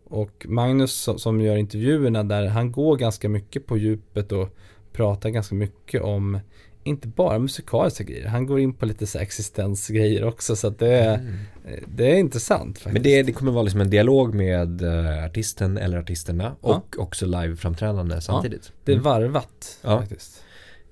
Och 0.03 0.45
Magnus 0.49 1.09
som 1.17 1.41
gör 1.41 1.55
intervjuerna 1.55 2.23
där, 2.23 2.47
han 2.47 2.71
går 2.71 2.97
ganska 2.97 3.29
mycket 3.29 3.65
på 3.65 3.77
djupet 3.77 4.31
och 4.31 4.57
pratar 4.91 5.29
ganska 5.29 5.55
mycket 5.55 6.01
om 6.01 6.39
inte 6.83 7.07
bara 7.07 7.39
musikaliska 7.39 8.03
grejer, 8.03 8.27
han 8.27 8.45
går 8.45 8.59
in 8.59 8.73
på 8.73 8.85
lite 8.85 9.07
så 9.07 9.19
existensgrejer 9.19 10.23
också 10.23 10.55
så 10.55 10.67
att 10.67 10.79
det 10.79 10.87
är, 10.93 11.13
Mm. 11.17 11.33
eh, 11.65 11.79
det 11.87 12.11
är 12.11 12.15
intressant 12.15 12.77
faktiskt. 12.77 12.93
Men 12.93 13.03
det, 13.03 13.23
det 13.23 13.31
kommer 13.31 13.51
vara 13.51 13.63
liksom 13.63 13.81
en 13.81 13.89
dialog 13.89 14.33
med 14.35 14.81
eh, 14.81 15.25
artisten 15.25 15.77
eller 15.77 15.97
artisterna 15.97 16.55
Ja. 16.61 16.69
och 16.75 16.95
också 16.99 17.25
liveframträdande 17.25 18.21
samtidigt. 18.21 18.71
Det 18.83 18.91
är 18.91 18.95
Mm. 18.95 19.03
varvat 19.03 19.79
Ja. 19.81 19.99
faktiskt. 19.99 20.43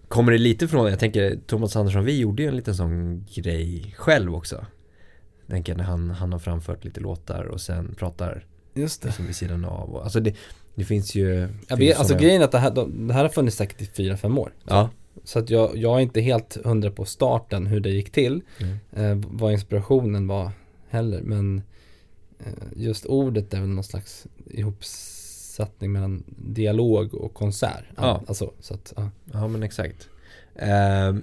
Kommer 0.07 0.31
det 0.31 0.37
lite 0.37 0.67
från, 0.67 0.89
jag 0.89 0.99
tänker 0.99 1.39
Thomas 1.47 1.75
Andersson, 1.75 2.05
vi 2.05 2.19
gjorde 2.19 2.43
ju 2.43 2.49
en 2.49 2.55
liten 2.55 2.75
sån 2.75 3.25
grej 3.35 3.93
själv 3.97 4.35
också. 4.35 4.65
Jag 5.45 5.49
tänker 5.53 5.75
när 5.75 5.83
han, 5.83 6.09
han 6.09 6.31
har 6.31 6.39
framfört 6.39 6.85
lite 6.85 6.99
låtar 6.99 7.43
och 7.43 7.61
sen 7.61 7.95
pratar 7.95 8.45
Just 8.73 9.01
det. 9.01 9.07
liksom 9.07 9.25
vid 9.25 9.35
sidan 9.35 9.65
av. 9.65 9.89
Och, 9.95 10.03
alltså 10.03 10.19
det, 10.19 10.35
det 10.75 10.83
finns 10.83 11.15
ju... 11.15 11.47
Finns 11.67 11.79
vet, 11.79 11.97
alltså 11.99 12.15
grejen 12.17 12.41
är 12.41 12.45
att 12.45 12.51
det 12.51 12.57
här, 12.59 12.71
de- 12.71 13.07
det 13.07 13.13
här 13.13 13.21
har 13.21 13.29
funnits 13.29 13.57
säkert 13.57 13.81
i 13.81 13.85
fyra, 13.85 14.17
fem 14.17 14.37
år. 14.37 14.53
Ja, 14.67 14.89
Så 15.23 15.39
att 15.39 15.49
jag, 15.49 15.77
jag 15.77 15.97
är 15.97 15.99
inte 15.99 16.21
helt 16.21 16.57
hundra 16.65 16.91
på 16.91 17.05
starten 17.05 17.67
hur 17.67 17.79
det 17.79 17.89
gick 17.89 18.11
till. 18.11 18.41
Mm. 18.57 18.77
Eh, 18.91 19.27
vad 19.31 19.51
inspirationen 19.51 20.27
var 20.27 20.51
heller. 20.89 21.21
Men 21.21 21.61
eh, 22.39 22.53
just 22.75 23.05
ordet 23.05 23.53
är 23.53 23.59
väl 23.59 23.69
någon 23.69 23.83
slags 23.83 24.27
ihopsättning 24.45 25.91
mellan 25.91 26.23
dialog 26.37 27.13
och 27.13 27.33
konsert. 27.33 27.85
Ja. 27.95 28.23
Alltså, 28.27 28.53
så 28.59 28.73
att, 28.73 28.93
ja. 28.95 29.09
Ja 29.33 29.47
men 29.47 29.63
exakt. 29.63 30.09
Eh, 30.55 31.15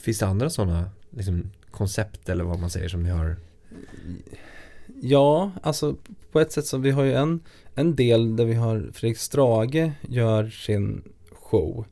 finns 0.00 0.18
det 0.18 0.26
andra 0.26 0.50
sådana 0.50 0.90
liksom, 1.10 1.50
koncept 1.70 2.28
eller 2.28 2.44
vad 2.44 2.58
man 2.58 2.70
säger 2.70 2.88
som 2.88 3.02
ni 3.02 3.10
har? 3.10 3.36
Ja, 5.02 5.50
alltså 5.62 5.96
på 6.32 6.40
ett 6.40 6.52
sätt 6.52 6.66
så 6.66 6.78
vi 6.78 6.90
har 6.90 7.02
ju 7.02 7.14
en, 7.14 7.40
en 7.74 7.96
del 7.96 8.36
där 8.36 8.44
vi 8.44 8.54
har 8.54 8.90
Fredrik 8.92 9.18
Strage 9.18 9.90
gör 10.08 10.48
sin 10.48 11.02
show 11.32 11.86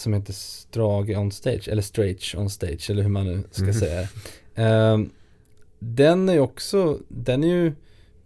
som 0.00 0.12
heter 0.12 0.32
Strage 0.32 1.10
on 1.18 1.30
stage 1.32 1.68
eller 1.68 1.82
Strage 1.82 2.34
on 2.38 2.50
stage 2.50 2.90
eller 2.90 3.02
hur 3.02 3.10
man 3.10 3.26
nu 3.26 3.42
ska 3.50 3.62
Mm. 3.62 3.74
säga 3.74 4.00
det. 4.00 4.08
Ehm, 4.62 5.10
Den 5.78 6.28
är 6.28 6.32
ju 6.32 6.40
också, 6.40 6.98
den 7.08 7.44
är 7.44 7.48
ju 7.48 7.72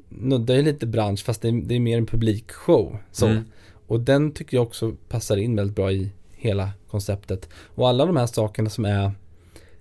nuddar 0.08 0.54
ju 0.54 0.62
lite 0.62 0.86
bransch 0.86 1.24
fast 1.24 1.42
det 1.42 1.48
är, 1.48 1.52
det 1.52 1.74
är 1.74 1.80
mer 1.80 1.98
en 1.98 2.06
publikshow 2.06 2.96
så. 3.12 3.26
Mm. 3.26 3.44
Och 3.86 4.00
den 4.00 4.32
tycker 4.32 4.56
jag 4.56 4.66
också 4.66 4.96
passar 5.08 5.36
in 5.36 5.56
väldigt 5.56 5.76
bra 5.76 5.92
i 5.92 6.10
hela 6.32 6.70
konceptet. 6.90 7.48
Och 7.54 7.88
alla 7.88 8.06
de 8.06 8.16
här 8.16 8.26
sakerna 8.26 8.70
som 8.70 8.84
är 8.84 9.12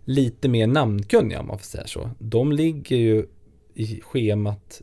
lite 0.06 0.50
mer 0.50 0.68
namnkunniga 0.68 1.40
om 1.40 1.48
man 1.48 1.58
får 1.58 1.66
säga 1.66 1.88
så. 1.88 2.10
De 2.20 2.52
ligger 2.52 2.96
ju 2.96 3.26
i 3.74 4.02
schemat 4.02 4.82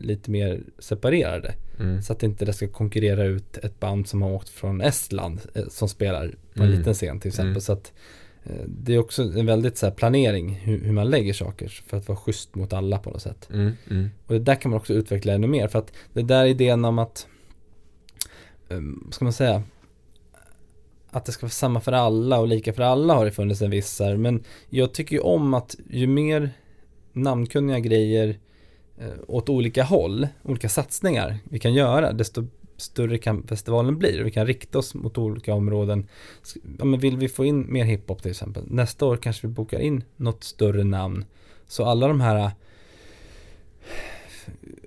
lite 0.00 0.30
mer 0.30 0.62
separerade. 0.78 1.54
Mm. 1.80 2.02
Så 2.02 2.12
att 2.12 2.22
inte 2.22 2.44
det 2.44 2.52
ska 2.52 2.68
konkurrera 2.68 3.24
ut 3.24 3.58
ett 3.58 3.80
band 3.80 4.08
som 4.08 4.22
har 4.22 4.30
åkt 4.30 4.48
från 4.48 4.80
Estland 4.80 5.40
eh, 5.54 5.64
som 5.68 5.88
spelar 5.88 6.28
på 6.28 6.62
en 6.62 6.68
Mm. 6.68 6.78
liten 6.78 6.94
scen 6.94 7.20
till 7.20 7.28
exempel. 7.28 7.50
Mm. 7.50 7.60
Så 7.60 7.72
att 7.72 7.92
eh, 8.44 8.64
det 8.66 8.94
är 8.94 8.98
också 8.98 9.22
en 9.22 9.46
väldigt 9.46 9.78
så 9.78 9.86
här 9.86 9.92
planering 9.92 10.54
hur, 10.54 10.84
hur 10.84 10.92
man 10.92 11.10
lägger 11.10 11.32
saker 11.32 11.68
för 11.86 11.96
att 11.96 12.08
vara 12.08 12.18
schysst 12.18 12.54
mot 12.54 12.72
alla 12.72 12.98
på 12.98 13.10
något 13.10 13.22
sätt. 13.22 13.48
Mm. 13.52 13.72
Mm. 13.90 14.10
Och 14.26 14.34
det 14.34 14.40
där 14.40 14.54
kan 14.54 14.70
man 14.70 14.80
också 14.80 14.94
utveckla 14.94 15.32
ännu 15.32 15.46
mer 15.46 15.68
för 15.68 15.78
att 15.78 15.92
det 16.12 16.22
där 16.22 16.44
idén 16.44 16.84
om 16.84 16.98
att, 16.98 17.26
um, 18.68 19.02
vad 19.04 19.14
ska 19.14 19.24
man 19.24 19.32
säga, 19.32 19.62
att 21.10 21.24
det 21.24 21.32
ska 21.32 21.46
vara 21.46 21.50
samma 21.50 21.80
för 21.80 21.92
alla 21.92 22.38
och 22.38 22.48
lika 22.48 22.72
för 22.72 22.82
alla 22.82 23.14
har 23.14 23.24
det 23.24 23.30
funnits 23.30 23.62
en 23.62 23.70
viss 23.70 24.00
här. 24.00 24.16
Men 24.16 24.44
jag 24.68 24.94
tycker 24.94 25.16
ju 25.16 25.22
om 25.22 25.54
att 25.54 25.76
ju 25.90 26.06
mer 26.06 26.50
namnkunniga 27.12 27.78
grejer 27.78 28.38
åt 29.26 29.48
olika 29.48 29.82
håll, 29.82 30.28
olika 30.42 30.68
satsningar 30.68 31.38
vi 31.44 31.58
kan 31.58 31.74
göra, 31.74 32.12
desto 32.12 32.46
större 32.76 33.18
kan 33.18 33.46
festivalen 33.46 33.98
bli. 33.98 34.22
Vi 34.22 34.30
kan 34.30 34.46
rikta 34.46 34.78
oss 34.78 34.94
mot 34.94 35.18
olika 35.18 35.54
områden. 35.54 36.08
Ja, 36.78 36.84
men 36.84 37.00
vill 37.00 37.16
vi 37.16 37.28
få 37.28 37.44
in 37.44 37.72
mer 37.72 37.84
hiphop 37.84 38.22
till 38.22 38.30
exempel, 38.30 38.64
nästa 38.66 39.06
år 39.06 39.16
kanske 39.16 39.46
vi 39.46 39.52
bokar 39.52 39.80
in 39.80 40.04
något 40.16 40.44
större 40.44 40.84
namn. 40.84 41.24
Så 41.66 41.84
alla 41.84 42.08
de 42.08 42.20
här 42.20 42.50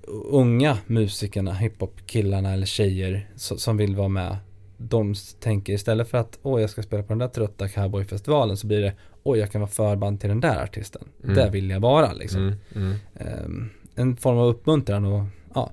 unga 0.07 0.77
musikerna, 0.87 1.53
hiphop-killarna 1.53 2.53
eller 2.53 2.65
tjejer 2.65 3.29
so- 3.35 3.57
som 3.57 3.77
vill 3.77 3.95
vara 3.95 4.07
med. 4.07 4.37
De 4.77 5.15
tänker 5.39 5.73
istället 5.73 6.09
för 6.09 6.17
att 6.17 6.39
åh 6.41 6.61
jag 6.61 6.69
ska 6.69 6.83
spela 6.83 7.03
på 7.03 7.09
den 7.09 7.17
där 7.17 7.27
trötta 7.27 7.67
cowboyfestivalen 7.67 8.57
så 8.57 8.67
blir 8.67 8.81
det 8.81 8.93
åh 9.23 9.39
jag 9.39 9.51
kan 9.51 9.61
vara 9.61 9.71
förband 9.71 10.19
till 10.19 10.29
den 10.29 10.39
där 10.39 10.63
artisten. 10.63 11.03
Mm. 11.23 11.35
Där 11.35 11.51
vill 11.51 11.69
jag 11.69 11.79
vara 11.79 12.13
liksom. 12.13 12.41
Mm. 12.41 12.57
Mm. 12.75 12.95
Ehm, 13.15 13.69
en 13.95 14.17
form 14.17 14.37
av 14.37 14.47
uppmuntran 14.47 15.05
och 15.05 15.23
ja. 15.53 15.71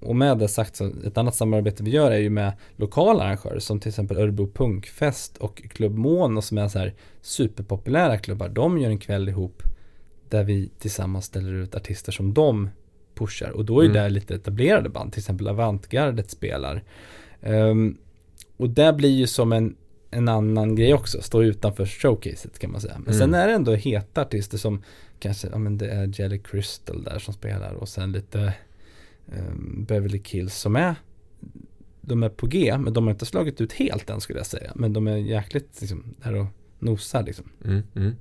Och, 0.00 0.16
med 0.16 0.38
det 0.38 0.48
sagt 0.48 0.76
så 0.76 0.90
ett 1.06 1.18
annat 1.18 1.34
samarbete 1.34 1.82
vi 1.82 1.90
gör 1.90 2.10
är 2.10 2.18
ju 2.18 2.30
med 2.30 2.52
lokala 2.76 3.24
arrangörer 3.24 3.58
som 3.58 3.80
till 3.80 3.88
exempel 3.88 4.16
Örebro 4.16 4.46
Punkfest 4.54 5.36
och 5.36 5.62
Klubb 5.70 5.98
Mono 5.98 6.42
som 6.42 6.58
är 6.58 6.68
så 6.68 6.78
här 6.78 6.94
superpopulära 7.22 8.18
klubbar. 8.18 8.48
De 8.48 8.78
gör 8.78 8.90
en 8.90 8.98
kväll 8.98 9.28
ihop 9.28 9.62
där 10.28 10.44
vi 10.44 10.70
tillsammans 10.78 11.24
ställer 11.24 11.52
ut 11.52 11.74
artister 11.74 12.12
som 12.12 12.34
de 12.34 12.70
pushar 13.14 13.50
och 13.50 13.64
då 13.64 13.80
är 13.80 13.84
Mm. 13.84 13.94
det 14.02 14.08
lite 14.08 14.34
etablerade 14.34 14.88
band, 14.88 15.12
till 15.12 15.20
exempel 15.20 15.48
Avantgardet 15.48 16.30
spelar. 16.30 16.82
Ehm, 17.40 17.96
och 18.56 18.70
det 18.70 18.92
blir 18.92 19.10
ju 19.10 19.26
som 19.26 19.52
en, 19.52 19.76
en 20.16 20.28
annan 20.28 20.76
grej 20.76 20.94
också, 20.94 21.22
stå 21.22 21.42
utanför 21.42 21.86
showcaset 21.86 22.58
kan 22.58 22.72
man 22.72 22.80
säga. 22.80 22.94
Men 22.98 23.14
Mm. 23.14 23.18
sen 23.18 23.34
är 23.34 23.46
det 23.46 23.52
ändå 23.54 23.74
heta 23.74 24.22
artister 24.22 24.58
som 24.58 24.82
kanske, 25.18 25.48
ja 25.52 25.58
men 25.58 25.78
det 25.78 25.88
är 25.90 26.20
Jelly 26.20 26.38
Crystal 26.38 27.02
där 27.02 27.18
som 27.18 27.34
spelar 27.34 27.72
och 27.74 27.88
sen 27.88 28.12
lite 28.12 28.52
um, 29.38 29.84
Beverly 29.88 30.22
Kills 30.22 30.54
som 30.56 30.76
är 30.76 30.94
de 32.00 32.22
är 32.22 32.28
på 32.28 32.46
G, 32.46 32.78
men 32.78 32.92
de 32.92 33.04
har 33.04 33.10
inte 33.10 33.26
slagit 33.26 33.60
ut 33.60 33.72
helt 33.72 34.10
än 34.10 34.20
skulle 34.20 34.38
jag 34.38 34.46
säga. 34.46 34.72
Men 34.74 34.92
de 34.92 35.06
är 35.06 35.16
jäkligt 35.16 35.80
liksom, 35.80 36.04
där 36.22 36.34
och 36.34 36.46
nosar 36.78 37.22
liksom. 37.22 37.44
Mm, 37.64 37.82
mm. 37.96 38.16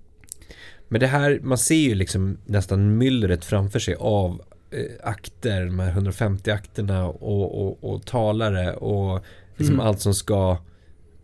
Men 0.88 1.00
det 1.00 1.08
här, 1.08 1.39
man 1.43 1.58
ser 1.58 1.76
ju 1.76 1.96
liksom 1.96 2.38
nästan 2.46 2.98
myllret 2.98 3.46
framför 3.46 3.80
sig 3.80 3.96
av 4.00 4.41
eh, 4.72 4.80
akter, 5.04 5.66
de 5.66 5.80
här 5.80 5.89
150 5.89 6.52
akterna 6.52 7.08
och, 7.08 7.62
och, 7.68 7.93
och 7.93 8.06
talare 8.06 8.74
och 8.74 9.24
liksom 9.56 9.76
Mm. 9.76 9.86
allt 9.88 10.00
som 10.02 10.14
ska 10.14 10.58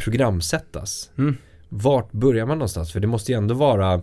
programsättas. 0.03 1.11
Mm. 1.17 1.35
Vart 1.69 2.11
börjar 2.11 2.45
man 2.45 2.57
någonstans? 2.57 2.91
För 2.91 2.99
det 2.99 3.07
måste 3.07 3.31
ju 3.31 3.37
ändå 3.37 3.53
vara 3.53 4.01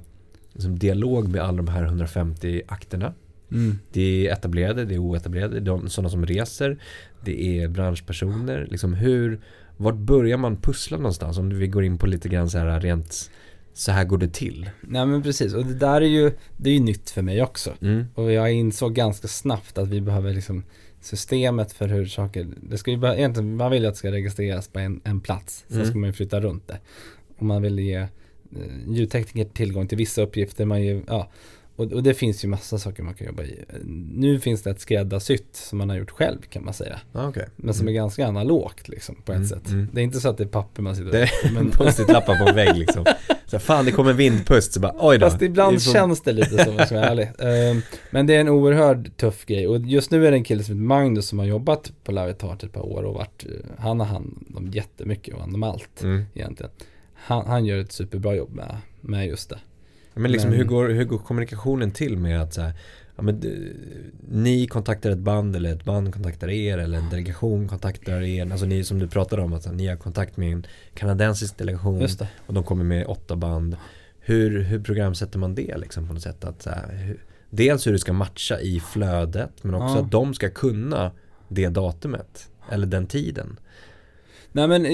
liksom, 0.52 0.78
dialog 0.78 1.28
med 1.28 1.40
alla 1.40 1.56
de 1.56 1.68
här 1.68 1.84
150 1.84 2.62
akterna. 2.68 3.14
Mm. 3.52 3.78
Det 3.92 4.26
är 4.28 4.32
etablerade, 4.32 4.84
det 4.84 4.94
är 4.94 4.98
oetablerade, 4.98 5.60
de, 5.60 5.88
sådana 5.88 6.08
som 6.08 6.26
reser, 6.26 6.78
det 7.24 7.60
är 7.60 7.68
branschpersoner. 7.68 8.66
Liksom 8.70 8.94
hur, 8.94 9.40
vart 9.76 9.96
börjar 9.96 10.36
man 10.36 10.56
pussla 10.56 10.96
någonstans? 10.96 11.38
Om 11.38 11.58
vi 11.58 11.66
går 11.66 11.84
in 11.84 11.98
på 11.98 12.06
lite 12.06 12.28
grann 12.28 12.50
så 12.50 12.58
här 12.58 12.80
rent, 12.80 13.30
så 13.72 13.92
här 13.92 14.04
går 14.04 14.18
det 14.18 14.28
till. 14.28 14.70
Nej 14.80 15.06
men 15.06 15.22
precis, 15.22 15.54
och 15.54 15.66
det 15.66 15.74
där 15.74 16.00
är 16.00 16.06
ju, 16.06 16.32
det 16.56 16.70
är 16.70 16.74
ju 16.74 16.80
nytt 16.80 17.10
för 17.10 17.22
mig 17.22 17.42
också. 17.42 17.74
Mm. 17.80 18.04
Och 18.14 18.32
jag 18.32 18.52
insåg 18.52 18.94
ganska 18.94 19.28
snabbt 19.28 19.78
att 19.78 19.88
vi 19.88 20.00
behöver 20.00 20.34
liksom 20.34 20.64
systemet 21.00 21.72
för 21.72 21.88
hur 21.88 22.06
saker, 22.06 22.46
det 22.62 22.78
ska 22.78 22.90
ju 22.90 22.96
bara, 22.96 23.16
egentligen, 23.16 23.56
man 23.56 23.70
vill 23.70 23.82
ju 23.82 23.88
att 23.88 23.94
det 23.94 23.98
ska 23.98 24.12
registreras 24.12 24.68
på 24.68 24.78
en, 24.78 25.00
en 25.04 25.20
plats. 25.20 25.64
Sen 25.68 25.76
Mm. 25.76 25.88
ska 25.88 25.98
man 25.98 26.08
ju 26.08 26.12
flytta 26.12 26.40
runt 26.40 26.68
det. 26.68 26.78
Och 27.36 27.42
man 27.46 27.62
vill 27.62 27.78
ge 27.78 27.94
eh, 27.96 28.08
ljudtekniker 28.88 29.50
tillgång 29.52 29.86
till 29.88 29.98
vissa 29.98 30.22
uppgifter, 30.22 30.64
man 30.64 30.82
ger, 30.82 31.02
ja. 31.06 31.30
Och, 31.78 31.92
och 31.92 32.02
det 32.02 32.14
finns 32.14 32.44
ju 32.44 32.48
massa 32.48 32.78
saker 32.78 33.02
man 33.02 33.14
kan 33.14 33.26
jobba 33.26 33.42
i. 33.42 33.64
Nu 34.14 34.40
finns 34.40 34.62
det 34.62 34.70
ett 34.70 34.80
skräddarsytt 34.80 35.48
som 35.56 35.78
man 35.78 35.88
har 35.90 35.96
gjort 35.96 36.10
själv 36.10 36.38
kan 36.40 36.64
man 36.64 36.74
säga. 36.74 37.00
Ah, 37.12 37.28
okay. 37.28 37.44
Men 37.56 37.74
som 37.74 37.88
är 37.88 37.92
ganska 37.92 38.26
analogt 38.26 38.88
liksom 38.88 39.14
på 39.14 39.32
ett 39.32 39.36
Mm, 39.36 39.48
sätt. 39.48 39.68
mm. 39.68 39.88
Det 39.92 40.00
är 40.00 40.04
inte 40.04 40.20
så 40.20 40.28
att 40.28 40.36
det 40.38 40.44
är 40.44 40.48
papper 40.48 40.82
man 40.82 40.96
sitter 40.96 41.10
Det 41.12 41.22
är 41.22 41.30
men, 41.54 41.70
post-it-lappar 41.70 42.38
på 42.44 42.48
en 42.48 42.54
vägg 42.54 42.76
liksom. 42.76 43.04
Så 43.46 43.58
fan 43.58 43.84
det 43.84 43.90
kommer 43.92 44.10
en 44.10 44.16
vindpust 44.16 44.72
så 44.72 44.80
bara 44.80 44.94
oj 44.98 45.18
då. 45.18 45.30
Fast 45.30 45.42
ibland 45.42 45.74
Vi 45.76 45.80
får- 45.80 45.92
känns 45.92 46.20
det 46.20 46.32
lite 46.32 46.64
som, 46.64 46.74
jag 46.76 46.86
ska 46.86 46.94
vara 46.96 47.06
ärlig. 47.08 47.28
Ehm, 47.38 47.82
Men 48.10 48.26
det 48.26 48.34
är 48.36 48.40
en 48.40 48.48
oerhörd 48.48 49.16
tuff 49.16 49.46
grej. 49.46 49.68
Och 49.68 49.78
just 49.80 50.10
nu 50.10 50.26
är 50.26 50.30
det 50.30 50.36
en 50.36 50.44
kille 50.44 50.62
som 50.62 50.74
heter 50.74 50.84
Magnus 50.86 51.26
som 51.28 51.38
har 51.38 51.46
jobbat 51.46 51.92
på 52.04 52.12
Live 52.12 52.34
Art 52.40 52.62
ett 52.62 52.72
par 52.72 52.82
år 52.86 53.02
och 53.02 53.14
varit, 53.14 53.44
eh, 53.46 53.70
han 53.78 54.00
har 54.00 54.06
hand 54.06 54.44
om 54.54 54.68
jättemycket 54.70 55.34
och 55.34 55.40
hand 55.40 55.54
om 55.54 55.62
allt 55.62 56.02
Mm. 56.02 56.24
egentligen. 56.34 56.72
Han, 57.14 57.46
han 57.46 57.64
gör 57.64 57.78
ett 57.78 57.92
superbra 57.92 58.34
jobb 58.34 58.50
med, 58.54 58.76
med 59.00 59.26
just 59.26 59.50
det. 59.50 59.58
Men 60.18 60.32
liksom 60.32 60.50
Men- 60.50 60.58
hur, 60.58 60.64
går, 60.66 60.88
hur 60.88 61.04
går 61.04 61.18
kommunikationen 61.18 61.90
till 61.90 62.16
med 62.18 62.42
att 62.42 62.54
så 62.54 62.60
här, 62.60 62.72
ja, 63.16 63.22
men, 63.22 63.40
d- 63.40 63.48
ni 64.30 64.66
kontaktar 64.66 65.10
ett 65.10 65.18
band 65.18 65.56
eller 65.56 65.72
ett 65.72 65.84
band 65.84 66.14
kontaktar 66.14 66.48
er 66.50 66.78
eller 66.78 66.98
en 66.98 67.10
delegation 67.10 67.68
kontaktar 67.68 68.22
er. 68.22 68.50
Alltså 68.52 68.66
ni 68.66 68.84
som 68.84 68.98
du 68.98 69.08
pratade 69.08 69.42
om 69.42 69.52
att 69.52 69.66
här, 69.66 69.72
ni 69.72 69.86
har 69.86 69.96
kontakt 69.96 70.36
med 70.36 70.52
en 70.52 70.66
kanadensisk 70.94 71.58
delegation 71.58 72.08
och 72.46 72.54
de 72.54 72.64
kommer 72.64 72.84
med 72.84 73.06
åtta 73.06 73.36
band. 73.36 73.76
Hur, 74.20 74.62
hur 74.62 74.80
programsätter 74.82 75.38
man 75.38 75.54
det 75.54 75.76
liksom 75.76 76.08
på 76.08 76.12
något 76.14 76.22
sätt? 76.22 76.44
Att, 76.44 76.62
så 76.62 76.70
här, 76.70 76.96
hur, 76.96 77.24
dels 77.50 77.86
hur 77.86 77.92
det 77.92 77.98
ska 77.98 78.12
matcha 78.12 78.60
i 78.60 78.80
flödet 78.80 79.64
men 79.64 79.74
också 79.74 79.94
Ja. 79.98 80.04
att 80.04 80.10
de 80.10 80.34
ska 80.34 80.50
kunna 80.50 81.12
det 81.48 81.68
datumet 81.68 82.48
eller 82.70 82.86
den 82.86 83.06
tiden. 83.06 83.58
Nej 84.52 84.68
men 84.68 84.84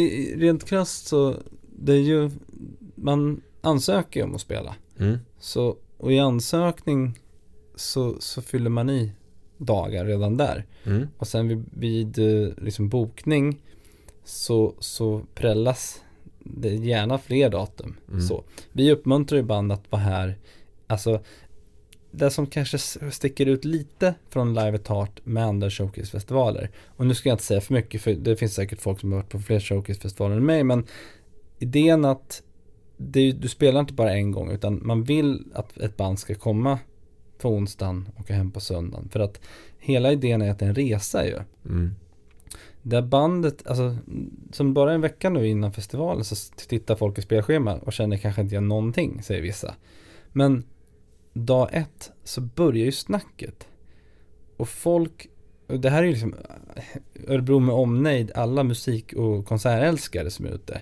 rent 0.40 0.64
krasst 0.68 1.06
så, 1.06 1.34
det 1.78 1.92
är 1.92 1.96
ju, 2.00 2.30
man 2.94 3.40
ansöker 3.60 4.20
ju 4.20 4.24
om 4.26 4.34
att 4.34 4.40
spela. 4.40 4.74
Mm. 4.98 5.18
Så, 5.38 5.76
och 5.96 6.12
i 6.12 6.18
ansökning 6.18 7.18
så, 7.74 8.16
så 8.20 8.42
fyller 8.42 8.70
man 8.70 8.90
i 8.90 9.12
dagar 9.58 10.04
redan 10.04 10.36
där. 10.36 10.66
Mm. 10.84 11.08
Och 11.18 11.28
sen 11.28 11.48
vid, 11.48 11.64
vid 11.70 12.18
eh, 12.18 12.48
liksom 12.56 12.88
bokning 12.88 13.62
så, 14.24 14.74
så 14.78 15.22
prällas 15.34 16.02
det 16.38 16.74
gärna 16.74 17.18
fler 17.18 17.50
datum. 17.50 17.96
Mm. 18.08 18.20
Så. 18.20 18.44
Vi 18.72 18.92
uppmuntrar 18.92 19.36
ju 19.36 19.42
band 19.42 19.72
att 19.72 19.92
vara 19.92 20.02
här. 20.02 20.38
Alltså 20.86 21.20
det 22.10 22.30
som 22.30 22.46
kanske 22.46 22.78
sticker 23.10 23.46
ut 23.46 23.64
lite 23.64 24.14
från 24.28 24.54
Live 24.54 24.74
at 24.74 24.88
Heart 24.88 25.20
med 25.24 25.44
andra 25.44 25.70
showcasefestivaler. 25.70 26.70
Och 26.86 27.06
nu 27.06 27.14
ska 27.14 27.28
jag 27.28 27.34
inte 27.34 27.44
säga 27.44 27.60
för 27.60 27.74
mycket 27.74 28.02
för 28.02 28.12
det 28.12 28.36
finns 28.36 28.54
säkert 28.54 28.80
folk 28.80 29.00
som 29.00 29.12
har 29.12 29.18
varit 29.18 29.30
på 29.30 29.38
fler 29.38 29.60
showcasefestivaler 29.60 30.36
än 30.36 30.46
mig. 30.46 30.64
Men 30.64 30.86
idén 31.58 32.04
att 32.04 32.42
det, 33.04 33.32
du 33.32 33.48
spelar 33.48 33.80
inte 33.80 33.94
bara 33.94 34.12
en 34.12 34.32
gång 34.32 34.50
utan 34.50 34.80
man 34.86 35.04
vill 35.04 35.44
att 35.54 35.76
ett 35.76 35.96
band 35.96 36.18
ska 36.18 36.34
komma 36.34 36.78
på 37.38 37.48
onsdagen 37.48 38.08
och 38.14 38.20
åka 38.20 38.34
hem 38.34 38.50
på 38.50 38.60
söndagen. 38.60 39.08
För 39.08 39.20
att 39.20 39.40
hela 39.78 40.12
idén 40.12 40.42
är 40.42 40.50
att 40.50 40.58
det 40.58 40.64
är 40.64 40.68
en 40.68 40.74
resa 40.74 41.26
ju. 41.26 41.38
Mm. 41.66 41.94
där 42.82 43.02
bandet, 43.02 43.66
alltså 43.66 43.96
som 44.52 44.74
bara 44.74 44.92
en 44.92 45.00
vecka 45.00 45.30
nu 45.30 45.48
innan 45.48 45.72
festivalen 45.72 46.24
så 46.24 46.36
tittar 46.68 46.96
folk 46.96 47.18
i 47.18 47.22
spelschema 47.22 47.74
och 47.74 47.92
känner 47.92 48.16
kanske 48.16 48.40
inte 48.40 48.54
igen 48.54 48.68
någonting, 48.68 49.22
säger 49.22 49.42
vissa. 49.42 49.74
Men 50.32 50.64
dag 51.32 51.68
ett 51.72 52.12
så 52.24 52.40
börjar 52.40 52.84
ju 52.84 52.92
snacket. 52.92 53.68
Och 54.56 54.68
folk, 54.68 55.28
och 55.66 55.80
det 55.80 55.90
här 55.90 55.98
är 55.98 56.06
ju 56.06 56.12
liksom 56.12 56.34
Örebro 57.26 57.58
med 57.58 57.74
omnejd, 57.74 58.32
alla 58.34 58.62
musik 58.62 59.12
och 59.12 59.46
konsertälskare 59.46 60.30
som 60.30 60.46
är 60.46 60.50
ute. 60.50 60.80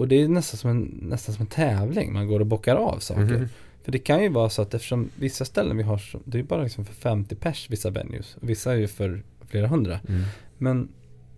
Och 0.00 0.08
det 0.08 0.22
är 0.22 0.28
nästan 0.28 0.58
som 0.58 0.70
en, 0.70 0.98
nästan 1.02 1.34
som 1.34 1.42
en 1.42 1.46
tävling, 1.46 2.12
man 2.12 2.28
går 2.28 2.40
och 2.40 2.46
bockar 2.46 2.76
av 2.76 2.98
saker. 2.98 3.22
Mm. 3.22 3.48
För 3.82 3.92
det 3.92 3.98
kan 3.98 4.22
ju 4.22 4.28
vara 4.28 4.50
så 4.50 4.62
att 4.62 4.74
eftersom 4.74 5.10
vissa 5.16 5.44
ställen 5.44 5.76
vi 5.76 5.82
har, 5.82 6.02
det 6.24 6.38
är 6.38 6.42
bara 6.42 6.62
liksom 6.62 6.84
för 6.84 6.94
50 6.94 7.34
pers 7.34 7.70
vissa 7.70 7.90
venues. 7.90 8.36
Vissa 8.40 8.72
är 8.72 8.76
ju 8.76 8.88
för 8.88 9.22
flera 9.48 9.66
hundra. 9.66 10.00
Mm. 10.08 10.22
Men 10.58 10.88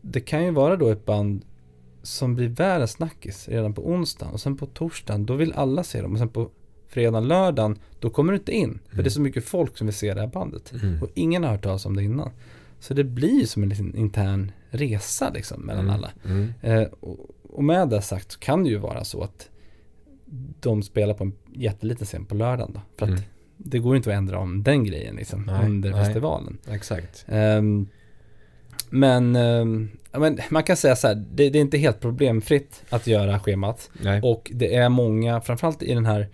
det 0.00 0.20
kan 0.20 0.44
ju 0.44 0.50
vara 0.50 0.76
då 0.76 0.88
ett 0.88 1.06
band 1.06 1.44
som 2.02 2.34
blir 2.34 2.48
världens 2.48 2.90
snackis 2.90 3.48
redan 3.48 3.74
på 3.74 3.88
onsdagen 3.88 4.32
och 4.32 4.40
sen 4.40 4.56
på 4.56 4.66
torsdagen 4.66 5.26
då 5.26 5.34
vill 5.34 5.52
alla 5.52 5.84
se 5.84 6.02
dem 6.02 6.12
och 6.12 6.18
sen 6.18 6.28
på 6.28 6.50
fredagen, 6.88 7.28
lördagen 7.28 7.78
då 8.00 8.10
kommer 8.10 8.32
du 8.32 8.38
inte 8.38 8.52
in. 8.52 8.64
Mm. 8.64 8.80
För 8.88 8.96
det 8.96 9.00
är 9.00 9.00
mm. 9.00 9.10
så 9.10 9.20
mycket 9.20 9.44
folk 9.44 9.78
som 9.78 9.86
vill 9.86 9.94
se 9.94 10.14
det 10.14 10.20
här 10.20 10.28
bandet. 10.28 10.72
Mm. 10.72 11.02
Och 11.02 11.08
ingen 11.14 11.44
har 11.44 11.50
hört 11.50 11.62
talas 11.62 11.86
om 11.86 11.96
det 11.96 12.02
innan. 12.02 12.30
Så 12.80 12.94
det 12.94 13.04
blir 13.04 13.46
som 13.46 13.62
en 13.62 13.68
liten 13.68 13.96
intern 13.96 14.52
resa 14.70 15.30
liksom 15.30 15.60
mellan 15.62 15.84
mm. 15.84 15.94
alla. 15.94 16.10
Mm. 16.24 16.52
Eh, 16.60 16.82
och, 17.00 17.18
och, 17.52 17.64
med 17.64 17.88
det 17.88 18.02
sagt 18.02 18.32
så 18.32 18.38
kan 18.38 18.64
det 18.64 18.70
ju 18.70 18.78
vara 18.78 19.04
så 19.04 19.22
att 19.22 19.48
de 20.60 20.82
spelar 20.82 21.14
på 21.14 21.24
en 21.24 21.32
jätteliten 21.52 22.06
scen 22.06 22.24
på 22.24 22.34
lördagen 22.34 22.72
då. 22.74 22.80
För 22.98 23.06
att 23.06 23.10
mm. 23.10 23.22
det 23.56 23.78
går 23.78 23.96
inte 23.96 24.10
att 24.10 24.16
ändra 24.16 24.38
om 24.38 24.62
den 24.62 24.84
grejen 24.84 25.16
liksom 25.16 25.42
nej, 25.42 25.66
under 25.66 25.90
nej. 25.90 26.04
festivalen. 26.04 26.58
Exakt. 26.70 27.24
Um, 27.28 27.88
men, 28.90 29.36
um, 29.36 29.90
men 30.12 30.38
man 30.50 30.62
kan 30.62 30.76
säga 30.76 30.96
så 30.96 31.08
här, 31.08 31.14
det, 31.14 31.50
det, 31.50 31.58
är 31.58 31.60
inte 31.60 31.78
helt 31.78 32.00
problemfritt 32.00 32.82
att 32.90 33.06
göra 33.06 33.38
schemat. 33.38 33.90
Nej. 34.02 34.20
Och 34.22 34.50
det 34.54 34.74
är 34.74 34.88
många, 34.88 35.40
framförallt 35.40 35.82
i 35.82 35.94
den 35.94 36.06
här 36.06 36.28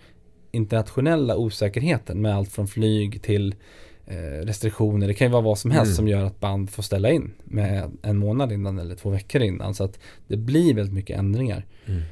internationella 0.51 1.37
osäkerheten 1.37 2.21
med 2.21 2.35
allt 2.37 2.53
från 2.53 2.69
flyg 2.69 3.23
till 3.23 3.55
restriktioner. 4.43 5.09
Det 5.09 5.15
kan 5.15 5.27
ju 5.27 5.33
vara 5.33 5.43
vad 5.43 5.59
som 5.59 5.71
helst 5.71 5.89
mm. 5.89 5.97
som 5.97 6.09
gör 6.09 6.25
att 6.25 6.41
band 6.41 6.71
får 6.71 6.83
ställa 6.83 7.11
in 7.11 7.31
med 7.45 7.91
en 8.03 8.17
månad 8.17 8.53
innan 8.53 8.79
eller 8.79 8.95
två 8.95 9.11
veckor 9.11 9.43
innan. 9.43 9.75
Så 9.75 9.85
att 9.85 9.99
det 10.27 10.37
blir 10.37 10.75
väldigt 10.75 10.95
mycket 10.95 11.19
ändringar. 11.19 11.67
Mm 11.87 12.03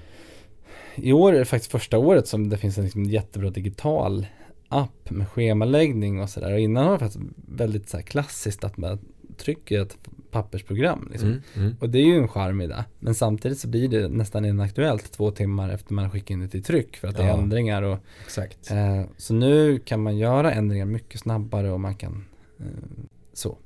i 0.97 1.13
år 1.13 1.35
är 1.35 1.39
det 1.39 1.45
faktiskt 1.45 1.73
första 1.73 1.99
året 1.99 2.29
som 2.29 2.49
det 2.49 2.57
finns 2.57 2.79
en 2.79 2.85
liksom 2.85 3.05
jättebra 3.05 3.51
digital 3.51 4.27
app 4.69 5.11
med 5.11 5.29
schemaläggning 5.29 6.21
och 6.21 6.31
sådär. 6.31 6.53
Och 6.53 6.61
innan 6.61 6.87
var 6.87 6.93
det 6.93 6.99
faktiskt 6.99 7.25
väldigt 7.49 7.89
så 7.89 8.03
klassiskt 8.03 8.65
att 8.65 8.77
man 8.77 8.99
trycker 9.37 9.83
ett 9.83 9.97
pappersprogram. 10.31 11.09
Liksom. 11.11 11.29
Mm, 11.29 11.43
mm. 11.55 11.77
Och 11.81 11.91
det 11.91 11.99
är 11.99 12.05
ju 12.05 12.17
en 12.17 12.29
charm 12.29 12.61
i 12.61 12.67
det. 12.67 12.85
Men 12.99 13.15
samtidigt 13.15 13.59
så 13.59 13.69
blir 13.69 13.89
det 13.89 14.09
nästan 14.09 14.45
inaktuellt 14.45 15.13
två 15.13 15.31
timmar 15.31 15.71
efter 15.71 15.95
man 15.95 16.11
skickat 16.11 16.31
in 16.31 16.41
det 16.41 16.49
till 16.49 16.63
tryck 16.63 16.97
för 16.97 17.09
att 17.09 17.19
ja, 17.19 17.25
det 17.25 17.31
är 17.31 17.35
ändringar. 17.35 17.83
Och, 17.83 17.99
exakt. 18.25 18.71
Eh, 18.71 19.03
så 19.17 19.35
nu 19.35 19.79
kan 19.79 20.03
man 20.03 20.17
göra 20.17 20.53
ändringar 20.53 20.87
mycket 20.87 21.21
snabbare 21.21 21.71
och 21.71 21.81
man 21.81 21.95
kan 21.95 22.25
eh, 22.61 22.67
så. 23.33 23.59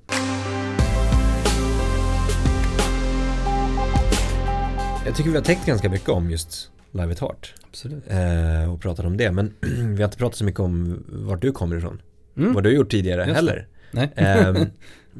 Jag 5.07 5.17
tycker 5.17 5.31
vi 5.31 5.37
har 5.37 5.45
täckt 5.45 5.67
ganska 5.67 5.89
mycket 5.89 6.09
om 6.09 6.31
just 6.31 6.71
Live 6.91 7.13
at 7.13 7.21
Heart. 7.21 7.55
Absolut. 7.69 8.05
Eh, 8.11 8.73
och 8.73 8.81
pratat 8.81 9.07
om 9.07 9.17
det. 9.17 9.33
Men 9.33 9.55
vi 9.61 9.97
har 9.97 10.05
inte 10.05 10.19
pratat 10.19 10.39
så 10.39 10.45
mycket 10.45 10.61
om 10.61 11.05
vart 11.09 11.43
du 11.43 11.53
kommer 11.53 11.77
ifrån. 11.77 12.03
Mm. 12.37 12.53
Vad 12.53 12.65
du 12.65 12.71
har 12.71 12.75
gjort 12.75 12.91
tidigare 12.91 13.25
Just 13.25 13.35
heller. 13.35 13.67
Nej. 13.91 14.11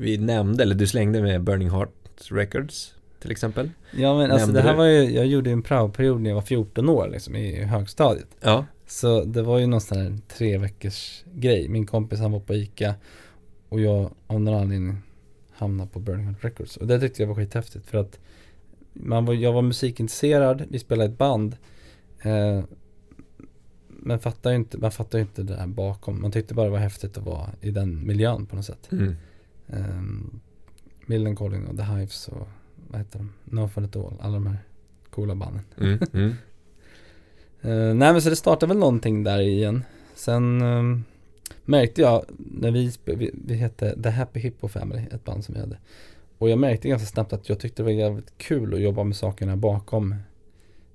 Vi 0.01 0.19
nämnde, 0.19 0.63
eller 0.63 0.75
du 0.75 0.87
slängde 0.87 1.23
med 1.23 1.43
Burning 1.43 1.71
Heart 1.71 1.91
Records 2.31 2.95
till 3.21 3.31
exempel. 3.31 3.71
Ja 3.97 4.19
men 4.19 4.31
alltså 4.31 4.53
det 4.53 4.61
här 4.61 4.73
du? 4.73 4.77
var 4.77 4.85
ju, 4.85 5.11
jag 5.11 5.27
gjorde 5.27 5.51
en 5.51 5.63
praoperiod 5.63 6.21
när 6.21 6.31
jag 6.31 6.35
var 6.35 6.43
14 6.43 6.89
år 6.89 7.09
liksom 7.09 7.37
i 7.37 7.65
högstadiet. 7.65 8.37
Ja. 8.41 8.67
Så 8.87 9.25
det 9.25 9.43
var 9.43 9.59
ju 9.59 9.67
någon 9.67 9.81
sån 9.81 9.99
här 9.99 10.19
tre 10.29 10.59
veckors 10.59 11.25
grej. 11.35 11.69
Min 11.69 11.87
kompis 11.87 12.21
han 12.21 12.33
var 12.33 12.41
på 12.41 12.55
ICA 12.55 12.95
och 13.69 13.81
jag 13.81 14.11
av 14.27 14.41
någon 14.41 14.55
anledning 14.55 14.97
hamnade 15.53 15.91
på 15.91 15.99
Burning 15.99 16.27
Heart 16.27 16.45
Records. 16.45 16.77
Och 16.77 16.87
det 16.87 17.01
tyckte 17.01 17.23
jag 17.23 17.29
var 17.29 17.35
skithäftigt 17.35 17.87
för 17.87 17.99
att 17.99 18.19
man 18.93 19.25
var, 19.25 19.35
jag 19.35 19.53
var 19.53 19.63
musikintresserad, 19.63 20.65
vi 20.71 20.79
spelade 20.79 21.11
ett 21.11 21.19
band. 21.19 21.57
Eh, 22.23 22.65
men 23.89 24.19
fattar 24.19 24.53
inte, 24.53 24.79
man 24.79 24.93
fattar 24.93 25.19
ju 25.19 25.23
inte 25.23 25.43
det 25.43 25.57
här 25.57 25.67
bakom. 25.67 26.23
Man 26.23 26.33
tyckte 26.33 26.55
bara 26.55 26.67
det 26.67 26.73
var 26.73 26.79
häftigt 26.79 27.19
att 27.19 27.25
vara 27.25 27.51
i 27.61 27.71
den 27.71 28.07
miljön 28.07 28.47
på 28.47 28.57
något 28.57 28.65
sätt. 28.65 28.93
Mm. 28.93 29.17
Eh, 29.73 30.03
Millencolin 31.07 31.67
och 31.67 31.77
The 31.77 31.83
Hives 31.83 32.29
och 32.29 32.49
vad 32.89 33.01
heter 33.01 33.19
de? 33.19 33.33
No 33.45 33.69
Fun 33.69 33.85
At 33.85 33.97
All. 33.97 34.17
Alla 34.21 34.35
de 34.35 34.47
här 34.47 34.59
coola 35.11 35.35
banden. 35.35 35.63
Mm. 35.81 35.99
Mm. 36.13 36.29
eh, 37.61 37.95
nej 37.95 38.13
men 38.13 38.23
så 38.23 38.31
det 38.31 38.37
startade 38.37 38.69
väl 38.69 38.79
någonting 38.79 39.25
där 39.25 39.41
igen. 39.41 39.85
Sen 40.15 40.63
eh, 40.63 40.99
märkte 41.65 42.01
jag 42.01 42.25
när 42.39 42.71
vi, 42.71 42.93
vi, 43.05 43.31
vi 43.45 43.55
hette 43.55 44.03
The 44.03 44.09
Happy 44.09 44.41
Hippo 44.41 44.69
Family, 44.69 45.03
ett 45.11 45.25
band 45.25 45.45
som 45.45 45.55
vi 45.55 45.61
hade. 45.61 45.79
Och 46.39 46.51
jag 46.51 46.59
märkte 46.59 46.89
ganska 46.89 47.07
snabbt 47.07 47.33
att 47.33 47.49
jag 47.49 47.59
tyckte 47.59 47.83
det 47.83 47.85
var 47.85 47.91
jävligt 47.91 48.39
kul 48.39 48.75
att 48.75 48.81
jobba 48.81 49.05
med 49.05 49.17
sakerna 49.17 49.57
bakom 49.57 50.15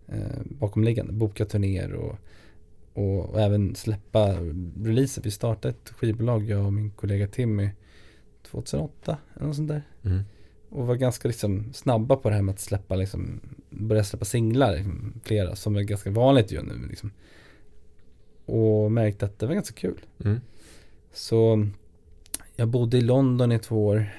eh, 0.07 0.41
bakomliggande, 0.43 1.13
boka 1.13 1.45
turnéer 1.45 1.93
och, 1.93 2.15
och, 2.93 3.29
och, 3.29 3.41
även 3.41 3.75
släppa 3.75 4.33
releaser. 4.83 5.21
Vi 5.21 5.31
startade 5.31 5.69
ett 5.69 5.89
skivbolag, 5.89 6.43
jag 6.43 6.65
och 6.65 6.73
min 6.73 6.91
kollega 6.91 7.27
Timmy 7.27 7.69
2008 8.45 9.17
eller 9.35 9.47
något 9.47 9.55
sånt 9.55 9.67
där. 9.67 9.83
Mm. 10.03 10.23
Och 10.69 10.87
var 10.87 10.95
ganska 10.95 11.27
liksom 11.27 11.73
snabba 11.73 12.15
på 12.15 12.29
det 12.29 12.35
här 12.35 12.41
med 12.41 12.53
att 12.53 12.59
släppa 12.59 12.95
liksom, 12.95 13.39
börja 13.69 14.03
släppa 14.03 14.25
singlar, 14.25 14.75
liksom, 14.75 15.13
flera, 15.23 15.55
som 15.55 15.75
är 15.75 15.81
ganska 15.81 16.11
vanligt 16.11 16.51
ju 16.51 16.61
nu 16.61 16.87
liksom. 16.89 17.11
Och 18.45 18.91
märkte 18.91 19.25
att 19.25 19.39
det 19.39 19.45
var 19.45 19.53
ganska 19.53 19.75
kul. 19.75 20.01
Mm. 20.23 20.41
Så 21.13 21.67
jag 22.55 22.67
bodde 22.67 22.97
i 22.97 23.01
London 23.01 23.51
i 23.51 23.59
två 23.59 23.85
år 23.85 24.13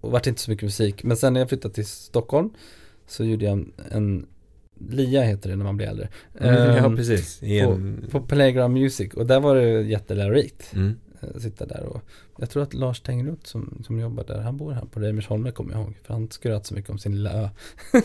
och 0.00 0.10
vart 0.10 0.26
inte 0.26 0.40
så 0.40 0.50
mycket 0.50 0.64
musik. 0.64 1.04
Men 1.04 1.16
sen 1.16 1.32
när 1.32 1.40
jag 1.40 1.48
flyttade 1.48 1.74
till 1.74 1.86
Stockholm 1.86 2.50
så 3.06 3.24
gjorde 3.24 3.44
jag 3.44 3.52
en, 3.52 3.72
en 3.90 4.26
LIA 4.90 5.22
heter 5.22 5.50
det 5.50 5.56
när 5.56 5.64
man 5.64 5.76
blir 5.76 5.86
äldre. 5.86 6.08
Mm, 6.40 6.54
um, 6.54 6.76
ja, 6.76 6.86
ehm, 6.86 6.96
precis. 6.96 7.40
På, 7.40 7.80
på 8.10 8.26
Playground 8.26 8.74
Music 8.74 9.14
och 9.14 9.26
där 9.26 9.40
var 9.40 9.56
det 9.56 9.82
jättelärorikt. 9.82 10.72
Mm. 10.74 10.98
Eh, 11.20 11.40
sitta 11.40 11.66
där 11.66 11.84
och 11.84 12.02
jag 12.38 12.50
tror 12.50 12.62
att 12.62 12.74
Lars 12.74 13.00
Tengroth 13.00 13.44
som, 13.44 13.82
som 13.86 14.00
jobbar 14.00 14.24
där, 14.24 14.40
han 14.40 14.56
bor 14.56 14.72
här 14.72 14.84
på 14.84 15.00
Reimersholme 15.00 15.50
kommer 15.50 15.72
jag 15.72 15.82
ihåg. 15.82 15.94
För 16.02 16.14
han 16.14 16.30
skröt 16.30 16.66
så 16.66 16.74
mycket 16.74 16.90
om 16.90 16.98
sin 16.98 17.12
lilla 17.12 17.32
ö. 17.32 17.48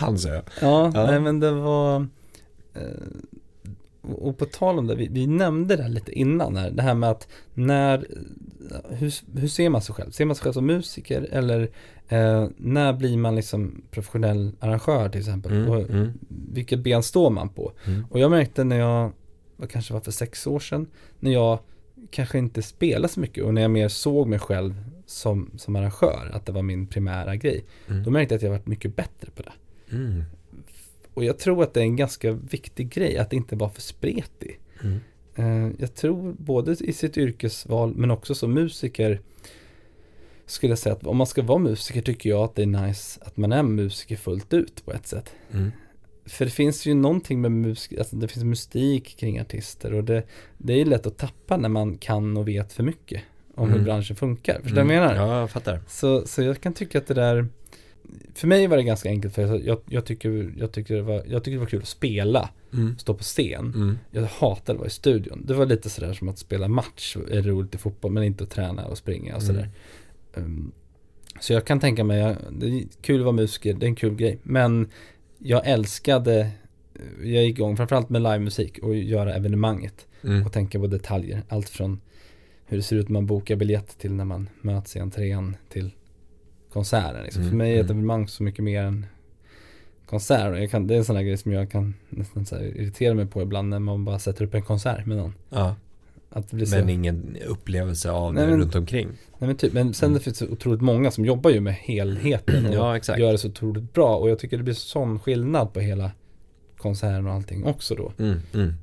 Hans 0.00 0.26
ö. 0.26 0.42
Ja, 0.60 0.90
ja. 0.94 1.06
Nej, 1.06 1.20
men 1.20 1.40
det 1.40 1.50
var 1.50 2.06
eh, 2.74 2.82
och 4.12 4.38
på 4.38 4.44
tal 4.44 4.78
om 4.78 4.86
det, 4.86 4.94
vi, 4.94 5.08
vi 5.08 5.26
nämnde 5.26 5.76
det 5.76 5.88
lite 5.88 6.12
innan 6.12 6.56
här, 6.56 6.70
det 6.70 6.82
här 6.82 6.94
med 6.94 7.10
att 7.10 7.28
när, 7.54 8.06
hur, 8.88 9.38
hur 9.40 9.48
ser 9.48 9.68
man 9.68 9.82
sig 9.82 9.94
själv? 9.94 10.10
Ser 10.10 10.24
man 10.24 10.36
sig 10.36 10.42
själv 10.42 10.52
som 10.52 10.66
musiker 10.66 11.28
eller 11.32 11.70
eh, 12.08 12.48
när 12.56 12.92
blir 12.92 13.16
man 13.16 13.36
liksom 13.36 13.82
professionell 13.90 14.52
arrangör 14.60 15.08
till 15.08 15.20
exempel? 15.20 15.52
Mm, 15.52 15.70
och 15.70 15.90
mm. 15.90 16.12
Vilket 16.28 16.78
ben 16.78 17.02
står 17.02 17.30
man 17.30 17.48
på? 17.48 17.72
Mm. 17.86 18.06
Och 18.10 18.18
jag 18.18 18.30
märkte 18.30 18.64
när 18.64 18.78
jag, 18.78 19.12
vad 19.56 19.70
kanske 19.70 19.92
var 19.92 20.00
för 20.00 20.10
sex 20.10 20.46
år 20.46 20.60
sedan, 20.60 20.86
när 21.20 21.32
jag 21.32 21.58
kanske 22.10 22.38
inte 22.38 22.62
spelade 22.62 23.08
så 23.08 23.20
mycket 23.20 23.44
och 23.44 23.54
när 23.54 23.62
jag 23.62 23.70
mer 23.70 23.88
såg 23.88 24.28
mig 24.28 24.38
själv 24.38 24.84
som, 25.06 25.50
som 25.56 25.76
arrangör, 25.76 26.30
att 26.32 26.46
det 26.46 26.52
var 26.52 26.62
min 26.62 26.86
primära 26.86 27.36
grej. 27.36 27.64
Mm. 27.88 28.04
Då 28.04 28.10
märkte 28.10 28.34
jag 28.34 28.38
att 28.38 28.42
jag 28.42 28.50
varit 28.50 28.66
mycket 28.66 28.96
bättre 28.96 29.30
på 29.34 29.42
det. 29.42 29.52
Mm. 29.96 30.24
Och 31.14 31.24
jag 31.24 31.38
tror 31.38 31.62
att 31.62 31.74
det 31.74 31.80
är 31.80 31.84
en 31.84 31.96
ganska 31.96 32.32
viktig 32.32 32.88
grej 32.88 33.18
att 33.18 33.32
inte 33.32 33.56
vara 33.56 33.70
för 33.70 33.80
spretig. 33.80 34.60
Mm. 34.82 35.00
Eh, 35.34 35.72
jag 35.78 35.94
tror 35.94 36.34
både 36.38 36.72
i 36.72 36.92
sitt 36.92 37.18
yrkesval 37.18 37.94
men 37.96 38.10
också 38.10 38.34
som 38.34 38.54
musiker 38.54 39.20
skulle 40.46 40.70
jag 40.70 40.78
säga 40.78 40.94
att 40.94 41.06
om 41.06 41.16
man 41.16 41.26
ska 41.26 41.42
vara 41.42 41.58
musiker 41.58 42.02
tycker 42.02 42.30
jag 42.30 42.44
att 42.44 42.54
det 42.54 42.62
är 42.62 42.66
nice 42.66 43.20
att 43.24 43.36
man 43.36 43.52
är 43.52 43.62
musiker 43.62 44.16
fullt 44.16 44.52
ut 44.52 44.84
på 44.84 44.92
ett 44.92 45.06
sätt. 45.06 45.32
Mm. 45.52 45.72
För 46.26 46.44
det 46.44 46.50
finns 46.50 46.86
ju 46.86 46.94
någonting 46.94 47.40
med 47.40 47.52
musik, 47.52 47.98
alltså 47.98 48.16
det 48.16 48.28
finns 48.28 48.44
mystik 48.44 49.16
kring 49.18 49.40
artister 49.40 49.94
och 49.94 50.04
det, 50.04 50.22
det 50.58 50.80
är 50.80 50.84
lätt 50.84 51.06
att 51.06 51.18
tappa 51.18 51.56
när 51.56 51.68
man 51.68 51.98
kan 51.98 52.36
och 52.36 52.48
vet 52.48 52.72
för 52.72 52.82
mycket 52.82 53.22
om 53.54 53.68
mm. 53.68 53.78
hur 53.78 53.84
branschen 53.84 54.16
funkar. 54.16 54.60
Förstår 54.62 54.76
du 54.76 54.80
mm. 54.80 54.86
vad 54.86 54.96
jag 54.96 55.14
menar? 55.14 55.26
Ja, 55.26 55.40
jag 55.40 55.50
fattar. 55.50 55.80
Så, 55.88 56.26
så 56.26 56.42
jag 56.42 56.60
kan 56.60 56.72
tycka 56.72 56.98
att 56.98 57.06
det 57.06 57.14
där 57.14 57.48
för 58.34 58.48
mig 58.48 58.66
var 58.66 58.76
det 58.76 58.82
ganska 58.82 59.08
enkelt 59.08 59.34
för 59.34 59.66
jag, 59.66 59.78
jag, 59.88 60.04
tycker, 60.04 60.52
jag, 60.56 60.72
tycker 60.72 60.94
det 60.94 61.02
var, 61.02 61.22
jag 61.26 61.44
tycker 61.44 61.56
det 61.56 61.60
var 61.60 61.66
kul 61.66 61.82
att 61.82 61.88
spela, 61.88 62.50
mm. 62.72 62.98
stå 62.98 63.14
på 63.14 63.22
scen. 63.22 63.72
Mm. 63.74 63.98
Jag 64.10 64.22
hatade 64.22 64.72
att 64.72 64.78
vara 64.78 64.86
i 64.86 64.90
studion. 64.90 65.44
Det 65.46 65.54
var 65.54 65.66
lite 65.66 65.90
sådär 65.90 66.12
som 66.12 66.28
att 66.28 66.38
spela 66.38 66.68
match, 66.68 67.16
är 67.30 67.42
roligt 67.42 67.74
i 67.74 67.78
fotboll 67.78 68.12
men 68.12 68.22
inte 68.22 68.44
att 68.44 68.50
träna 68.50 68.86
och 68.86 68.98
springa 68.98 69.36
och 69.36 69.42
sådär. 69.42 69.70
Um, 70.34 70.72
så 71.40 71.52
jag 71.52 71.64
kan 71.64 71.80
tänka 71.80 72.04
mig, 72.04 72.36
det 72.50 72.66
är 72.66 72.84
kul 73.00 73.20
att 73.20 73.24
vara 73.24 73.36
musiker, 73.36 73.74
det 73.74 73.86
är 73.86 73.88
en 73.88 73.96
kul 73.96 74.14
grej. 74.14 74.38
Men 74.42 74.90
jag 75.38 75.66
älskade, 75.66 76.50
jag 77.18 77.44
gick 77.44 77.58
igång 77.58 77.76
framförallt 77.76 78.08
med 78.08 78.22
livemusik 78.22 78.78
och 78.78 78.96
göra 78.96 79.34
evenemanget. 79.34 80.06
Mm. 80.24 80.46
Och 80.46 80.52
tänka 80.52 80.78
på 80.80 80.86
detaljer, 80.86 81.42
allt 81.48 81.68
från 81.68 82.00
hur 82.66 82.76
det 82.76 82.82
ser 82.82 82.96
ut 82.96 83.08
när 83.08 83.12
man 83.12 83.26
bokar 83.26 83.56
biljett 83.56 83.98
till 83.98 84.12
när 84.12 84.24
man 84.24 84.48
möts 84.60 84.96
i 84.96 84.98
entrén 84.98 85.56
till 85.68 85.90
konserten. 86.72 87.22
Liksom. 87.24 87.42
Mm, 87.42 87.50
För 87.50 87.56
mig 87.56 87.72
är 87.72 87.80
ett 87.80 87.84
mm. 87.84 87.96
evenemang 87.96 88.28
så 88.28 88.42
mycket 88.42 88.64
mer 88.64 88.82
än 88.82 89.06
konsert. 90.06 90.70
Kan, 90.70 90.86
det 90.86 90.94
är 90.94 90.98
en 90.98 91.04
sån 91.04 91.16
här 91.16 91.22
grej 91.22 91.36
som 91.36 91.52
jag 91.52 91.70
kan 91.70 91.94
nästan 92.08 92.46
irritera 92.62 93.14
mig 93.14 93.26
på 93.26 93.42
ibland 93.42 93.68
när 93.68 93.78
man 93.78 94.04
bara 94.04 94.18
sätter 94.18 94.44
upp 94.44 94.54
en 94.54 94.62
konsert 94.62 95.06
med 95.06 95.16
någon. 95.16 95.34
Ja, 95.48 95.76
Att 96.30 96.48
det 96.50 96.56
blir 96.56 96.66
så, 96.66 96.76
men 96.76 96.88
ingen 96.88 97.36
upplevelse 97.46 98.10
av 98.10 98.34
Nej, 98.34 98.44
det 98.44 98.50
men- 98.50 98.60
runt 98.60 98.74
omkring. 98.74 99.06
nej, 99.38 99.46
men, 99.48 99.56
typ, 99.56 99.72
men 99.72 99.94
sen 99.94 100.06
Mm. 100.06 100.18
det 100.18 100.24
finns 100.24 100.36
så 100.38 100.46
otroligt 100.48 100.80
många 100.80 101.10
som 101.10 101.24
jobbar 101.24 101.50
ju 101.50 101.60
med 101.60 101.74
helheten 101.74 102.66
och 102.68 102.74
Ja, 102.74 102.96
exakt. 102.96 103.18
gör 103.20 103.32
det 103.32 103.38
så 103.38 103.48
otroligt 103.48 103.92
bra. 103.92 104.16
Och 104.16 104.30
jag 104.30 104.38
tycker 104.38 104.56
det 104.56 104.62
blir 104.62 104.74
sån 104.74 105.18
skillnad 105.18 105.72
på 105.72 105.80
hela 105.80 106.10
konserten 106.78 107.26
och 107.26 107.32
allting 107.32 107.64
också 107.64 107.94
då. 107.94 108.12
Mm, 108.18 108.38
mm. 108.54 108.74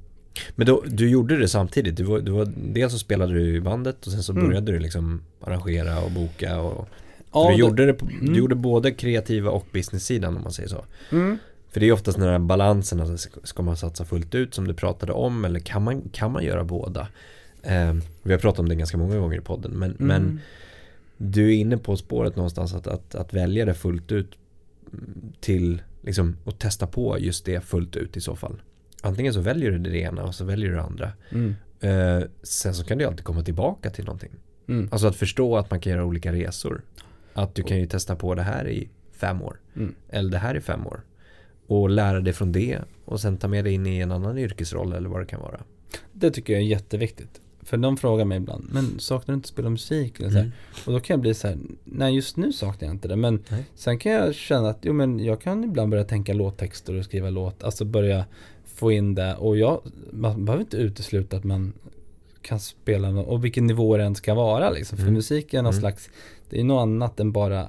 Men 0.56 0.68
då, 0.68 0.84
du 0.88 1.10
gjorde 1.10 1.38
det 1.38 1.48
samtidigt, 1.48 1.96
du 1.98 2.04
var, 2.04 2.20
du 2.20 2.32
var, 2.32 2.52
dels 2.74 2.94
så 2.94 3.00
spelade 3.00 3.34
du 3.34 3.56
i 3.56 3.62
bandet 3.62 4.06
och 4.06 4.12
sen 4.12 4.24
så 4.24 4.32
Mm. 4.32 4.46
började 4.48 4.72
du 4.72 4.80
liksom 4.80 5.22
arrangera 5.41 6.00
och 6.02 6.12
boka 6.12 6.60
och 6.60 6.88
Ja, 7.34 7.48
du, 7.50 7.54
det- 7.54 7.60
gjorde 7.60 7.86
det 7.86 7.94
på, 7.94 8.06
Mm. 8.06 8.34
du 8.34 8.39
gjorde 8.39 8.56
både 8.56 8.91
kreativa 8.91 9.52
och 9.52 9.66
business-sidan 9.72 10.38
om 10.38 10.44
man 10.44 10.52
säger 10.52 10.70
så. 10.70 10.86
För 11.74 11.80
det 11.80 11.86
är 11.88 11.92
oftast 11.92 12.18
den 12.20 12.28
här 12.30 12.40
balansen, 12.40 13.02
alltså, 13.02 13.30
ska- 13.44 13.62
man 13.64 13.78
satsa 13.78 14.06
fullt 14.06 14.36
ut 14.36 14.54
som 14.54 14.68
du 14.68 14.74
pratade 14.74 15.12
om 15.14 15.46
eller 15.46 15.60
kan 15.60 15.84
man, 15.84 16.02
kan 16.12 16.32
man 16.32 16.44
göra 16.44 16.64
båda? 16.64 17.08
Eh, 17.64 17.94
vi 18.24 18.32
har 18.32 18.40
pratat 18.40 18.60
om 18.60 18.70
det 18.70 18.76
ganska 18.76 18.98
många 18.98 19.18
gånger 19.18 19.38
i 19.38 19.42
podden 19.42 19.72
men, 19.72 19.92
Mm. 19.92 20.08
men 20.08 20.40
du 21.18 21.46
är 21.48 21.56
inne 21.56 21.78
på 21.78 21.98
spåret 21.98 22.36
någonstans 22.36 22.74
att, 22.74 22.88
att, 22.88 23.16
att 23.16 23.34
välja 23.34 23.66
det 23.66 23.74
fullt 23.74 24.12
ut 24.12 24.32
mm, 24.94 25.34
till 25.40 25.82
liksom 26.02 26.38
att 26.46 26.60
testa 26.60 26.88
på 26.88 27.20
just 27.20 27.46
det 27.46 27.62
fullt 27.62 27.96
ut 27.96 28.18
i 28.18 28.22
så 28.22 28.36
fall. 28.36 28.62
Antingen 29.02 29.34
så 29.34 29.40
väljer 29.42 29.72
du 29.72 29.78
det 29.78 29.98
ena 29.98 30.24
och 30.24 30.36
så 30.36 30.46
väljer 30.46 30.70
du 30.70 30.76
det 30.76 30.82
andra. 30.82 31.12
Mm. 31.32 31.56
Eh, 31.80 32.24
sen 32.44 32.74
så 32.74 32.84
kan 32.86 32.98
du 32.98 33.06
alltid 33.06 33.24
komma 33.26 33.44
tillbaka 33.44 33.90
till 33.90 34.06
någonting. 34.06 34.32
Mm. 34.68 34.90
Alltså 34.92 35.08
att 35.08 35.16
förstå 35.16 35.58
att 35.58 35.72
man 35.72 35.80
kan 35.80 35.92
göra 35.92 36.06
olika 36.06 36.32
resor. 36.34 36.82
Att 37.34 37.56
du 37.56 37.64
kan 37.64 37.78
ju 37.80 37.86
testa 37.86 38.16
på 38.16 38.36
det 38.36 38.42
här 38.42 38.68
i 38.68 38.90
fem 39.12 39.42
år. 39.42 39.60
Mm. 39.76 39.96
Eller 40.10 40.32
det 40.32 40.38
här 40.38 40.56
i 40.56 40.62
fem 40.62 40.88
år. 40.88 41.02
Och 41.68 41.89
lära 41.89 42.20
dig 42.20 42.34
från 42.34 42.51
det 42.51 42.80
och 43.05 43.20
sen 43.22 43.38
ta 43.38 43.47
med 43.47 43.64
dig 43.64 43.74
in 43.74 43.88
i 43.88 43.99
en 43.99 44.11
annan 44.11 44.38
yrkesroll 44.38 44.93
eller 44.93 45.09
vad 45.09 45.22
det 45.22 45.26
kan 45.26 45.41
vara. 45.41 45.59
Det 46.14 46.32
tycker 46.32 46.53
jag 46.53 46.61
är 46.61 46.66
jätteviktigt. 46.66 47.41
För 47.61 47.78
de 47.78 47.97
frågar 47.97 48.26
mig 48.26 48.38
ibland, 48.38 48.70
men 48.72 48.99
saknar 48.99 49.34
du 49.34 49.36
inte 49.36 49.45
att 49.45 49.49
spela 49.49 49.70
musik? 49.70 50.20
Eller 50.20 50.30
så? 50.30 50.38
Mm. 50.38 50.51
Och 50.86 50.93
då 50.93 50.99
kan 50.99 51.14
jag 51.14 51.22
bli 51.22 51.34
så 51.34 51.47
här, 51.47 51.57
nej 51.84 52.16
just 52.16 52.38
nu 52.38 52.53
saknar 52.53 52.88
jag 52.88 52.95
inte 52.95 53.07
det. 53.07 53.16
Men 53.16 53.43
Nej. 53.49 53.64
sen 53.76 53.99
kan 53.99 54.11
jag 54.11 54.36
känna 54.36 54.70
att, 54.70 54.80
jo 54.82 54.93
men 54.93 55.20
jag 55.20 55.41
kan 55.41 55.64
ibland 55.64 55.89
börja 55.91 56.03
tänka 56.03 56.34
låttexter 56.34 56.93
och 56.99 57.05
skriva 57.05 57.30
låt. 57.30 57.64
Alltså 57.64 57.86
börja 57.86 58.26
få 58.66 58.91
in 58.91 59.16
det. 59.16 59.36
Och 59.36 59.57
jag, 59.57 59.82
man 60.11 60.45
behöver 60.45 60.61
inte 60.64 60.78
utesluta 60.78 61.38
att 61.38 61.43
man 61.43 61.74
kan 62.41 62.59
spela 62.59 63.09
och 63.09 63.45
vilken 63.45 63.68
nivå 63.68 63.97
det 63.97 64.03
än 64.03 64.16
ska 64.16 64.34
vara 64.34 64.70
liksom. 64.70 64.97
För 64.97 65.03
Mm. 65.03 65.14
musik 65.14 65.53
är 65.53 65.57
någon 65.61 65.74
Mm. 65.74 65.80
slags, 65.82 66.09
det 66.49 66.59
är 66.59 66.64
något 66.64 66.82
annat 66.82 67.20
än 67.20 67.32
bara 67.32 67.68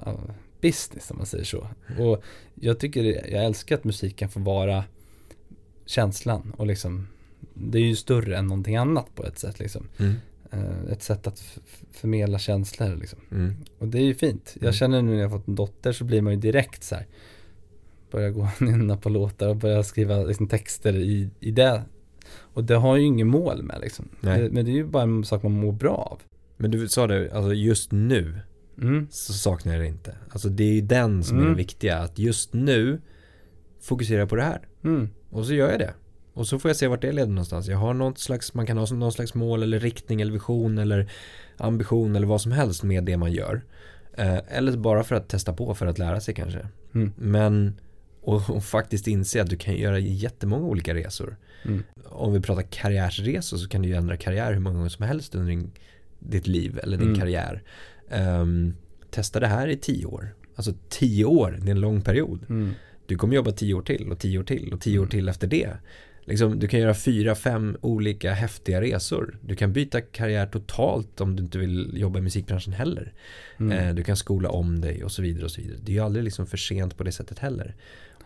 business 0.64 1.10
om 1.10 1.16
man 1.16 1.26
säger 1.26 1.44
så. 1.44 1.66
Och 1.98 2.22
jag 2.54 2.78
tycker, 2.78 3.04
jag 3.32 3.44
älskar 3.44 3.74
att 3.76 3.84
musik 3.84 4.16
kan 4.16 4.28
få 4.28 4.40
vara 4.40 4.84
känslan 5.86 6.52
och 6.56 6.66
liksom 6.66 7.06
det 7.54 7.78
är 7.78 7.82
ju 7.82 7.96
större 7.96 8.36
än 8.36 8.46
någonting 8.46 8.76
annat 8.76 9.14
på 9.14 9.24
ett 9.26 9.38
sätt 9.38 9.58
liksom. 9.58 9.88
Mm. 9.98 10.14
Eh, 10.50 10.92
Ett 10.92 11.02
sätt 11.02 11.26
att 11.26 11.58
förmedla 11.92 12.38
känslor 12.38 12.96
liksom. 12.96 13.18
Mm. 13.30 13.54
Och 13.78 13.88
det 13.88 13.98
är 13.98 14.02
ju 14.04 14.14
fint. 14.14 14.52
Jag 14.54 14.62
Mm. 14.62 14.72
känner 14.72 15.02
nu 15.02 15.14
när 15.14 15.20
jag 15.22 15.30
fått 15.30 15.48
en 15.48 15.54
dotter 15.54 15.92
så 15.92 16.04
blir 16.04 16.22
man 16.22 16.32
ju 16.32 16.38
direkt 16.38 16.84
så 16.84 16.94
här. 16.94 17.06
Börja 18.10 18.30
gå 18.30 18.40
och 18.56 18.62
nynna 18.62 18.96
på 18.96 19.08
låtar 19.08 19.48
och 19.48 19.56
börja 19.56 19.82
skriva 19.82 20.16
liksom, 20.22 20.48
texter 20.48 20.96
i, 20.96 21.28
i 21.40 21.50
det. 21.50 21.82
Och 22.54 22.64
det 22.64 22.74
har 22.76 22.96
ju 22.96 23.04
inget 23.04 23.26
mål 23.26 23.62
med 23.62 23.80
liksom. 23.80 24.08
Det, 24.20 24.48
men 24.52 24.64
det 24.64 24.70
är 24.70 24.74
ju 24.74 24.84
bara 24.86 25.02
en 25.02 25.24
sak 25.24 25.42
man 25.42 25.52
mår 25.52 25.72
bra 25.72 25.94
av. 25.96 26.20
Men 26.56 26.70
du 26.70 26.88
sa 26.88 27.06
det, 27.06 27.32
alltså 27.32 27.52
just 27.54 27.92
nu 27.92 28.38
Mm. 28.78 29.06
så 29.10 29.32
saknar 29.32 29.72
jag 29.72 29.82
det 29.82 29.86
inte. 29.88 30.16
Alltså 30.30 30.48
det 30.48 30.64
är 30.64 30.72
ju 30.72 30.80
den 30.80 31.24
som 31.24 31.36
är 31.36 31.40
Mm. 31.40 31.52
det 31.52 31.58
viktiga. 31.58 31.98
Att 31.98 32.18
just 32.18 32.52
nu 32.54 33.00
fokusera 33.80 34.26
på 34.26 34.36
det 34.36 34.42
här. 34.42 34.60
Mm. 34.84 35.08
Och 35.30 35.46
så 35.46 35.54
gör 35.54 35.70
jag 35.70 35.78
det. 35.78 35.94
Och 36.32 36.46
så 36.46 36.58
får 36.58 36.68
jag 36.68 36.76
se 36.76 36.86
vart 36.88 37.02
det 37.02 37.12
leder 37.12 37.28
någonstans. 37.30 37.68
Jag 37.68 37.78
har 37.78 37.94
något 37.94 38.18
slags, 38.18 38.54
man 38.54 38.66
kan 38.66 38.78
ha 38.78 38.86
någon 38.86 39.12
slags 39.12 39.34
mål 39.34 39.62
eller 39.62 39.78
riktning 39.80 40.20
eller 40.20 40.32
vision 40.32 40.78
eller 40.78 41.10
ambition 41.56 42.16
eller 42.16 42.26
vad 42.26 42.40
som 42.40 42.52
helst 42.52 42.82
med 42.82 43.04
det 43.04 43.16
man 43.16 43.32
gör. 43.32 43.64
Eh, 44.16 44.38
eller 44.48 44.76
bara 44.76 45.04
för 45.04 45.14
att 45.14 45.28
testa 45.28 45.52
på 45.52 45.74
för 45.74 45.86
att 45.86 45.98
lära 45.98 46.20
sig 46.20 46.34
kanske. 46.34 46.68
Mm. 46.94 47.12
Men 47.16 47.74
och, 48.20 48.50
och 48.50 48.64
faktiskt 48.64 49.06
inse 49.06 49.42
att 49.42 49.50
du 49.50 49.56
kan 49.56 49.74
göra 49.76 49.98
jättemånga 49.98 50.66
olika 50.66 50.94
resor. 50.94 51.36
Mm. 51.64 51.82
Om 52.04 52.32
vi 52.32 52.40
pratar 52.40 52.62
karriärsresor 52.62 53.56
så 53.56 53.68
kan 53.68 53.82
du 53.82 53.88
ju 53.88 53.94
ändra 53.94 54.16
karriär 54.16 54.52
hur 54.52 54.60
många 54.60 54.76
gånger 54.76 54.88
som 54.88 55.04
helst 55.06 55.34
under 55.34 55.48
din, 55.50 55.70
ditt 56.18 56.46
liv 56.46 56.80
eller 56.82 56.96
din 56.96 57.06
Mm. 57.08 57.20
karriär. 57.20 57.62
Ehm, 58.10 58.74
testa 59.10 59.40
det 59.40 59.46
här 59.46 59.68
i 59.68 59.76
tio 59.76 60.06
år. 60.06 60.34
Alltså 60.56 60.72
tio 60.88 61.24
år, 61.24 61.58
det 61.62 61.68
är 61.68 61.74
en 61.74 61.80
lång 61.80 62.00
period. 62.00 62.40
Mm. 62.48 62.70
Du 63.06 63.16
kommer 63.16 63.34
jobba 63.34 63.52
tio 63.52 63.74
år 63.74 63.82
till 63.82 64.12
och 64.12 64.18
tio 64.18 64.38
år 64.38 64.44
till 64.44 64.72
och 64.72 64.80
tio 64.80 64.98
år 64.98 65.02
Mm. 65.02 65.10
till 65.10 65.28
efter 65.28 65.46
det. 65.46 65.70
Liksom, 66.26 66.58
du 66.58 66.68
kan 66.68 66.80
göra 66.80 66.94
fyra, 66.94 67.34
fem 67.34 67.76
olika 67.80 68.32
häftiga 68.32 68.80
resor. 68.80 69.38
Du 69.40 69.56
kan 69.56 69.72
byta 69.72 70.00
karriär 70.00 70.46
totalt 70.46 71.20
om 71.20 71.36
du 71.36 71.42
inte 71.42 71.58
vill 71.58 71.90
jobba 71.94 72.18
i 72.18 72.22
musikbranschen 72.22 72.72
heller. 72.72 73.12
Mm. 73.60 73.72
Eh, 73.88 73.94
du 73.94 74.02
kan 74.02 74.16
skola 74.16 74.48
om 74.48 74.80
dig 74.80 75.04
och 75.04 75.12
så 75.12 75.22
vidare 75.22 75.44
och 75.44 75.50
så 75.50 75.60
vidare. 75.60 75.78
Det 75.82 75.92
är 75.92 75.94
ju 75.94 76.00
aldrig 76.00 76.24
liksom 76.24 76.46
för 76.46 76.56
sent 76.56 76.96
på 76.96 77.04
det 77.04 77.12
sättet 77.12 77.38
heller. 77.38 77.74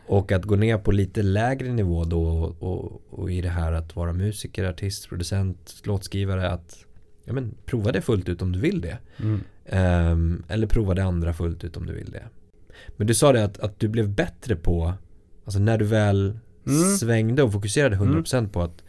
Och 0.07 0.33
att 0.33 0.45
gå 0.45 0.57
ner 0.57 0.79
på 0.79 0.93
lite 0.93 1.22
lägre 1.22 1.72
nivå 1.72 2.05
då 2.05 2.29
och, 2.29 2.62
och, 2.62 3.03
och 3.11 3.33
i 3.33 3.41
det 3.41 3.49
här 3.49 3.72
att 3.72 3.97
vara 3.97 4.12
musiker, 4.12 4.64
artist, 4.64 5.09
producent, 5.09 5.83
låtskrivare 5.85 6.51
att 6.51 6.85
ja, 7.24 7.33
men, 7.33 7.55
prova 7.64 7.93
det 7.93 8.01
fullt 8.01 8.29
ut 8.29 8.43
om 8.43 8.53
du 8.53 8.59
vill 8.61 8.81
det. 8.81 8.99
Mm. 9.20 9.41
Ehm, 9.68 10.42
eller 10.48 10.66
prova 10.66 10.94
det 10.94 11.04
andra 11.04 11.32
fullt 11.32 11.64
ut 11.64 11.76
om 11.76 11.86
du 11.86 11.92
vill 11.94 12.10
det. 12.10 12.24
Men 12.96 13.06
du 13.06 13.14
sa 13.14 13.32
det 13.32 13.44
att, 13.44 13.58
att 13.58 13.80
du 13.80 13.88
blev 13.88 14.08
bättre 14.08 14.56
på, 14.56 14.94
alltså 15.44 15.60
när 15.60 15.78
du 15.78 15.84
väl 15.84 16.38
Mm. 16.66 16.96
svängde 16.96 17.42
och 17.42 17.52
fokuserade 17.52 17.96
100% 17.96 18.48
på 18.48 18.62
att, 18.62 18.82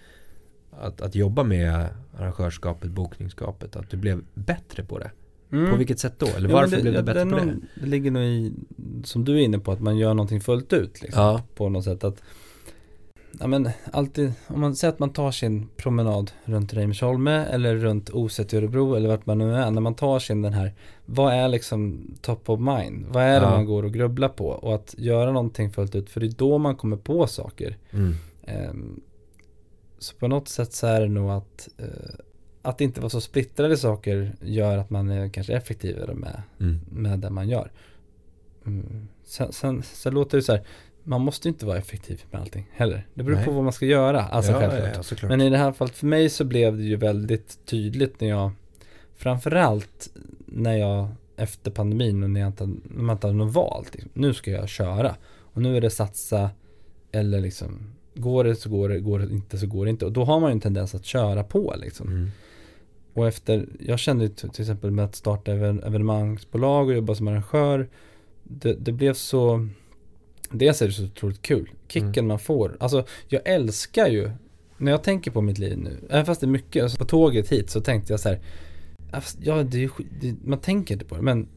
att, 0.72 1.02
att 1.02 1.16
jobba 1.16 1.44
med 1.44 1.88
arrangörskapet, 2.18 2.92
bokningsskapet, 2.92 3.76
att 3.76 3.90
du 3.90 3.98
blev 3.98 4.22
bättre 4.34 4.84
på 4.84 5.00
det. 5.00 5.12
Mm. 5.52 5.72
På 5.72 5.78
vilket 5.78 6.00
sätt 6.00 6.14
då? 6.18 6.26
Eller 6.28 6.50
Ja, 6.50 6.56
varför 6.56 6.76
det, 6.76 6.82
blev 6.82 6.94
du 6.94 7.00
ja, 7.00 7.04
bättre 7.04 7.24
det 7.24 7.30
på 7.30 7.36
det? 7.38 7.56
Det 7.76 7.86
ligger 7.86 8.12
nog 8.12 8.24
i, 8.24 8.54
som 9.04 9.26
du 9.26 9.34
är 9.36 9.40
inne 9.40 9.60
på, 9.60 9.72
att 9.72 9.80
man 9.82 9.98
gör 9.98 10.14
någonting 10.14 10.42
fullt 10.42 10.74
ut 10.74 11.02
liksom. 11.02 11.24
Ja, 11.24 11.44
på 11.56 11.70
något 11.70 11.84
sätt 11.84 12.04
att 12.04 12.22
Ja 13.40 13.48
men 13.48 13.70
alltid, 13.92 14.34
om 14.48 14.60
man 14.62 14.76
säger 14.76 14.94
att 14.94 15.00
man 15.00 15.14
tar 15.14 15.32
sin 15.32 15.68
promenad 15.78 16.32
runt 16.46 16.74
Reimersholme 16.74 17.32
eller 17.46 17.76
runt 17.76 18.10
Oset 18.10 18.54
i 18.54 18.58
Örebro 18.58 18.94
eller 18.96 19.10
vart 19.10 19.26
man 19.26 19.38
nu 19.38 19.56
är, 19.56 19.72
när 19.72 19.82
man 19.82 19.96
tar 19.96 20.20
sin 20.20 20.42
den 20.42 20.54
här, 20.54 20.74
vad 21.06 21.34
är 21.34 21.48
liksom 21.48 22.08
top 22.22 22.50
of 22.50 22.60
mind? 22.60 23.06
Vad 23.10 23.24
är 23.24 23.40
det 23.40 23.46
Ja. 23.46 23.50
man 23.52 23.66
går 23.66 23.84
och 23.84 23.94
grubblar 23.94 24.30
på? 24.30 24.48
Och 24.48 24.76
att 24.76 24.96
göra 24.98 25.32
någonting 25.32 25.72
fullt 25.72 25.96
ut, 25.96 26.10
för 26.10 26.20
det 26.20 26.26
är 26.28 26.32
då 26.32 26.58
man 26.58 26.76
kommer 26.76 26.98
på 26.98 27.28
saker. 27.28 27.78
mm. 27.92 28.14
Ehm, 28.44 29.02
så 30.00 30.16
på 30.16 30.28
något 30.28 30.48
sätt 30.48 30.74
så 30.74 30.88
är 30.88 31.02
det 31.02 31.08
nog 31.08 31.30
att, 31.32 31.70
eh, 31.78 31.86
att 32.62 32.82
inte 32.82 33.02
vara 33.02 33.10
så 33.10 33.22
splittrade 33.22 33.78
saker 33.78 34.36
gör 34.42 34.78
att 34.78 34.90
man 34.90 35.10
är 35.10 35.30
kanske 35.30 35.54
effektivare 35.54 36.14
med 36.16 36.42
Mm. 36.60 36.80
med 36.92 37.20
det 37.20 37.30
man 37.30 37.50
gör. 37.50 37.72
Mm. 38.66 39.08
Sen, 39.24 39.52
sen, 39.54 39.84
sen 39.84 40.14
låter 40.14 40.38
det 40.38 40.42
så 40.44 40.52
här, 40.52 40.64
man 41.04 41.22
måste 41.22 41.48
inte 41.48 41.66
vara 41.66 41.78
effektiv 41.78 42.24
med 42.32 42.42
allting 42.42 42.68
heller. 42.72 43.08
Det 43.14 43.24
beror 43.24 43.36
Nej. 43.36 43.46
på 43.46 43.52
vad 43.52 43.64
man 43.64 43.74
ska 43.74 43.86
göra, 43.86 44.22
alltså 44.22 44.52
ja, 44.52 44.60
självklart. 44.60 45.22
ja. 45.22 45.28
Men 45.28 45.42
i 45.42 45.50
det 45.50 45.58
här 45.58 45.72
fallet 45.72 45.96
för 45.96 46.06
mig 46.08 46.30
så 46.30 46.44
blev 46.44 46.78
det 46.78 46.84
ju 46.84 46.96
väldigt 46.96 47.66
tydligt 47.66 48.22
när 48.22 48.30
jag, 48.30 48.52
framförallt 49.16 50.10
när 50.46 50.78
jag 50.78 51.08
efter 51.38 51.72
pandemin 51.72 52.24
och 52.24 52.30
när, 52.30 52.40
jag 52.40 52.48
inte, 52.48 52.66
när 52.66 53.04
man 53.04 53.16
inte 53.16 53.28
hade 53.28 53.38
något 53.38 53.54
val, 53.54 53.86
liksom, 53.92 54.12
nu 54.14 54.34
ska 54.34 54.52
jag 54.52 54.70
köra. 54.70 55.16
Och 55.54 55.62
nu 55.62 55.78
är 55.78 55.82
det 55.82 55.90
satsa 55.90 56.50
eller 57.12 57.40
liksom, 57.40 57.94
går 58.16 58.44
det 58.44 58.56
så 58.56 58.70
går 58.70 58.90
det, 58.90 59.00
går 59.00 59.20
det 59.20 59.34
inte 59.34 59.58
så 59.58 59.68
går 59.68 59.86
det 59.86 59.92
inte. 59.92 60.06
Och 60.06 60.12
då 60.12 60.24
har 60.24 60.40
man 60.40 60.50
ju 60.50 60.54
en 60.54 60.60
tendens 60.60 60.96
att 60.96 61.06
köra 61.06 61.44
på 61.44 61.76
liksom. 61.78 62.08
mm. 62.08 62.32
Och 63.14 63.28
efter, 63.28 63.68
jag 63.80 64.00
kände 64.00 64.24
ju 64.24 64.30
till 64.30 64.50
till 64.50 64.62
exempel 64.62 64.92
med 64.92 65.06
att 65.06 65.16
starta 65.16 65.52
even- 65.52 65.88
evenemangsbolag 65.88 66.88
och 66.88 66.94
jobba 66.94 67.16
som 67.16 67.28
arrangör. 67.28 67.90
Det, 68.44 68.74
det 68.74 68.92
blev 68.92 69.14
så, 69.14 69.68
dels 70.52 70.82
är 70.82 70.86
det 70.88 70.94
så 70.94 71.04
otroligt 71.04 71.42
kul. 71.42 71.70
Kicken 71.88 72.10
Mm. 72.10 72.28
man 72.28 72.40
får. 72.40 72.78
Alltså 72.80 73.06
jag 73.28 73.42
älskar 73.46 74.08
ju, 74.08 74.32
när 74.78 74.92
jag 74.92 75.04
tänker 75.04 75.32
på 75.32 75.42
mitt 75.42 75.58
liv 75.58 75.78
nu, 75.78 75.98
även 76.10 76.26
fast 76.26 76.42
det 76.42 76.46
är 76.46 76.50
mycket, 76.50 76.84
alltså, 76.84 76.98
på 76.98 77.06
tåget 77.06 77.50
hit 77.50 77.70
så 77.70 77.82
tänkte 77.82 78.14
jag 78.14 78.20
så 78.20 78.30
här. 78.30 78.40
ja, 79.42 79.64
det 79.64 79.84
är, 79.84 79.90
det, 80.22 80.36
man 80.44 80.60
tänker 80.60 80.94
inte 80.94 81.06
på 81.06 81.16
det, 81.16 81.22
men 81.22 81.48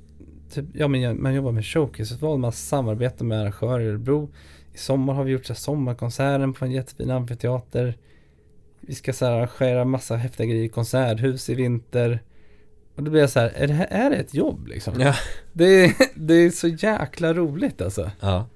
typ, 0.51 0.65
ja, 0.75 0.89
men 0.89 1.01
jag, 1.01 1.17
man 1.17 1.35
jobbar 1.35 1.53
med 1.53 1.67
showcase, 1.67 2.25
man 2.25 2.53
samarbetar 2.53 3.25
med 3.25 3.41
arrangörer 3.41 3.85
i 3.85 3.89
Örebro. 3.89 4.31
I 4.75 4.79
sommar 4.79 5.15
har 5.15 5.25
vi 5.25 5.33
gjort 5.33 5.47
så 5.47 5.53
här, 5.53 5.59
sommarkonserten 5.59 6.53
på 6.53 6.65
en 6.65 6.73
jättefin 6.73 7.11
amfiteater. 7.11 7.97
Vi 8.81 8.95
ska 8.95 9.13
så 9.13 9.25
här, 9.25 9.33
arrangera 9.33 9.85
massa 9.85 10.17
häftiga 10.17 10.47
grejer 10.47 10.65
i 10.65 10.69
konserthus 10.69 11.51
i 11.51 11.55
vinter. 11.55 12.23
Och 12.95 13.03
då 13.03 13.11
blir 13.11 13.21
jag 13.21 13.31
så 13.31 13.41
här, 13.41 13.53
är 13.55 13.67
det 13.67 13.75
här 13.75 13.87
är 13.91 14.11
det 14.11 14.17
ett 14.17 14.35
jobb 14.35 14.67
liksom? 14.67 15.01
Ja. 15.01 15.15
Det, 15.53 15.85
är, 15.85 15.95
det 16.15 16.35
är 16.35 16.51
så 16.51 16.69
jäkla 16.69 17.35
roligt 17.35 17.83
alltså. 17.83 18.11
ja, 18.21 18.47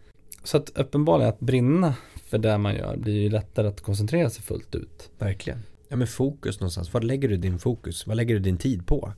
Så 0.47 0.57
att 0.57 0.71
uppenbarligen 0.75 1.29
att 1.29 1.41
brinna 1.41 1.95
för 2.25 2.39
det 2.39 2.59
man 2.59 2.75
gör 2.75 2.97
blir 2.97 3.15
ju 3.15 3.29
lättare 3.31 3.69
att 3.69 3.81
koncentrera 3.81 4.31
sig 4.31 4.43
fullt 4.43 4.75
ut. 4.75 5.11
verkligen. 5.19 5.63
Ja 5.89 5.97
men 5.97 6.07
fokus 6.07 6.61
någonstans, 6.61 6.93
vad 6.93 7.05
lägger 7.05 7.29
du 7.29 7.37
din 7.37 7.59
fokus? 7.59 8.07
Vad 8.07 8.17
lägger 8.17 8.35
du 8.35 8.41
din 8.41 8.59
tid 8.59 8.87
på? 8.87 9.13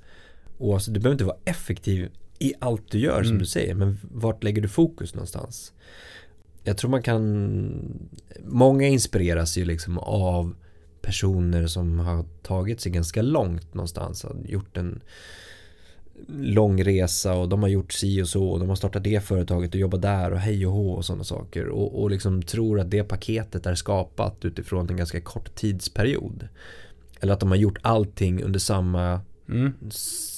Och 0.58 0.74
alltså, 0.74 0.90
du 0.90 1.00
behöver 1.00 1.14
inte 1.14 1.24
vara 1.24 1.36
effektiv 1.44 2.08
i 2.38 2.52
allt 2.58 2.90
du 2.90 2.98
gör 2.98 3.22
som 3.22 3.30
Mm. 3.30 3.38
du 3.38 3.46
säger. 3.46 3.74
Men 3.74 3.98
vart 4.02 4.44
lägger 4.44 4.62
du 4.62 4.68
fokus 4.68 5.14
någonstans? 5.14 5.72
Jag 6.64 6.76
tror 6.78 6.90
man 6.90 7.02
kan, 7.02 8.08
många 8.44 8.86
inspireras 8.86 9.58
ju 9.58 9.64
liksom 9.64 9.98
av 9.98 10.54
personer 11.02 11.66
som 11.66 11.98
har 11.98 12.24
tagit 12.42 12.80
sig 12.80 12.92
ganska 12.92 13.22
långt 13.22 13.74
någonstans. 13.74 14.22
Har 14.22 14.36
gjort 14.44 14.76
en 14.76 15.00
lång 16.28 16.82
resa 16.84 17.34
och 17.34 17.48
de 17.48 17.62
har 17.62 17.68
gjort 17.68 17.92
si 17.92 18.22
och 18.22 18.28
så 18.28 18.48
och 18.48 18.58
de 18.58 18.68
har 18.68 18.76
startat 18.76 19.04
det 19.04 19.24
företaget 19.24 19.74
och 19.74 19.80
jobbat 19.80 20.02
där 20.02 20.30
och 20.32 20.38
hej 20.38 20.66
och 20.66 20.72
hå 20.72 20.90
och 20.92 21.04
sådana 21.04 21.24
saker. 21.24 21.68
Och, 21.68 22.02
och 22.02 22.10
liksom 22.10 22.42
tror 22.42 22.80
att 22.80 22.90
det 22.90 23.04
paketet 23.04 23.66
är 23.66 23.74
skapat 23.74 24.44
utifrån 24.44 24.90
en 24.90 24.96
ganska 24.96 25.20
kort 25.20 25.54
tidsperiod. 25.54 26.48
Eller 27.20 27.32
att 27.32 27.40
de 27.40 27.48
har 27.48 27.56
gjort 27.56 27.78
allting 27.82 28.42
under 28.42 28.58
samma 28.60 29.20
Mm. 29.50 29.72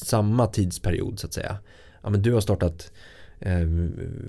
samma 0.05 0.47
tidsperiod 0.47 1.19
så 1.19 1.27
att 1.27 1.33
säga. 1.33 1.57
Ja 2.03 2.11
men 2.11 2.23
du 2.23 2.33
har 2.33 2.41
startat 2.41 2.93
eh, 3.41 3.67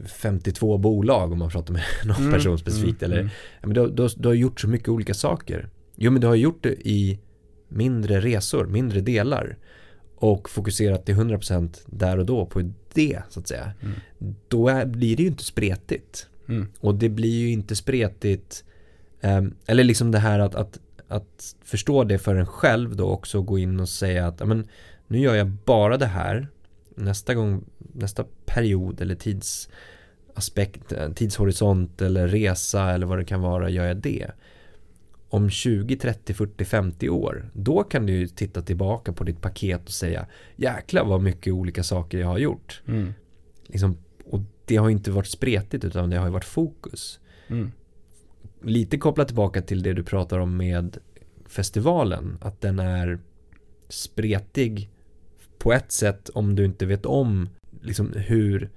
52 0.07 0.77
bolag 0.77 1.31
om 1.31 1.39
man 1.39 1.49
pratar 1.49 1.73
med 1.73 1.83
någon 2.05 2.15
Mm, 2.21 2.33
person 2.33 2.57
specifikt. 2.57 3.03
mm, 3.03 3.11
eller, 3.11 3.21
mm. 3.21 3.31
ja, 3.61 3.67
men 3.67 3.73
du, 3.73 3.89
du, 3.89 4.07
du 4.17 4.27
har 4.27 4.35
gjort 4.35 4.59
så 4.61 4.67
mycket 4.67 4.89
olika 4.89 5.13
saker. 5.13 5.69
Jo 5.95 6.11
men 6.11 6.21
du 6.21 6.27
har 6.27 6.35
gjort 6.35 6.63
det 6.63 6.87
i 6.87 7.19
mindre 7.67 8.19
resor, 8.21 8.65
mindre 8.65 9.01
delar. 9.01 9.57
Och 10.21 10.49
fokuserat 10.49 11.05
till 11.05 11.15
100% 11.15 11.81
där 11.85 12.17
och 12.17 12.25
då 12.25 12.45
på 12.45 12.71
det 12.93 13.21
så 13.29 13.39
att 13.39 13.47
säga. 13.47 13.73
Mm. 13.81 13.95
Då 14.47 14.67
är, 14.67 14.85
blir 14.85 15.17
det 15.17 15.23
ju 15.23 15.29
inte 15.29 15.43
spretigt. 15.43 16.27
Mm. 16.49 16.67
Och 16.79 16.95
det 16.95 17.09
blir 17.09 17.39
ju 17.39 17.51
inte 17.51 17.75
spretigt 17.75 18.63
ehm, 19.21 19.55
Eller 19.65 19.83
liksom 19.83 20.11
det 20.11 20.19
här 20.19 20.39
att, 20.39 20.55
att, 20.55 20.79
att 21.07 21.55
förstå 21.63 22.03
det 22.03 22.17
för 22.17 22.35
en 22.35 22.45
själv 22.45 22.95
då 22.95 23.09
också 23.09 23.41
gå 23.41 23.59
in 23.59 23.79
och 23.79 23.89
säga 23.89 24.27
att 24.27 24.39
ja, 24.39 24.45
men, 24.45 24.67
nu 25.07 25.19
gör 25.19 25.35
jag 25.35 25.47
bara 25.47 25.97
det 25.97 26.05
här 26.05 26.47
Nästa 26.95 27.33
gång, 27.33 27.63
nästa 27.77 28.25
period 28.45 29.01
eller 29.01 29.15
tidsaspekt, 29.15 30.91
eh, 30.91 31.11
tidshorisont 31.11 32.01
eller 32.01 32.27
resa 32.27 32.91
eller 32.91 33.05
vad 33.05 33.17
det 33.17 33.25
kan 33.25 33.41
vara 33.41 33.69
gör 33.69 33.85
jag 33.85 33.97
det 33.97 34.31
om 35.31 35.49
20, 35.49 35.95
30, 35.97 36.33
40, 36.33 36.65
50 36.65 37.09
år 37.09 37.49
då 37.53 37.83
kan 37.83 38.05
du 38.05 38.27
titta 38.27 38.61
tillbaka 38.61 39.13
på 39.13 39.23
ditt 39.23 39.41
paket 39.41 39.85
och 39.85 39.91
säga 39.91 40.25
jäklar 40.55 41.05
vad 41.05 41.21
mycket 41.21 41.53
olika 41.53 41.83
saker 41.83 42.17
jag 42.17 42.27
har 42.27 42.37
gjort 42.37 42.81
Mm. 42.87 43.13
liksom, 43.67 43.97
och 44.25 44.39
det 44.65 44.75
har 44.75 44.89
inte 44.89 45.11
varit 45.11 45.27
spretigt 45.27 45.83
utan 45.83 46.09
det 46.09 46.17
har 46.17 46.25
ju 46.25 46.31
varit 46.31 46.45
fokus. 46.45 47.19
Mm. 47.47 47.71
Lite 48.61 48.97
kopplat 48.97 49.27
tillbaka 49.27 49.61
till 49.61 49.83
det 49.83 49.93
du 49.93 50.03
pratar 50.03 50.39
om 50.39 50.57
med 50.57 50.97
festivalen, 51.47 52.37
att 52.41 52.61
den 52.61 52.79
är 52.79 53.19
spretig 53.89 54.89
på 55.57 55.73
ett 55.73 55.91
sätt 55.91 56.29
om 56.29 56.55
du 56.55 56.65
inte 56.65 56.85
vet 56.85 57.05
om 57.05 57.49
liksom 57.81 58.13
hur 58.13 58.69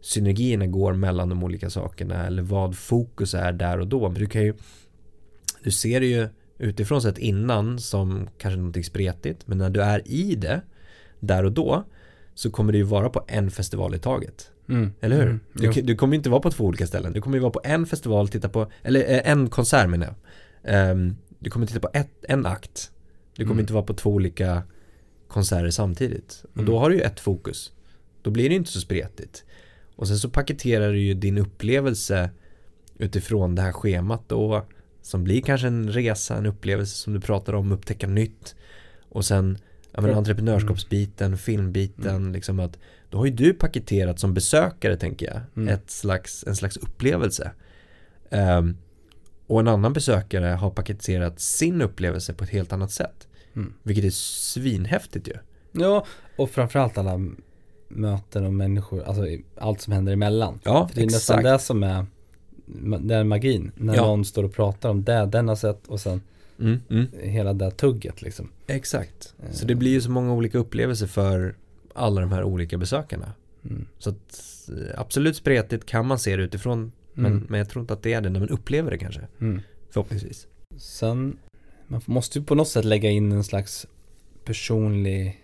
synergierna 0.00 0.66
går 0.66 0.92
mellan 0.92 1.28
de 1.28 1.42
olika 1.44 1.70
sakerna 1.70 2.26
eller 2.26 2.42
vad 2.42 2.76
fokus 2.76 3.34
är 3.34 3.52
där 3.52 3.80
och 3.80 3.86
då. 3.86 4.08
Men 4.08 4.20
du 4.20 4.26
kan 4.26 4.42
ju 4.42 4.54
du 5.64 5.70
ser 5.70 6.00
det 6.00 6.06
ju 6.06 6.28
utifrån 6.58 7.02
sett 7.02 7.18
innan 7.18 7.78
som 7.78 8.28
kanske 8.38 8.56
någonting 8.56 8.84
spretigt 8.84 9.46
men 9.46 9.58
när 9.58 9.70
du 9.70 9.82
är 9.82 10.08
i 10.08 10.34
det 10.34 10.60
där 11.20 11.44
och 11.44 11.52
då 11.52 11.84
så 12.34 12.50
kommer 12.50 12.72
det 12.72 12.78
ju 12.78 12.84
vara 12.84 13.10
på 13.10 13.24
en 13.28 13.50
festival 13.50 13.94
i 13.94 13.98
taget. 13.98 14.50
Mm. 14.68 14.92
Eller 15.00 15.16
hur? 15.16 15.26
Mm. 15.26 15.40
Du, 15.52 15.70
du 15.82 15.96
kommer 15.96 16.16
inte 16.16 16.30
vara 16.30 16.40
på 16.40 16.50
två 16.50 16.64
olika 16.64 16.86
ställen. 16.86 17.12
Du 17.12 17.20
kommer 17.20 17.36
ju 17.36 17.40
vara 17.40 17.52
på 17.52 17.60
en 17.64 17.86
festival, 17.86 18.28
titta 18.28 18.48
på, 18.48 18.70
eller 18.82 19.00
eh, 19.00 19.30
en 19.30 19.48
konsert 19.50 19.88
menar 19.88 20.06
jag. 20.06 20.14
Ehm, 20.74 21.16
du 21.38 21.50
kommer 21.50 21.66
titta 21.66 21.80
på 21.80 21.90
ett, 21.92 22.24
en 22.28 22.46
akt. 22.46 22.90
Du 23.36 23.42
kommer 23.44 23.52
Mm. 23.54 23.60
inte 23.60 23.72
vara 23.72 23.84
på 23.84 23.94
två 23.94 24.10
olika 24.10 24.62
konserter 25.28 25.70
samtidigt. 25.70 26.44
Och 26.50 26.56
Mm. 26.58 26.66
då 26.70 26.78
har 26.78 26.90
du 26.90 26.96
ju 26.96 27.02
ett 27.02 27.20
fokus. 27.20 27.72
Då 28.22 28.30
blir 28.30 28.48
det 28.48 28.54
inte 28.54 28.70
så 28.72 28.80
spretigt. 28.80 29.44
Och 29.96 30.08
sen 30.08 30.18
så 30.18 30.30
paketerar 30.30 30.92
du 30.92 31.00
ju 31.00 31.14
din 31.14 31.38
upplevelse 31.38 32.30
utifrån 32.98 33.54
det 33.54 33.62
här 33.62 33.72
schemat 33.72 34.22
då. 34.28 34.66
Som 35.02 35.24
blir 35.24 35.40
kanske 35.42 35.66
en 35.66 35.92
resa, 35.92 36.36
en 36.36 36.46
upplevelse 36.46 36.96
som 36.96 37.12
du 37.12 37.20
pratar 37.20 37.52
om, 37.52 37.72
upptäcka 37.72 38.06
nytt. 38.06 38.54
Och 39.08 39.24
sen 39.24 39.58
ja, 39.92 40.00
men 40.00 40.14
entreprenörskapsbiten, 40.14 41.38
filmbiten, 41.38 42.32
liksom 42.32 42.60
att 42.60 42.78
då 43.10 43.18
har 43.18 43.24
ju 43.26 43.32
du 43.32 43.54
paketerat 43.54 44.18
som 44.18 44.34
besökare 44.34 44.96
tänker 44.96 45.26
jag, 45.26 45.40
Mm. 45.56 45.74
ett 45.74 45.90
slags, 45.90 46.44
en 46.46 46.56
slags 46.56 46.76
upplevelse. 46.76 47.50
Ehm, 48.30 48.76
och 49.46 49.60
en 49.60 49.68
annan 49.68 49.92
besökare 49.92 50.46
har 50.46 50.70
paketerat 50.70 51.40
sin 51.40 51.82
upplevelse 51.82 52.34
på 52.34 52.44
ett 52.44 52.50
helt 52.50 52.72
annat 52.72 52.90
sätt. 52.90 53.28
Mm. 53.56 53.72
Vilket 53.82 54.04
är 54.04 54.10
svinhäftigt 54.10 55.28
ju. 55.28 55.34
Ja, 55.72 56.06
och 56.36 56.50
framförallt 56.50 56.98
alla 56.98 57.20
möten 57.88 58.46
och 58.46 58.52
människor, 58.54 59.02
alltså 59.02 59.22
allt 59.58 59.80
som 59.80 59.92
händer 59.92 60.12
emellan. 60.12 60.60
Ja, 60.64 60.88
För 60.88 60.94
det 60.94 61.00
är 61.00 61.04
nästan 61.06 61.38
exakt. 61.38 61.44
det 61.62 61.64
som 61.66 61.82
är, 61.82 62.06
är 63.10 63.24
magin. 63.24 63.72
När 63.76 63.94
Ja. 63.94 64.06
någon 64.06 64.24
står 64.24 64.44
och 64.44 64.52
pratar 64.54 64.90
om 64.90 65.04
det 65.04 65.26
den 65.26 65.48
har 65.48 65.56
sett 65.56 65.86
och 65.86 66.00
sen 66.00 66.20
Mm, 66.60 66.80
mm. 66.90 67.06
hela 67.22 67.52
det 67.52 67.70
tugget 67.70 68.22
liksom. 68.22 68.48
Exakt. 68.66 69.34
Så 69.52 69.62
Eh. 69.64 69.66
det 69.68 69.74
blir 69.74 69.90
ju 69.90 70.00
så 70.00 70.10
många 70.10 70.32
olika 70.32 70.58
upplevelser 70.58 71.06
för 71.06 71.56
alla 71.94 72.20
de 72.20 72.32
här 72.32 72.42
olika 72.44 72.78
besökarna. 72.78 73.32
Mm. 73.64 73.86
Så 73.98 74.10
att 74.10 74.42
eh, 74.68 75.00
absolut 75.00 75.36
spretigt 75.36 75.86
kan 75.86 76.06
man 76.06 76.18
se 76.18 76.36
det 76.36 76.42
utifrån. 76.42 76.92
Men, 77.14 77.32
Mm. 77.32 77.46
men 77.48 77.58
jag 77.58 77.68
tror 77.68 77.80
inte 77.80 77.92
att 77.94 78.02
det 78.02 78.12
är 78.12 78.20
det 78.20 78.30
när 78.30 78.40
man 78.40 78.48
upplever 78.48 78.90
det 78.90 78.98
kanske. 78.98 79.20
Mm. 79.40 79.60
Förhoppningsvis. 79.90 80.46
Sen, 80.76 81.38
man 81.86 82.00
måste 82.06 82.38
ju 82.38 82.44
på 82.44 82.54
något 82.54 82.68
sätt 82.68 82.84
lägga 82.84 83.10
in 83.10 83.32
en 83.32 83.44
slags 83.44 83.86
personlig, 84.44 85.40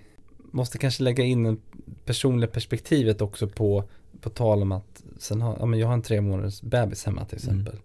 måste 0.50 0.78
kanske 0.78 1.02
lägga 1.02 1.24
in 1.24 1.46
en 1.46 1.60
personliga 2.04 2.50
perspektivet 2.50 3.20
också 3.20 3.48
på, 3.48 3.84
på 4.24 4.30
tal 4.30 4.62
om 4.62 4.72
att, 4.72 5.02
sen 5.18 5.40
har, 5.42 5.56
ja 5.60 5.66
men 5.66 5.78
jag 5.78 5.86
har 5.86 5.94
en 5.94 6.02
tre 6.02 6.20
månaders 6.20 6.62
bebis 6.62 7.04
hemma 7.04 7.24
till 7.24 7.38
Mm. 7.48 7.58
exempel. 7.60 7.80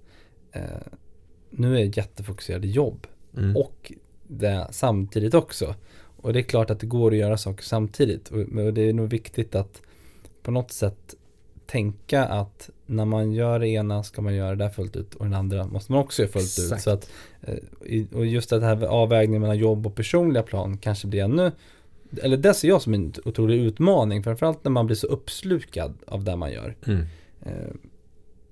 Eh, 0.52 0.62
nu 1.50 1.76
är 1.76 1.80
jag 1.80 1.98
jättefokuserad 1.98 2.66
i 2.66 2.72
jobb 2.72 3.08
Mm. 3.38 3.58
och 3.58 3.92
det 4.28 4.68
samtidigt 4.72 5.34
också. 5.34 5.76
Och 6.22 6.34
det 6.34 6.40
är 6.40 6.44
klart 6.44 6.70
att 6.70 6.80
det 6.80 6.86
går 6.88 7.12
att 7.12 7.18
göra 7.18 7.38
saker 7.38 7.64
samtidigt. 7.64 8.30
Och, 8.30 8.38
och 8.40 8.74
det 8.74 8.82
är 8.90 8.94
nog 8.94 9.10
viktigt 9.10 9.56
att 9.56 9.82
på 10.44 10.52
något 10.52 10.72
sätt 10.72 11.16
tänka 11.66 12.26
att 12.26 12.70
när 12.86 13.06
man 13.06 13.32
gör 13.32 13.60
det 13.60 13.68
ena 13.68 14.04
ska 14.04 14.22
man 14.22 14.36
göra 14.36 14.50
det 14.50 14.56
där 14.64 14.70
fullt 14.70 14.96
ut 14.96 15.16
och 15.16 15.26
den 15.26 15.34
andra 15.34 15.68
måste 15.68 15.92
man 15.92 16.02
också 16.02 16.22
göra 16.22 16.32
fullt 16.32 16.60
ut. 16.60 16.66
Exakt. 16.66 16.84
Så 16.84 16.90
att, 16.90 17.10
eh, 17.42 18.04
och 18.14 18.26
just 18.26 18.50
det 18.50 18.66
här 18.66 18.84
avvägningen 18.86 19.42
mellan 19.42 19.58
jobb 19.58 19.88
och 19.88 19.96
personliga 19.96 20.44
plan 20.44 20.78
kanske 20.78 21.08
blir 21.08 21.24
ännu 21.24 21.52
eller 22.24 22.38
det 22.38 22.54
ser 22.54 22.68
jag 22.68 22.82
som 22.82 22.94
en 22.94 23.14
otrolig 23.26 23.60
utmaning, 23.60 24.24
framförallt 24.24 24.64
när 24.64 24.72
man 24.72 24.86
blir 24.86 24.96
så 24.96 25.08
uppslukad 25.08 25.98
av 26.08 26.24
det 26.24 26.36
man 26.36 26.52
gör. 26.52 26.76
Mm. 26.88 27.06
Eh, 27.42 27.74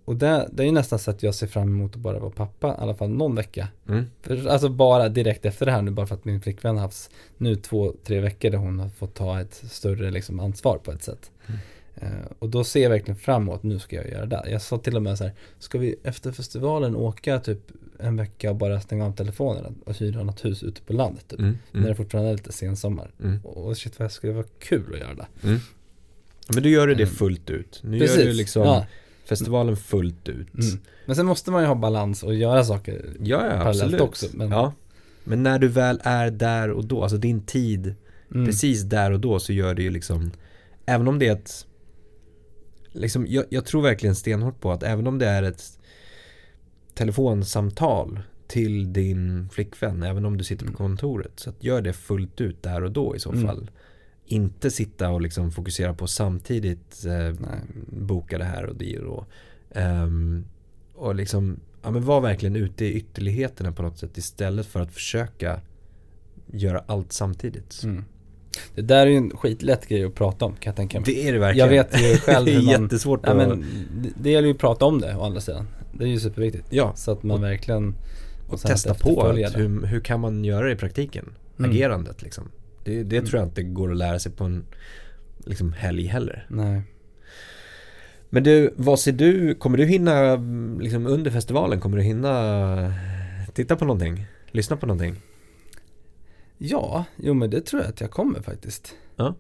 och 0.05 0.15
det, 0.15 0.49
det 0.51 0.63
är 0.63 0.65
ju 0.65 0.71
nästan 0.71 0.99
så 0.99 1.11
att 1.11 1.23
jag 1.23 1.35
ser 1.35 1.47
fram 1.47 1.67
emot 1.67 1.95
att 1.95 2.01
bara 2.01 2.19
vara 2.19 2.31
pappa, 2.31 2.67
i 2.67 2.81
alla 2.81 2.95
fall 2.95 3.09
någon 3.09 3.35
vecka. 3.35 3.67
Mm. 3.87 4.05
För, 4.21 4.47
alltså 4.47 4.69
bara 4.69 5.09
direkt 5.09 5.45
efter 5.45 5.65
det 5.65 5.71
här 5.71 5.81
nu, 5.81 5.91
bara 5.91 6.07
för 6.07 6.15
att 6.15 6.25
min 6.25 6.41
flickvän 6.41 6.75
har 6.75 6.81
haft 6.81 7.11
nu 7.37 7.55
två, 7.55 7.93
tre 8.03 8.19
veckor 8.19 8.49
där 8.49 8.57
hon 8.57 8.79
har 8.79 8.89
fått 8.89 9.15
ta 9.15 9.41
ett 9.41 9.53
större 9.53 10.11
liksom, 10.11 10.39
ansvar 10.39 10.77
på 10.77 10.91
ett 10.91 11.03
sätt. 11.03 11.31
Mm. 11.47 11.59
Eh, 11.95 12.25
och 12.39 12.49
då 12.49 12.63
ser 12.63 12.83
jag 12.83 12.89
verkligen 12.89 13.15
fram 13.15 13.41
emot, 13.41 13.63
nu 13.63 13.79
ska 13.79 13.95
jag 13.95 14.09
göra 14.09 14.25
det. 14.25 14.43
Jag 14.49 14.61
sa 14.61 14.77
till 14.77 14.95
och 14.95 15.01
med 15.01 15.17
så 15.17 15.23
här, 15.23 15.33
ska 15.59 15.77
vi 15.77 15.95
efter 16.03 16.31
festivalen 16.31 16.95
åka 16.95 17.39
typ 17.39 17.71
en 17.99 18.17
vecka 18.17 18.49
och 18.49 18.55
bara 18.55 18.81
stänga 18.81 19.05
av 19.05 19.11
telefonerna 19.15 19.69
och 19.85 19.95
hyra 19.97 20.23
något 20.23 20.45
hus 20.45 20.63
ute 20.63 20.81
på 20.81 20.93
landet 20.93 21.27
typ. 21.27 21.39
Mm. 21.39 21.57
När 21.71 21.81
det 21.81 21.85
Mm. 21.87 21.95
fortfarande 21.97 22.29
är 22.29 22.33
lite 22.33 22.51
sensommar. 22.51 23.11
Mm. 23.23 23.39
Och 23.45 23.77
shit 23.77 23.99
vad 23.99 24.05
det 24.09 24.13
skulle 24.13 24.33
vara 24.33 24.45
kul 24.59 24.93
att 24.93 24.99
göra 24.99 25.13
det. 25.13 25.27
Mm. 25.43 25.59
Men 26.53 26.63
du 26.63 26.69
gör 26.69 26.87
du 26.87 26.95
det 26.95 27.03
Mm. 27.03 27.15
fullt 27.15 27.49
ut. 27.49 27.79
Nu 27.83 27.97
gör 27.97 28.17
du 28.17 28.33
liksom 28.33 28.61
ja. 28.63 28.85
festivalen 29.25 29.77
fullt 29.77 30.29
ut. 30.29 30.53
Mm. 30.53 30.79
Men 31.05 31.15
sen 31.15 31.25
måste 31.25 31.51
man 31.51 31.61
ju 31.61 31.67
ha 31.67 31.75
balans 31.75 32.23
och 32.23 32.35
göra 32.35 32.63
saker. 32.63 33.05
Ja, 33.19 33.45
ja 33.45 33.49
Parallellt 33.51 33.81
absolut. 33.83 34.01
också, 34.01 34.25
men- 34.33 34.49
Ja. 34.51 34.73
men 35.23 35.43
när 35.43 35.59
du 35.59 35.67
väl 35.67 35.99
är 36.03 36.31
där 36.31 36.71
och 36.71 36.85
då, 36.85 37.01
alltså 37.03 37.17
din 37.17 37.41
tid 37.41 37.95
Mm. 38.33 38.45
precis 38.45 38.81
där 38.81 39.11
och 39.11 39.19
då 39.19 39.39
så 39.39 39.53
gör 39.53 39.73
det 39.73 39.83
ju 39.83 39.89
liksom 39.89 40.31
Även 40.85 41.07
om 41.07 41.19
det 41.19 41.27
är 41.27 41.31
ett 41.31 41.65
liksom, 42.91 43.27
jag, 43.27 43.45
jag 43.49 43.65
tror 43.65 43.81
verkligen 43.81 44.15
stenhårt 44.15 44.59
på 44.59 44.71
att 44.71 44.83
även 44.83 45.07
om 45.07 45.17
det 45.19 45.25
är 45.27 45.43
ett 45.43 45.79
telefonsamtal 46.97 48.19
till 48.47 48.93
din 48.93 49.49
flickvän, 49.49 50.03
även 50.03 50.25
om 50.25 50.37
du 50.37 50.43
sitter 50.43 50.65
på 50.65 50.69
Mm. 50.69 50.77
kontoret. 50.77 51.31
Så 51.35 51.49
att 51.49 51.63
gör 51.63 51.81
det 51.81 51.93
fullt 51.93 52.41
ut 52.41 52.63
där 52.63 52.83
och 52.83 52.91
då 52.91 53.15
i 53.15 53.19
så 53.19 53.31
Mm. 53.31 53.45
fall. 53.47 53.71
Inte 54.25 54.71
sitta 54.71 55.09
och 55.09 55.21
liksom 55.21 55.51
fokusera 55.51 55.93
på 55.93 56.07
samtidigt 56.07 57.05
eh, 57.05 57.47
boka 57.87 58.37
det 58.37 58.43
här 58.43 58.65
och 58.65 58.75
det 58.75 58.99
och 58.99 59.25
ehm, 59.71 60.45
Och 60.95 61.15
liksom, 61.15 61.59
ja 61.83 61.91
men 61.91 62.05
var 62.05 62.21
verkligen 62.21 62.55
ute 62.55 62.85
i 62.85 62.93
ytterligheterna 62.93 63.71
på 63.71 63.81
något 63.83 63.97
sätt 63.97 64.17
istället 64.17 64.65
för 64.65 64.79
att 64.79 64.91
försöka 64.91 65.59
göra 66.53 66.83
allt 66.87 67.13
samtidigt. 67.13 67.81
Mm. 67.83 68.03
Det 68.75 68.81
där 68.81 69.01
är 69.07 69.11
ju 69.11 69.15
en 69.17 69.29
skitlätt 69.37 69.87
grej 69.87 70.03
att 70.05 70.15
prata 70.15 70.45
om 70.45 70.51
kan 70.51 70.71
jag 70.71 70.75
tänka 70.75 70.99
mig. 70.99 71.05
Det 71.13 71.27
är 71.27 71.33
det 71.33 71.39
verkligen. 71.39 71.73
Jag 71.73 71.83
vet 71.83 72.01
ju 72.01 72.17
själv 72.17 72.45
det 72.45 72.51
är 72.55 72.59
hur 72.59 72.65
man, 72.65 72.81
jättesvårt 72.83 73.19
ja, 73.23 73.31
att... 73.31 73.37
men 73.37 73.65
det, 74.01 74.09
det 74.21 74.29
gäller 74.31 74.47
ju 74.47 74.53
att 74.53 74.59
prata 74.59 74.85
om 74.85 75.01
det 75.01 75.15
å 75.15 75.23
andra 75.23 75.41
sidan. 75.41 75.67
Det 75.97 76.03
är 76.03 76.07
ju 76.07 76.19
superviktigt. 76.19 76.67
ja, 76.69 76.93
Så 76.95 77.11
att 77.11 77.23
man 77.23 77.41
verkligen 77.41 77.95
och 78.49 78.59
sen 78.59 78.71
att 78.71 78.77
testa 78.77 78.93
på 78.93 79.21
att 79.21 79.57
hur, 79.57 79.85
hur 79.85 79.99
kan 79.99 80.19
man 80.19 80.45
göra 80.45 80.65
det 80.65 80.71
i 80.71 80.75
praktiken? 80.75 81.33
Mm. 81.59 81.71
Agerandet 81.71 82.21
liksom. 82.21 82.51
Det, 82.83 83.03
det 83.03 83.15
Mm. 83.17 83.29
tror 83.29 83.39
jag 83.41 83.47
inte 83.49 83.63
går 83.63 83.91
att 83.91 83.97
lära 83.97 84.19
sig 84.19 84.31
på 84.31 84.43
en 84.43 84.65
liksom 85.45 85.73
helg 85.73 86.05
heller. 86.05 86.45
Nej. 86.49 86.81
Men 88.29 88.43
du, 88.43 88.73
vad 88.75 88.99
ser 88.99 89.11
du, 89.11 89.55
kommer 89.55 89.77
du 89.77 89.85
hinna 89.85 90.35
liksom 90.79 91.07
under 91.07 91.31
festivalen, 91.31 91.79
kommer 91.79 91.97
du 91.97 92.03
hinna 92.03 92.93
titta 93.53 93.75
på 93.75 93.85
någonting? 93.85 94.25
Lyssna 94.51 94.77
på 94.77 94.85
någonting? 94.85 95.15
Ja, 96.57 97.05
jo 97.15 97.33
men 97.33 97.49
det 97.49 97.61
tror 97.61 97.81
jag 97.81 97.89
att 97.89 98.01
jag 98.01 98.11
kommer 98.11 98.41
faktiskt. 98.41 98.95
Ja. 99.15 99.35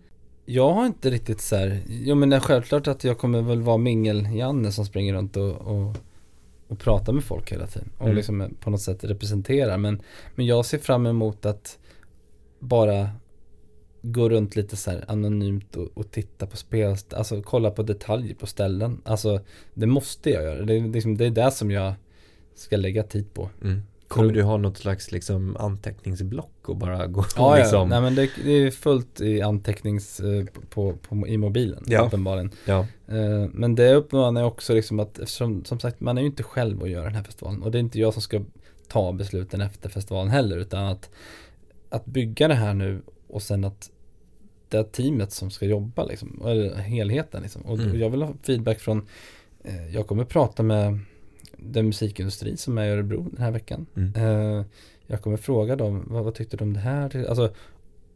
Jag 0.45 0.73
har 0.73 0.85
inte 0.85 1.09
riktigt 1.09 1.41
så 1.41 1.55
här, 1.55 1.81
jo 1.87 2.15
men 2.15 2.41
självklart 2.41 2.87
att 2.87 3.03
jag 3.03 3.17
kommer 3.17 3.41
väl 3.41 3.61
vara 3.61 3.77
mingel-Janne 3.77 4.71
som 4.71 4.85
springer 4.85 5.13
runt 5.13 5.37
och, 5.37 5.51
och, 5.55 5.95
och 6.67 6.79
pratar 6.79 7.13
med 7.13 7.23
folk 7.23 7.51
hela 7.51 7.67
tiden. 7.67 7.89
Och 7.97 8.03
Mm. 8.05 8.15
liksom 8.15 8.55
på 8.59 8.69
något 8.69 8.81
sätt 8.81 9.03
representerar. 9.03 9.77
Men, 9.77 10.01
men 10.35 10.45
jag 10.45 10.65
ser 10.65 10.77
fram 10.77 11.05
emot 11.05 11.45
att 11.45 11.79
bara 12.59 13.09
gå 14.01 14.29
runt 14.29 14.55
lite 14.55 14.75
så 14.77 14.91
anonymt 15.07 15.75
och, 15.75 15.87
och 15.93 16.11
titta 16.11 16.47
på 16.47 16.57
spel, 16.57 16.95
alltså 17.15 17.41
kolla 17.41 17.71
på 17.71 17.83
detaljer 17.83 18.35
på 18.35 18.45
ställen. 18.47 19.01
Alltså 19.05 19.39
det 19.73 19.85
måste 19.85 20.29
jag 20.29 20.43
göra. 20.43 20.61
Det 20.65 20.73
är, 20.73 20.87
liksom, 20.87 21.17
det 21.17 21.25
är 21.25 21.29
det 21.29 21.51
som 21.51 21.71
jag 21.71 21.93
ska 22.55 22.77
lägga 22.77 23.03
tid 23.03 23.33
på. 23.33 23.49
Mm. 23.63 23.81
Kommer 24.07 24.33
du 24.33 24.43
ha 24.43 24.57
något 24.57 24.77
slags 24.77 25.11
liksom 25.11 25.57
anteckningsblock 25.57 26.69
och 26.69 26.77
bara 26.77 27.07
gå 27.07 27.25
Ja, 27.35 27.55
liksom? 27.57 27.79
ja. 27.79 27.85
Nej 27.85 28.01
men 28.01 28.15
det, 28.15 28.29
det 28.43 28.51
är 28.51 28.71
fullt 28.71 29.21
i 29.21 29.41
antecknings 29.41 30.19
eh, 30.19 30.45
på, 30.69 30.93
på, 30.93 31.27
i 31.27 31.37
mobilen 31.37 31.83
Ja. 31.87 32.05
uppenbarligen. 32.05 32.51
Ja. 32.65 32.79
Eh, 33.07 33.49
Men 33.53 33.75
det 33.75 33.93
uppmanar 33.93 34.41
jag 34.41 34.47
också 34.47 34.73
liksom 34.73 34.99
att 34.99 35.19
eftersom 35.19 35.65
som 35.65 35.79
sagt 35.79 35.99
man 35.99 36.17
är 36.17 36.21
ju 36.21 36.27
inte 36.27 36.43
själv 36.43 36.83
att 36.83 36.89
göra 36.89 37.03
den 37.03 37.15
här 37.15 37.23
festivalen 37.23 37.63
och 37.63 37.71
det 37.71 37.77
är 37.77 37.79
inte 37.79 37.99
jag 37.99 38.13
som 38.13 38.21
ska 38.21 38.41
ta 38.87 39.11
besluten 39.13 39.61
efter 39.61 39.89
festivalen 39.89 40.31
heller 40.31 40.57
utan 40.57 40.85
att 40.85 41.09
att 41.89 42.05
bygga 42.05 42.47
det 42.47 42.53
här 42.55 42.73
nu 42.73 43.01
och 43.27 43.41
sen 43.41 43.63
att 43.65 43.89
det 44.69 44.77
är 44.77 44.83
teamet 44.83 45.31
som 45.31 45.51
ska 45.51 45.65
jobba 45.65 46.03
liksom, 46.05 46.41
eller 46.45 46.75
helheten 46.75 47.41
liksom. 47.41 47.61
Och, 47.61 47.77
Mm. 47.79 47.91
och 47.91 47.97
jag 47.97 48.09
vill 48.09 48.21
ha 48.21 48.33
feedback 48.43 48.79
från 48.79 49.07
eh, 49.63 49.87
jag 49.95 50.07
kommer 50.07 50.23
prata 50.25 50.63
med 50.63 50.99
den 51.57 51.85
musikindustri 51.85 52.57
som 52.57 52.77
är 52.77 52.85
i 52.85 52.89
Örebro 52.89 53.27
den 53.31 53.41
här 53.41 53.51
veckan. 53.51 53.85
Mm. 53.95 54.13
Eh, 54.15 54.65
jag 55.07 55.21
kommer 55.21 55.37
fråga 55.37 55.75
dem, 55.75 56.03
vad, 56.07 56.23
vad 56.23 56.35
tyckte 56.35 56.57
du 56.57 56.63
om 56.63 56.73
det 56.73 56.79
här? 56.79 57.25
Alltså, 57.29 57.53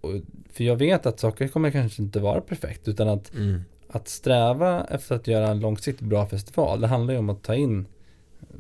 och, 0.01 0.11
för 0.53 0.63
jag 0.63 0.75
vet 0.75 1.05
att 1.05 1.19
saker 1.19 1.47
kommer 1.47 1.71
kanske 1.71 2.01
inte 2.01 2.19
vara 2.19 2.41
perfekt 2.41 2.87
utan 2.87 3.07
att 3.09 3.33
Mm. 3.33 3.61
att 3.87 4.07
sträva 4.07 4.85
efter 4.89 5.15
att 5.15 5.27
göra 5.27 5.47
en 5.47 5.59
långsiktigt 5.59 6.07
bra 6.07 6.25
festival, 6.25 6.81
det 6.81 6.87
handlar 6.87 7.13
ju 7.13 7.19
om 7.19 7.29
att 7.29 7.43
ta 7.43 7.55
in 7.55 7.85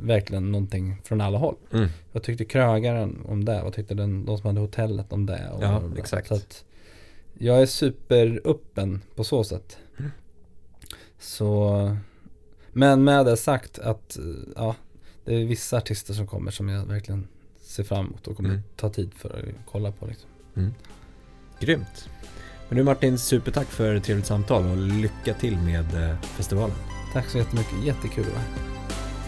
verkligen 0.01 0.51
någonting 0.51 1.01
från 1.03 1.21
alla 1.21 1.37
håll. 1.37 1.55
Mm. 1.73 1.89
Vad 2.11 2.23
tyckte 2.23 2.45
krögaren 2.45 3.17
om 3.25 3.45
det? 3.45 3.61
Vad 3.63 3.73
tyckte 3.73 3.93
den, 3.93 4.25
de 4.25 4.37
som 4.37 4.47
hade 4.47 4.59
hotellet 4.59 5.13
om 5.13 5.25
det? 5.25 5.49
Och 5.53 5.63
Ja, 5.63 5.79
bla. 5.79 5.99
exakt. 5.99 6.27
Så 6.27 6.33
att 6.33 6.65
jag 7.37 7.61
är 7.61 7.65
superöppen 7.65 9.01
på 9.15 9.23
så 9.23 9.43
sätt. 9.43 9.77
Mm. 9.99 10.11
Så, 11.19 11.75
men 12.73 13.03
med 13.03 13.25
det 13.25 13.37
sagt 13.37 13.79
att, 13.79 14.17
ja, 14.55 14.75
det 15.25 15.35
är 15.35 15.45
vissa 15.45 15.77
artister 15.77 16.13
som 16.13 16.27
kommer 16.27 16.51
som 16.51 16.69
jag 16.69 16.85
verkligen 16.85 17.27
ser 17.61 17.83
fram 17.83 18.05
emot 18.05 18.27
och 18.27 18.35
kommer 18.37 18.49
Mm. 18.49 18.61
ta 18.75 18.89
tid 18.89 19.13
för 19.13 19.29
att 19.29 19.45
kolla 19.71 19.91
på 19.91 20.05
liksom. 20.05 20.29
Grymt. 21.59 22.09
Men 22.69 22.77
du 22.77 22.83
Martin, 22.83 23.17
supertack 23.17 23.67
för 23.67 23.95
ett 23.95 24.03
trevligt 24.03 24.25
samtal 24.27 24.65
och 24.65 24.77
lycka 24.77 25.33
till 25.33 25.57
med 25.57 26.09
eh, 26.09 26.21
festivalen. 26.21 26.75
Tack 27.13 27.29
så 27.29 27.37
jättemycket, 27.37 27.83
jättekul 27.83 28.23
att 28.23 28.29
vara 28.31 28.39
här. 28.39 28.70